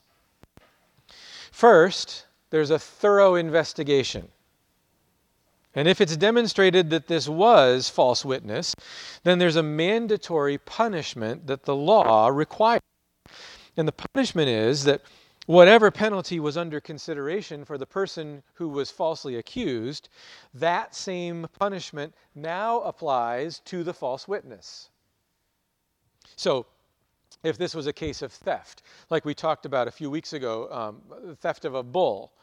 First, 1.52 2.26
there's 2.50 2.70
a 2.70 2.80
thorough 2.80 3.36
investigation. 3.36 4.30
And 5.74 5.88
if 5.88 6.00
it's 6.00 6.16
demonstrated 6.16 6.90
that 6.90 7.08
this 7.08 7.28
was 7.28 7.90
false 7.90 8.24
witness, 8.24 8.76
then 9.24 9.40
there's 9.40 9.58
a 9.58 9.64
mandatory 9.64 10.58
punishment 10.58 11.48
that 11.48 11.64
the 11.64 11.76
law 11.76 12.30
requires. 12.30 12.82
And 13.76 13.88
the 13.88 13.92
punishment 14.14 14.48
is 14.48 14.86
that 14.86 15.02
whatever 15.46 15.92
penalty 15.92 16.40
was 16.40 16.58
under 16.58 16.80
consideration 16.80 17.66
for 17.66 17.78
the 17.78 17.86
person 17.86 18.44
who 18.54 18.70
was 18.70 18.92
falsely 18.92 19.36
accused, 19.36 20.10
that 20.54 20.96
same 20.96 21.48
punishment 21.60 22.14
now 22.34 22.82
applies 22.82 23.60
to 23.60 23.84
the 23.84 23.94
false 23.94 24.28
witness. 24.28 24.90
So, 26.36 26.66
if 27.44 27.58
this 27.58 27.76
was 27.76 27.86
a 27.86 27.94
case 27.94 28.22
of 28.22 28.32
theft, 28.32 28.82
like 29.10 29.26
we 29.26 29.36
talked 29.36 29.66
about 29.66 29.88
a 29.88 29.92
few 29.92 30.10
weeks 30.10 30.34
ago, 30.34 30.68
um, 30.72 31.36
theft 31.38 31.66
of 31.66 31.76
a 31.76 31.84
bull, 31.84 32.34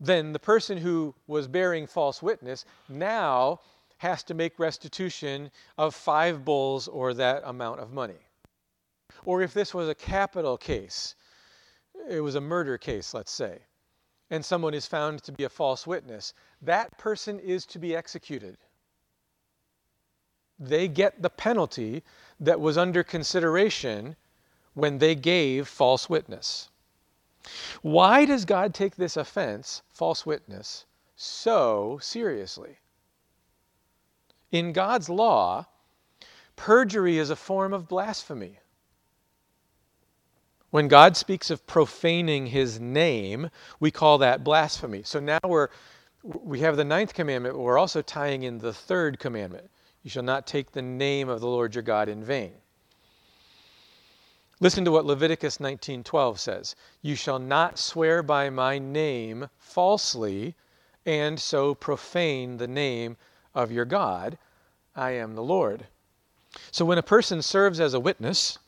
then 0.00 0.32
the 0.32 0.38
person 0.38 0.78
who 0.78 1.14
was 1.26 1.48
bearing 1.48 1.86
false 1.86 2.22
witness 2.22 2.64
now 2.88 3.60
has 3.98 4.22
to 4.24 4.34
make 4.34 4.58
restitution 4.58 5.50
of 5.78 5.94
five 5.94 6.44
bulls 6.44 6.88
or 6.88 7.14
that 7.14 7.42
amount 7.44 7.80
of 7.80 7.92
money. 7.92 8.20
Or 9.24 9.42
if 9.42 9.54
this 9.54 9.74
was 9.74 9.88
a 9.88 9.94
capital 9.94 10.56
case, 10.56 11.14
it 12.08 12.20
was 12.20 12.34
a 12.34 12.40
murder 12.40 12.78
case, 12.78 13.14
let's 13.14 13.32
say, 13.32 13.60
and 14.30 14.44
someone 14.44 14.74
is 14.74 14.86
found 14.86 15.22
to 15.22 15.32
be 15.32 15.44
a 15.44 15.48
false 15.48 15.86
witness, 15.86 16.34
that 16.62 16.96
person 16.98 17.38
is 17.38 17.66
to 17.66 17.78
be 17.78 17.94
executed. 17.94 18.56
They 20.58 20.88
get 20.88 21.20
the 21.20 21.30
penalty 21.30 22.02
that 22.40 22.60
was 22.60 22.78
under 22.78 23.04
consideration 23.04 24.16
when 24.74 24.98
they 24.98 25.14
gave 25.14 25.68
false 25.68 26.08
witness. 26.08 26.70
Why 27.82 28.24
does 28.24 28.44
God 28.44 28.74
take 28.74 28.96
this 28.96 29.16
offense, 29.16 29.82
false 29.88 30.26
witness, 30.26 30.86
so 31.14 31.98
seriously? 32.02 32.78
In 34.50 34.72
God's 34.72 35.08
law, 35.08 35.66
perjury 36.56 37.18
is 37.18 37.30
a 37.30 37.36
form 37.36 37.72
of 37.72 37.88
blasphemy. 37.88 38.58
When 40.76 40.88
God 40.88 41.16
speaks 41.16 41.48
of 41.48 41.66
profaning 41.66 42.48
his 42.48 42.78
name, 42.78 43.48
we 43.80 43.90
call 43.90 44.18
that 44.18 44.44
blasphemy. 44.44 45.04
So 45.04 45.18
now 45.18 45.38
we're 45.42 45.68
we 46.22 46.60
have 46.60 46.76
the 46.76 46.84
ninth 46.84 47.14
commandment, 47.14 47.54
but 47.54 47.62
we're 47.62 47.78
also 47.78 48.02
tying 48.02 48.42
in 48.42 48.58
the 48.58 48.74
third 48.74 49.18
commandment. 49.18 49.70
You 50.02 50.10
shall 50.10 50.22
not 50.22 50.46
take 50.46 50.72
the 50.72 50.82
name 50.82 51.30
of 51.30 51.40
the 51.40 51.46
Lord 51.46 51.74
your 51.74 51.80
God 51.80 52.10
in 52.10 52.22
vain. 52.22 52.52
Listen 54.60 54.84
to 54.84 54.92
what 54.92 55.06
Leviticus 55.06 55.56
19:12 55.60 56.38
says. 56.38 56.76
You 57.00 57.16
shall 57.16 57.38
not 57.38 57.78
swear 57.78 58.22
by 58.22 58.50
my 58.50 58.78
name 58.78 59.48
falsely 59.56 60.56
and 61.06 61.40
so 61.40 61.74
profane 61.74 62.58
the 62.58 62.68
name 62.68 63.16
of 63.54 63.72
your 63.72 63.86
God. 63.86 64.36
I 64.94 65.12
am 65.12 65.36
the 65.36 65.42
Lord. 65.42 65.86
So 66.70 66.84
when 66.84 66.98
a 66.98 67.02
person 67.02 67.40
serves 67.40 67.80
as 67.80 67.94
a 67.94 68.00
witness, 68.00 68.58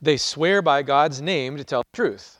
they 0.00 0.16
swear 0.16 0.62
by 0.62 0.82
God's 0.82 1.20
name 1.20 1.56
to 1.56 1.64
tell 1.64 1.82
the 1.82 1.96
truth. 1.96 2.38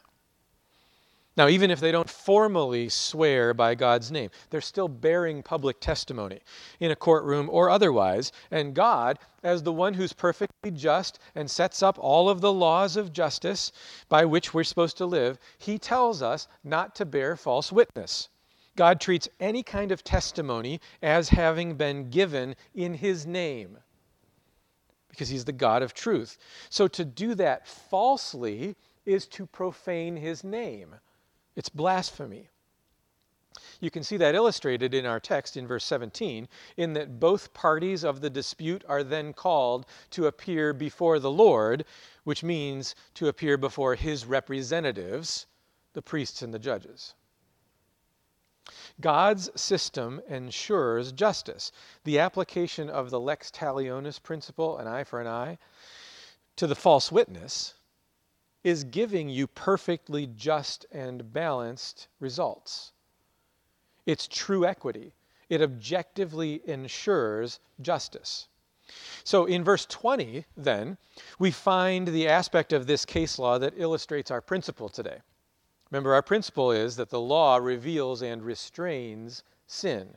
Now, 1.37 1.49
even 1.49 1.73
if 1.73 1.81
they 1.81 1.91
don't 1.91 2.09
formally 2.09 2.89
swear 2.89 3.53
by 3.55 3.75
God's 3.75 4.13
name, 4.13 4.31
they're 4.51 4.61
still 4.61 4.87
bearing 4.87 5.43
public 5.43 5.81
testimony 5.81 6.41
in 6.79 6.93
a 6.93 6.97
courtroom 6.97 7.51
or 7.51 7.71
otherwise. 7.71 8.31
And 8.53 8.73
God, 8.73 9.19
as 9.43 9.63
the 9.63 9.73
one 9.73 9.95
who's 9.95 10.13
perfectly 10.13 10.71
just 10.71 11.19
and 11.35 11.51
sets 11.51 11.83
up 11.83 11.99
all 11.99 12.29
of 12.29 12.41
the 12.41 12.53
laws 12.53 12.97
of 12.97 13.13
justice 13.13 13.73
by 14.09 14.25
which 14.25 14.55
we're 14.55 14.63
supposed 14.63 14.97
to 14.99 15.07
live, 15.07 15.39
He 15.59 15.77
tells 15.77 16.23
us 16.23 16.47
not 16.63 16.95
to 16.97 17.05
bear 17.05 17.37
false 17.37 17.73
witness. 17.73 18.29
God 18.77 19.01
treats 19.01 19.29
any 19.41 19.65
kind 19.65 19.91
of 19.91 20.05
testimony 20.05 20.81
as 21.03 21.31
having 21.31 21.75
been 21.75 22.11
given 22.11 22.55
in 22.75 22.95
His 22.95 23.27
name 23.27 23.79
because 25.15 25.29
He's 25.29 25.45
the 25.45 25.53
God 25.53 25.83
of 25.83 25.95
truth. 25.95 26.39
So 26.71 26.89
to 26.89 27.05
do 27.05 27.35
that 27.37 27.67
falsely 27.67 28.77
is 29.07 29.27
to 29.29 29.47
profane 29.47 30.17
His 30.17 30.45
name. 30.45 30.95
It's 31.57 31.69
blasphemy. 31.69 32.49
You 33.81 33.91
can 33.91 34.03
see 34.03 34.17
that 34.17 34.35
illustrated 34.35 34.95
in 34.95 35.07
our 35.07 35.21
text 35.21 35.57
in 35.57 35.67
verse 35.67 35.85
17, 35.85 36.49
in 36.77 36.93
that 36.95 37.21
both 37.21 37.55
parties 37.55 38.05
of 38.05 38.21
the 38.21 38.31
dispute 38.31 38.85
are 38.89 39.05
then 39.05 39.33
called 39.33 39.87
to 40.11 40.27
appear 40.27 40.73
before 40.73 41.19
the 41.19 41.31
Lord, 41.31 41.85
which 42.25 42.43
means 42.43 42.95
to 43.15 43.29
appear 43.29 43.57
before 43.57 43.95
his 43.95 44.27
representatives, 44.27 45.47
the 45.93 46.03
priests 46.03 46.43
and 46.43 46.53
the 46.53 46.59
judges. 46.59 47.15
God's 49.01 49.51
system 49.61 50.21
ensures 50.29 51.13
justice. 51.13 51.73
The 52.05 52.19
application 52.19 52.89
of 52.89 53.11
the 53.11 53.21
lex 53.21 53.51
talionis 53.51 54.23
principle, 54.23 54.79
an 54.79 54.87
eye 54.87 55.05
for 55.05 55.21
an 55.21 55.27
eye, 55.27 55.59
to 56.57 56.67
the 56.67 56.75
false 56.75 57.11
witness 57.11 57.75
is 58.63 58.85
giving 58.85 59.29
you 59.29 59.47
perfectly 59.47 60.27
just 60.27 60.87
and 60.91 61.33
balanced 61.33 62.09
results. 62.21 62.93
It's 64.07 64.27
true 64.27 64.67
equity. 64.67 65.13
It 65.49 65.61
objectively 65.61 66.63
ensures 66.65 67.61
justice. 67.81 68.49
So 69.25 69.47
in 69.47 69.65
verse 69.65 69.87
20, 69.87 70.45
then, 70.57 70.97
we 71.39 71.51
find 71.51 72.09
the 72.09 72.29
aspect 72.29 72.73
of 72.73 72.87
this 72.87 73.05
case 73.05 73.39
law 73.39 73.59
that 73.59 73.75
illustrates 73.77 74.31
our 74.31 74.41
principle 74.41 74.89
today. 74.89 75.19
Remember, 75.91 76.15
our 76.15 76.23
principle 76.23 76.73
is 76.73 76.97
that 76.97 77.11
the 77.11 77.21
law 77.21 77.57
reveals 77.57 78.23
and 78.23 78.43
restrains 78.43 79.43
sin. 79.67 80.17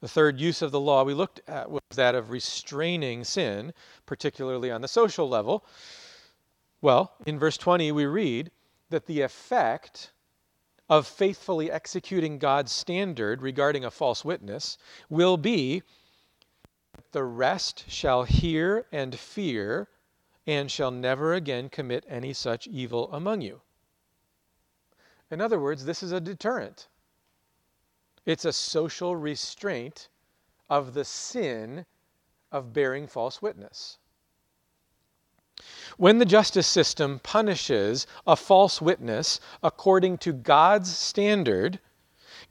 The 0.00 0.08
third 0.08 0.40
use 0.40 0.62
of 0.62 0.72
the 0.72 0.80
law 0.80 1.04
we 1.04 1.14
looked 1.14 1.40
at 1.48 1.70
was 1.70 1.80
that 1.94 2.16
of 2.16 2.30
restraining 2.30 3.22
sin, 3.22 3.72
particularly 4.04 4.70
on 4.70 4.80
the 4.80 4.88
social 4.88 5.28
level. 5.28 5.64
Well, 6.80 7.12
in 7.24 7.38
verse 7.38 7.56
20, 7.56 7.92
we 7.92 8.06
read 8.06 8.50
that 8.90 9.06
the 9.06 9.20
effect 9.20 10.10
of 10.90 11.06
faithfully 11.06 11.70
executing 11.70 12.38
God's 12.38 12.72
standard 12.72 13.40
regarding 13.42 13.84
a 13.84 13.90
false 13.90 14.24
witness 14.24 14.76
will 15.08 15.36
be 15.36 15.82
that 16.96 17.12
the 17.12 17.24
rest 17.24 17.84
shall 17.88 18.24
hear 18.24 18.86
and 18.90 19.18
fear 19.18 19.88
and 20.46 20.70
shall 20.70 20.90
never 20.90 21.32
again 21.32 21.68
commit 21.68 22.04
any 22.08 22.32
such 22.32 22.66
evil 22.66 23.10
among 23.12 23.40
you. 23.40 23.60
In 25.32 25.40
other 25.40 25.58
words, 25.58 25.86
this 25.86 26.02
is 26.02 26.12
a 26.12 26.20
deterrent. 26.20 26.88
It's 28.26 28.44
a 28.44 28.52
social 28.52 29.16
restraint 29.16 30.08
of 30.68 30.92
the 30.92 31.06
sin 31.06 31.86
of 32.52 32.74
bearing 32.74 33.06
false 33.06 33.40
witness. 33.40 33.96
When 35.96 36.18
the 36.18 36.26
justice 36.26 36.66
system 36.66 37.18
punishes 37.22 38.06
a 38.26 38.36
false 38.36 38.82
witness 38.82 39.40
according 39.62 40.18
to 40.18 40.34
God's 40.34 40.94
standard, 40.94 41.80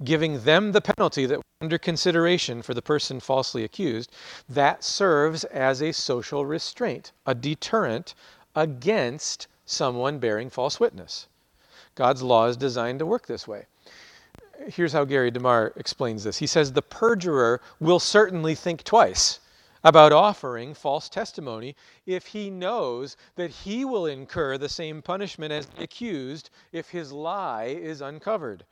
giving 0.03 0.43
them 0.43 0.71
the 0.71 0.81
penalty 0.81 1.27
that 1.27 1.37
was 1.37 1.45
under 1.61 1.77
consideration 1.77 2.63
for 2.63 2.73
the 2.73 2.81
person 2.81 3.19
falsely 3.19 3.63
accused, 3.63 4.11
that 4.49 4.83
serves 4.83 5.43
as 5.43 5.83
a 5.83 5.91
social 5.91 6.47
restraint, 6.47 7.11
a 7.27 7.35
deterrent 7.35 8.15
against 8.55 9.47
someone 9.65 10.17
bearing 10.17 10.49
false 10.49 10.79
witness. 10.79 11.27
God's 11.95 12.23
law 12.23 12.47
is 12.47 12.57
designed 12.57 12.99
to 12.99 13.05
work 13.05 13.27
this 13.27 13.47
way. 13.47 13.65
Here's 14.67 14.93
how 14.93 15.05
Gary 15.05 15.31
DeMar 15.31 15.73
explains 15.75 16.23
this. 16.23 16.37
He 16.37 16.47
says 16.47 16.71
the 16.71 16.81
perjurer 16.81 17.61
will 17.79 17.99
certainly 17.99 18.55
think 18.55 18.83
twice 18.83 19.39
about 19.83 20.11
offering 20.11 20.73
false 20.73 21.09
testimony 21.09 21.75
if 22.05 22.27
he 22.27 22.49
knows 22.49 23.17
that 23.35 23.49
he 23.49 23.83
will 23.83 24.05
incur 24.05 24.57
the 24.57 24.69
same 24.69 25.01
punishment 25.01 25.51
as 25.51 25.65
the 25.65 25.83
accused 25.83 26.49
if 26.71 26.89
his 26.89 27.11
lie 27.11 27.65
is 27.65 28.01
uncovered. 28.01 28.65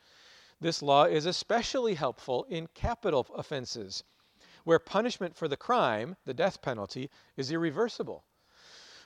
This 0.61 0.81
law 0.81 1.05
is 1.05 1.25
especially 1.25 1.95
helpful 1.95 2.45
in 2.49 2.67
capital 2.75 3.25
offenses 3.35 4.03
where 4.63 4.79
punishment 4.79 5.35
for 5.35 5.47
the 5.47 5.57
crime, 5.57 6.15
the 6.25 6.33
death 6.33 6.61
penalty, 6.61 7.09
is 7.35 7.51
irreversible. 7.51 8.23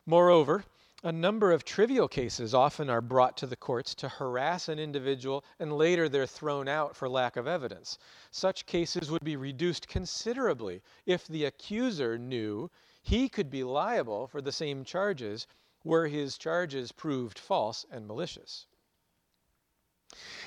Moreover, 0.05 0.65
a 1.03 1.11
number 1.11 1.51
of 1.51 1.65
trivial 1.65 2.07
cases 2.07 2.53
often 2.53 2.89
are 2.89 3.01
brought 3.01 3.35
to 3.37 3.45
the 3.45 3.57
courts 3.57 3.93
to 3.93 4.07
harass 4.07 4.69
an 4.69 4.79
individual 4.79 5.43
and 5.59 5.77
later 5.77 6.07
they're 6.07 6.25
thrown 6.25 6.69
out 6.69 6.95
for 6.95 7.09
lack 7.09 7.35
of 7.35 7.45
evidence. 7.45 7.97
Such 8.31 8.65
cases 8.65 9.11
would 9.11 9.23
be 9.23 9.35
reduced 9.35 9.89
considerably 9.89 10.81
if 11.05 11.27
the 11.27 11.43
accuser 11.43 12.17
knew 12.17 12.71
he 13.01 13.27
could 13.27 13.49
be 13.49 13.65
liable 13.65 14.27
for 14.27 14.41
the 14.41 14.51
same 14.53 14.85
charges 14.85 15.45
were 15.83 16.07
his 16.07 16.37
charges 16.37 16.93
proved 16.93 17.37
false 17.37 17.85
and 17.91 18.07
malicious. 18.07 18.65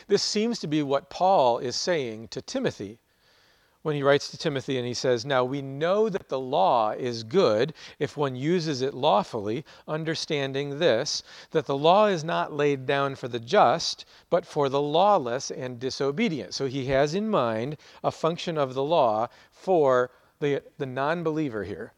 This 0.07 0.22
seems 0.22 0.59
to 0.61 0.66
be 0.66 0.82
what 0.82 1.11
Paul 1.11 1.59
is 1.59 1.76
saying 1.76 2.28
to 2.28 2.40
Timothy 2.40 2.98
when 3.87 3.95
he 3.95 4.03
writes 4.03 4.28
to 4.28 4.37
Timothy 4.37 4.78
and 4.78 4.84
he 4.84 4.93
says, 4.93 5.24
Now 5.24 5.45
we 5.45 5.62
know 5.62 6.09
that 6.09 6.28
the 6.28 6.41
law 6.41 6.91
is 6.91 7.22
good 7.22 7.72
if 8.01 8.16
one 8.16 8.34
uses 8.34 8.82
it 8.82 8.95
lawfully, 8.95 9.64
understanding 9.87 10.80
this, 10.80 11.22
that 11.53 11.66
the 11.66 11.78
law 11.78 12.07
is 12.07 12.24
not 12.24 12.53
laid 12.53 12.84
down 12.84 13.14
for 13.14 13.28
the 13.28 13.39
just, 13.39 14.05
but 14.28 14.45
for 14.45 14.68
the 14.68 14.82
lawless 14.82 15.53
and 15.53 15.78
disobedient. 15.78 16.53
So 16.53 16.66
he 16.66 16.87
has 16.87 17.14
in 17.14 17.28
mind 17.28 17.76
a 18.03 18.11
function 18.11 18.59
of 18.59 18.74
the 18.74 18.82
law 18.82 19.28
for 19.53 20.11
the, 20.41 20.64
the 20.78 20.87
non 20.87 21.22
believer 21.22 21.62
here 21.62 21.93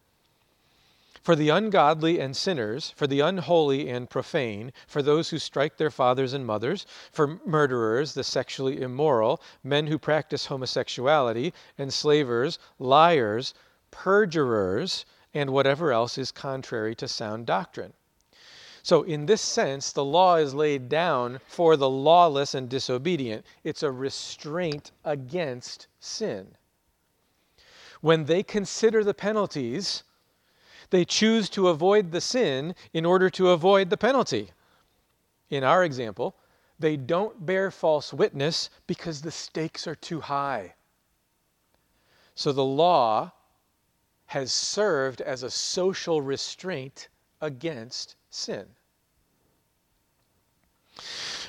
for 1.28 1.36
the 1.36 1.50
ungodly 1.50 2.18
and 2.18 2.34
sinners, 2.34 2.94
for 2.96 3.06
the 3.06 3.20
unholy 3.20 3.90
and 3.90 4.08
profane, 4.08 4.72
for 4.86 5.02
those 5.02 5.28
who 5.28 5.38
strike 5.38 5.76
their 5.76 5.90
fathers 5.90 6.32
and 6.32 6.46
mothers, 6.46 6.86
for 7.12 7.38
murderers, 7.44 8.14
the 8.14 8.24
sexually 8.24 8.80
immoral, 8.80 9.38
men 9.62 9.88
who 9.88 9.98
practice 9.98 10.46
homosexuality, 10.46 11.52
enslavers, 11.78 12.58
liars, 12.78 13.52
perjurers, 13.90 15.04
and 15.34 15.50
whatever 15.50 15.92
else 15.92 16.16
is 16.16 16.32
contrary 16.32 16.94
to 16.94 17.06
sound 17.06 17.44
doctrine. 17.44 17.92
So, 18.82 19.02
in 19.02 19.26
this 19.26 19.42
sense, 19.42 19.92
the 19.92 20.06
law 20.06 20.36
is 20.36 20.54
laid 20.54 20.88
down 20.88 21.40
for 21.46 21.76
the 21.76 21.90
lawless 21.90 22.54
and 22.54 22.70
disobedient. 22.70 23.44
It's 23.64 23.82
a 23.82 23.92
restraint 23.92 24.92
against 25.04 25.88
sin. 26.00 26.56
When 28.00 28.24
they 28.24 28.42
consider 28.42 29.04
the 29.04 29.12
penalties, 29.12 30.04
they 30.90 31.04
choose 31.04 31.48
to 31.50 31.68
avoid 31.68 32.10
the 32.10 32.20
sin 32.20 32.74
in 32.92 33.04
order 33.04 33.28
to 33.30 33.50
avoid 33.50 33.90
the 33.90 33.96
penalty. 33.96 34.50
In 35.50 35.64
our 35.64 35.84
example, 35.84 36.34
they 36.78 36.96
don't 36.96 37.44
bear 37.44 37.70
false 37.70 38.12
witness 38.12 38.70
because 38.86 39.22
the 39.22 39.30
stakes 39.30 39.86
are 39.86 39.94
too 39.94 40.20
high. 40.20 40.74
So 42.34 42.52
the 42.52 42.64
law 42.64 43.32
has 44.26 44.52
served 44.52 45.20
as 45.20 45.42
a 45.42 45.50
social 45.50 46.20
restraint 46.22 47.08
against 47.40 48.14
sin. 48.30 48.66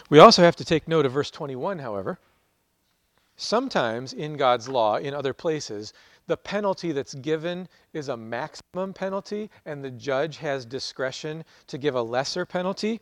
We 0.10 0.20
also 0.20 0.42
have 0.42 0.56
to 0.56 0.66
take 0.66 0.88
note 0.88 1.06
of 1.06 1.12
verse 1.12 1.30
21, 1.30 1.80
however. 1.80 2.20
Sometimes 3.38 4.14
in 4.14 4.38
God's 4.38 4.68
law, 4.68 4.96
in 4.96 5.14
other 5.14 5.34
places, 5.34 5.94
the 6.30 6.38
penalty 6.38 6.92
that's 6.92 7.16
given 7.16 7.68
is 7.92 8.08
a 8.08 8.16
maximum 8.16 8.94
penalty, 8.94 9.50
and 9.66 9.84
the 9.84 9.90
judge 9.90 10.38
has 10.38 10.64
discretion 10.64 11.44
to 11.66 11.76
give 11.80 11.96
a 11.96 12.02
lesser 12.04 12.46
penalty, 12.46 13.02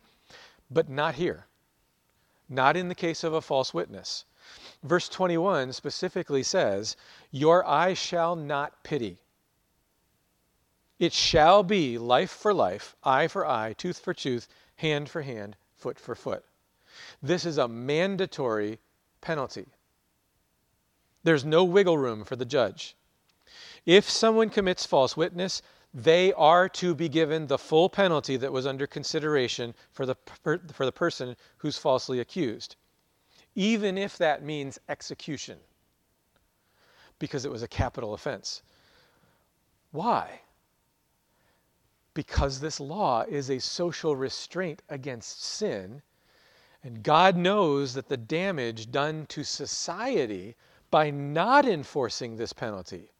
but 0.70 0.88
not 0.88 1.14
here. 1.14 1.44
Not 2.48 2.74
in 2.74 2.88
the 2.88 2.94
case 2.94 3.22
of 3.22 3.34
a 3.34 3.42
false 3.42 3.74
witness. 3.74 4.24
Verse 4.82 5.10
21 5.10 5.74
specifically 5.74 6.42
says, 6.42 6.96
Your 7.30 7.68
eye 7.68 7.92
shall 7.92 8.34
not 8.34 8.82
pity. 8.82 9.18
It 10.98 11.12
shall 11.12 11.62
be 11.62 11.98
life 11.98 12.30
for 12.30 12.54
life, 12.54 12.96
eye 13.04 13.28
for 13.28 13.46
eye, 13.46 13.74
tooth 13.74 13.98
for 13.98 14.14
tooth, 14.14 14.48
hand 14.76 15.10
for 15.10 15.20
hand, 15.20 15.54
foot 15.76 16.00
for 16.00 16.14
foot. 16.14 16.46
This 17.22 17.44
is 17.44 17.58
a 17.58 17.68
mandatory 17.68 18.78
penalty. 19.20 19.66
There's 21.24 21.44
no 21.44 21.62
wiggle 21.62 21.98
room 21.98 22.24
for 22.24 22.34
the 22.34 22.46
judge. 22.46 22.94
If 23.86 24.08
someone 24.08 24.50
commits 24.50 24.86
false 24.86 25.16
witness, 25.16 25.62
they 25.94 26.32
are 26.34 26.68
to 26.68 26.94
be 26.94 27.08
given 27.08 27.46
the 27.46 27.58
full 27.58 27.88
penalty 27.88 28.36
that 28.36 28.52
was 28.52 28.66
under 28.66 28.86
consideration 28.86 29.74
for 29.90 30.04
the, 30.04 30.16
for 30.42 30.84
the 30.84 30.92
person 30.92 31.36
who's 31.58 31.78
falsely 31.78 32.20
accused, 32.20 32.76
even 33.54 33.96
if 33.96 34.18
that 34.18 34.44
means 34.44 34.78
execution, 34.88 35.58
because 37.18 37.44
it 37.44 37.50
was 37.50 37.62
a 37.62 37.68
capital 37.68 38.14
offense. 38.14 38.62
Why? 39.90 40.42
Because 42.12 42.60
this 42.60 42.80
law 42.80 43.22
is 43.22 43.48
a 43.48 43.58
social 43.58 44.14
restraint 44.14 44.82
against 44.90 45.42
sin, 45.42 46.02
and 46.84 47.02
God 47.02 47.36
knows 47.36 47.94
that 47.94 48.08
the 48.08 48.16
damage 48.16 48.90
done 48.90 49.26
to 49.26 49.42
society 49.42 50.54
by 50.90 51.10
not 51.10 51.66
enforcing 51.66 52.36
this 52.36 52.52
penalty 52.52 53.10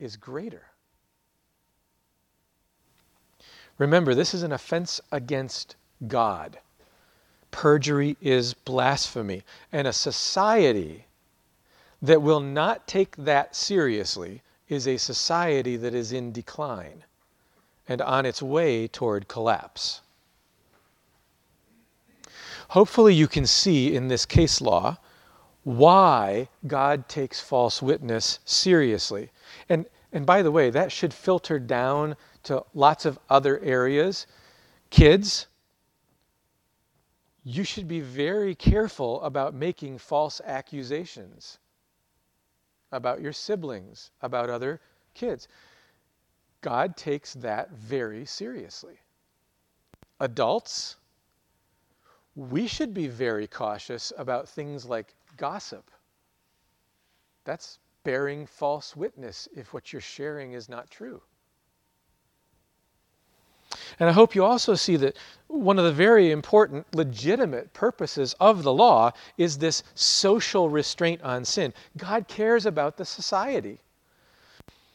is 0.00 0.16
greater. 0.16 0.62
Remember, 3.78 4.14
this 4.14 4.34
is 4.34 4.42
an 4.42 4.52
offense 4.52 5.00
against 5.12 5.76
God. 6.06 6.58
Perjury 7.50 8.16
is 8.20 8.54
blasphemy. 8.54 9.42
And 9.72 9.86
a 9.86 9.92
society 9.92 11.06
that 12.02 12.22
will 12.22 12.40
not 12.40 12.86
take 12.86 13.16
that 13.16 13.54
seriously 13.54 14.42
is 14.68 14.86
a 14.86 14.96
society 14.96 15.76
that 15.76 15.94
is 15.94 16.12
in 16.12 16.32
decline 16.32 17.04
and 17.88 18.00
on 18.00 18.24
its 18.24 18.40
way 18.40 18.86
toward 18.86 19.28
collapse. 19.28 20.00
Hopefully, 22.68 23.12
you 23.12 23.26
can 23.26 23.46
see 23.46 23.94
in 23.94 24.06
this 24.06 24.24
case 24.24 24.60
law 24.60 24.96
why 25.64 26.48
God 26.66 27.08
takes 27.08 27.40
false 27.40 27.82
witness 27.82 28.38
seriously. 28.44 29.30
And, 29.70 29.86
and 30.12 30.26
by 30.26 30.42
the 30.42 30.50
way, 30.50 30.68
that 30.68 30.92
should 30.92 31.14
filter 31.14 31.58
down 31.58 32.16
to 32.42 32.64
lots 32.74 33.06
of 33.06 33.18
other 33.30 33.58
areas. 33.60 34.26
Kids, 34.90 35.46
you 37.44 37.64
should 37.64 37.88
be 37.88 38.00
very 38.00 38.54
careful 38.54 39.22
about 39.22 39.54
making 39.54 39.96
false 39.96 40.42
accusations 40.44 41.58
about 42.92 43.20
your 43.20 43.32
siblings, 43.32 44.10
about 44.20 44.50
other 44.50 44.80
kids. 45.14 45.48
God 46.60 46.96
takes 46.96 47.34
that 47.34 47.70
very 47.70 48.24
seriously. 48.24 48.98
Adults, 50.18 50.96
we 52.34 52.66
should 52.66 52.92
be 52.92 53.06
very 53.06 53.46
cautious 53.46 54.12
about 54.18 54.48
things 54.48 54.84
like 54.84 55.14
gossip. 55.36 55.90
That's 57.44 57.78
bearing 58.04 58.46
false 58.46 58.96
witness 58.96 59.48
if 59.54 59.72
what 59.72 59.92
you're 59.92 60.00
sharing 60.00 60.52
is 60.52 60.68
not 60.68 60.90
true. 60.90 61.22
And 63.98 64.08
I 64.08 64.12
hope 64.12 64.34
you 64.34 64.44
also 64.44 64.74
see 64.74 64.96
that 64.96 65.16
one 65.46 65.78
of 65.78 65.84
the 65.84 65.92
very 65.92 66.30
important, 66.30 66.92
legitimate 66.94 67.72
purposes 67.72 68.34
of 68.40 68.62
the 68.62 68.72
law 68.72 69.12
is 69.36 69.58
this 69.58 69.82
social 69.94 70.68
restraint 70.68 71.22
on 71.22 71.44
sin. 71.44 71.72
God 71.96 72.26
cares 72.26 72.66
about 72.66 72.96
the 72.96 73.04
society. 73.04 73.80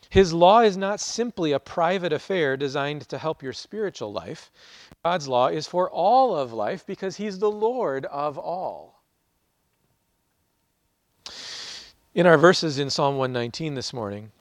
His 0.10 0.34
law 0.34 0.62
is 0.62 0.78
not 0.78 1.00
simply 1.00 1.52
a 1.52 1.60
private 1.60 2.14
affair 2.14 2.58
designed 2.58 3.08
to 3.10 3.18
help 3.18 3.44
your 3.44 3.54
spiritual 3.54 4.12
life. 4.12 4.52
God's 5.04 5.28
law 5.28 5.48
is 5.48 5.68
for 5.68 5.90
all 5.90 6.36
of 6.36 6.54
life 6.54 6.86
because 6.86 7.18
He's 7.18 7.40
the 7.40 7.52
Lord 7.52 8.06
of 8.06 8.38
all. 8.38 8.95
In 12.16 12.26
our 12.26 12.38
verses 12.38 12.80
in 12.80 12.90
Psalm 12.90 13.18
119 13.18 13.74
this 13.76 13.92
morning, 13.92 14.32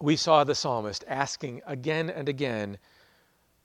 we 0.00 0.16
saw 0.16 0.42
the 0.42 0.54
psalmist 0.54 1.04
asking 1.06 1.60
again 1.66 2.08
and 2.08 2.30
again 2.30 2.78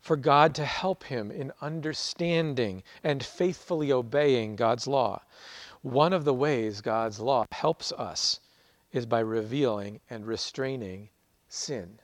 for 0.01 0.17
God 0.17 0.53
to 0.55 0.65
help 0.65 1.05
him 1.05 1.31
in 1.31 1.53
understanding 1.61 2.83
and 3.05 3.23
faithfully 3.23 3.93
obeying 3.93 4.57
God's 4.57 4.87
law. 4.87 5.21
One 5.83 6.11
of 6.11 6.25
the 6.25 6.33
ways 6.33 6.81
God's 6.81 7.21
law 7.21 7.45
helps 7.53 7.93
us 7.93 8.41
is 8.91 9.05
by 9.05 9.21
revealing 9.21 10.01
and 10.09 10.27
restraining 10.27 11.07
sin. 11.47 11.99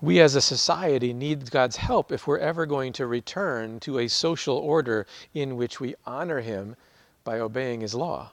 We 0.00 0.18
as 0.18 0.34
a 0.34 0.40
society 0.40 1.12
need 1.12 1.50
God's 1.50 1.76
help 1.76 2.10
if 2.10 2.26
we're 2.26 2.38
ever 2.38 2.64
going 2.64 2.94
to 2.94 3.06
return 3.06 3.80
to 3.80 3.98
a 3.98 4.08
social 4.08 4.56
order 4.56 5.06
in 5.34 5.58
which 5.58 5.78
we 5.78 5.94
honor 6.06 6.40
Him 6.40 6.74
by 7.22 7.38
obeying 7.38 7.82
His 7.82 7.94
law. 7.94 8.32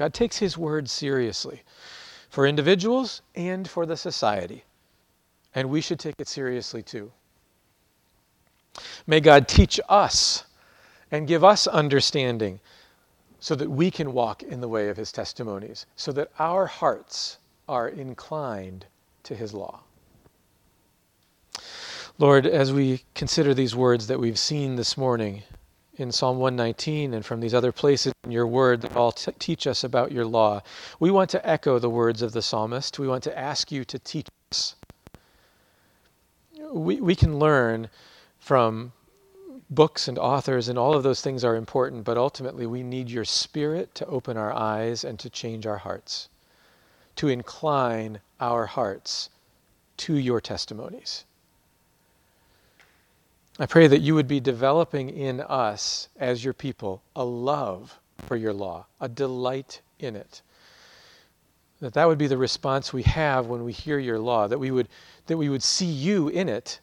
God 0.00 0.14
takes 0.14 0.38
His 0.38 0.56
word 0.56 0.88
seriously 0.88 1.60
for 2.30 2.46
individuals 2.46 3.20
and 3.34 3.68
for 3.68 3.84
the 3.84 3.98
society. 3.98 4.64
And 5.54 5.68
we 5.68 5.82
should 5.82 5.98
take 5.98 6.14
it 6.18 6.26
seriously 6.26 6.82
too. 6.82 7.12
May 9.06 9.20
God 9.20 9.46
teach 9.46 9.78
us 9.90 10.44
and 11.10 11.28
give 11.28 11.44
us 11.44 11.66
understanding 11.66 12.60
so 13.40 13.54
that 13.56 13.70
we 13.70 13.90
can 13.90 14.14
walk 14.14 14.42
in 14.42 14.62
the 14.62 14.68
way 14.68 14.88
of 14.88 14.96
his 14.96 15.12
testimonies, 15.12 15.84
so 15.96 16.12
that 16.12 16.30
our 16.38 16.64
hearts 16.64 17.36
are 17.68 17.90
inclined 17.90 18.86
to 19.24 19.34
his 19.34 19.52
law. 19.52 19.80
Lord, 22.16 22.46
as 22.46 22.72
we 22.72 23.04
consider 23.14 23.52
these 23.52 23.76
words 23.76 24.06
that 24.06 24.18
we've 24.18 24.38
seen 24.38 24.76
this 24.76 24.96
morning 24.96 25.42
in 26.00 26.10
Psalm 26.10 26.38
119 26.38 27.14
and 27.14 27.24
from 27.24 27.40
these 27.40 27.54
other 27.54 27.72
places 27.72 28.12
in 28.24 28.32
your 28.32 28.46
word 28.46 28.80
that 28.82 28.96
all 28.96 29.12
t- 29.12 29.32
teach 29.38 29.66
us 29.66 29.84
about 29.84 30.12
your 30.12 30.24
law, 30.24 30.62
we 30.98 31.10
want 31.10 31.30
to 31.30 31.48
echo 31.48 31.78
the 31.78 31.90
words 31.90 32.22
of 32.22 32.32
the 32.32 32.42
psalmist. 32.42 32.98
We 32.98 33.06
want 33.06 33.22
to 33.24 33.38
ask 33.38 33.70
you 33.70 33.84
to 33.84 33.98
teach 33.98 34.26
us. 34.50 34.74
We, 36.72 37.00
we 37.00 37.14
can 37.14 37.38
learn 37.38 37.88
from 38.38 38.92
books 39.70 40.08
and 40.08 40.18
authors, 40.18 40.68
and 40.68 40.78
all 40.78 40.94
of 40.94 41.02
those 41.02 41.20
things 41.20 41.44
are 41.44 41.54
important, 41.54 42.04
but 42.04 42.16
ultimately 42.16 42.66
we 42.66 42.82
need 42.82 43.08
your 43.08 43.24
spirit 43.24 43.94
to 43.94 44.06
open 44.06 44.36
our 44.36 44.52
eyes 44.52 45.04
and 45.04 45.18
to 45.20 45.30
change 45.30 45.66
our 45.66 45.78
hearts, 45.78 46.28
to 47.16 47.28
incline 47.28 48.20
our 48.40 48.66
hearts 48.66 49.30
to 49.98 50.16
your 50.16 50.40
testimonies. 50.40 51.24
I 53.60 53.66
pray 53.66 53.88
that 53.88 54.00
you 54.00 54.14
would 54.14 54.26
be 54.26 54.40
developing 54.40 55.10
in 55.10 55.42
us, 55.42 56.08
as 56.16 56.42
your 56.42 56.54
people, 56.54 57.02
a 57.14 57.26
love 57.26 58.00
for 58.20 58.34
your 58.34 58.54
law, 58.54 58.86
a 58.98 59.06
delight 59.06 59.82
in 59.98 60.16
it. 60.16 60.40
That 61.80 61.92
that 61.92 62.08
would 62.08 62.16
be 62.16 62.26
the 62.26 62.38
response 62.38 62.90
we 62.90 63.02
have 63.02 63.48
when 63.48 63.62
we 63.64 63.72
hear 63.72 63.98
your 63.98 64.18
law, 64.18 64.48
that 64.48 64.58
we 64.58 64.70
would, 64.70 64.88
that 65.26 65.36
we 65.36 65.50
would 65.50 65.62
see 65.62 65.84
you 65.84 66.28
in 66.28 66.48
it 66.48 66.80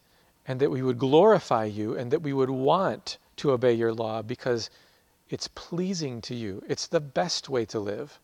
and 0.47 0.59
that 0.59 0.69
we 0.69 0.84
would 0.84 0.99
glorify 0.99 1.65
you 1.65 1.97
and 1.97 2.11
that 2.11 2.21
we 2.21 2.32
would 2.32 2.51
want 2.51 3.17
to 3.38 3.53
obey 3.53 3.73
your 3.73 3.91
law 3.91 4.21
because 4.21 4.69
it's 5.32 5.47
pleasing 5.55 6.21
to 6.21 6.36
you. 6.36 6.61
It's 6.69 6.86
the 6.86 7.01
best 7.01 7.49
way 7.49 7.65
to 7.65 7.80
live. 7.80 8.19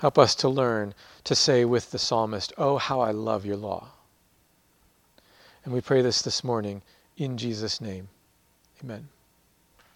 Help 0.00 0.18
us 0.18 0.34
to 0.34 0.50
learn 0.50 0.92
to 1.24 1.34
say 1.34 1.64
with 1.64 1.92
the 1.92 1.98
psalmist, 1.98 2.52
Oh, 2.58 2.76
how 2.76 3.00
I 3.00 3.12
love 3.12 3.46
your 3.46 3.56
law. 3.56 3.92
And 5.64 5.74
we 5.74 5.80
pray 5.80 6.02
this 6.02 6.22
this 6.22 6.42
morning 6.42 6.82
in 7.16 7.36
Jesus' 7.36 7.80
name. 7.80 8.08
Amen. 8.82 9.08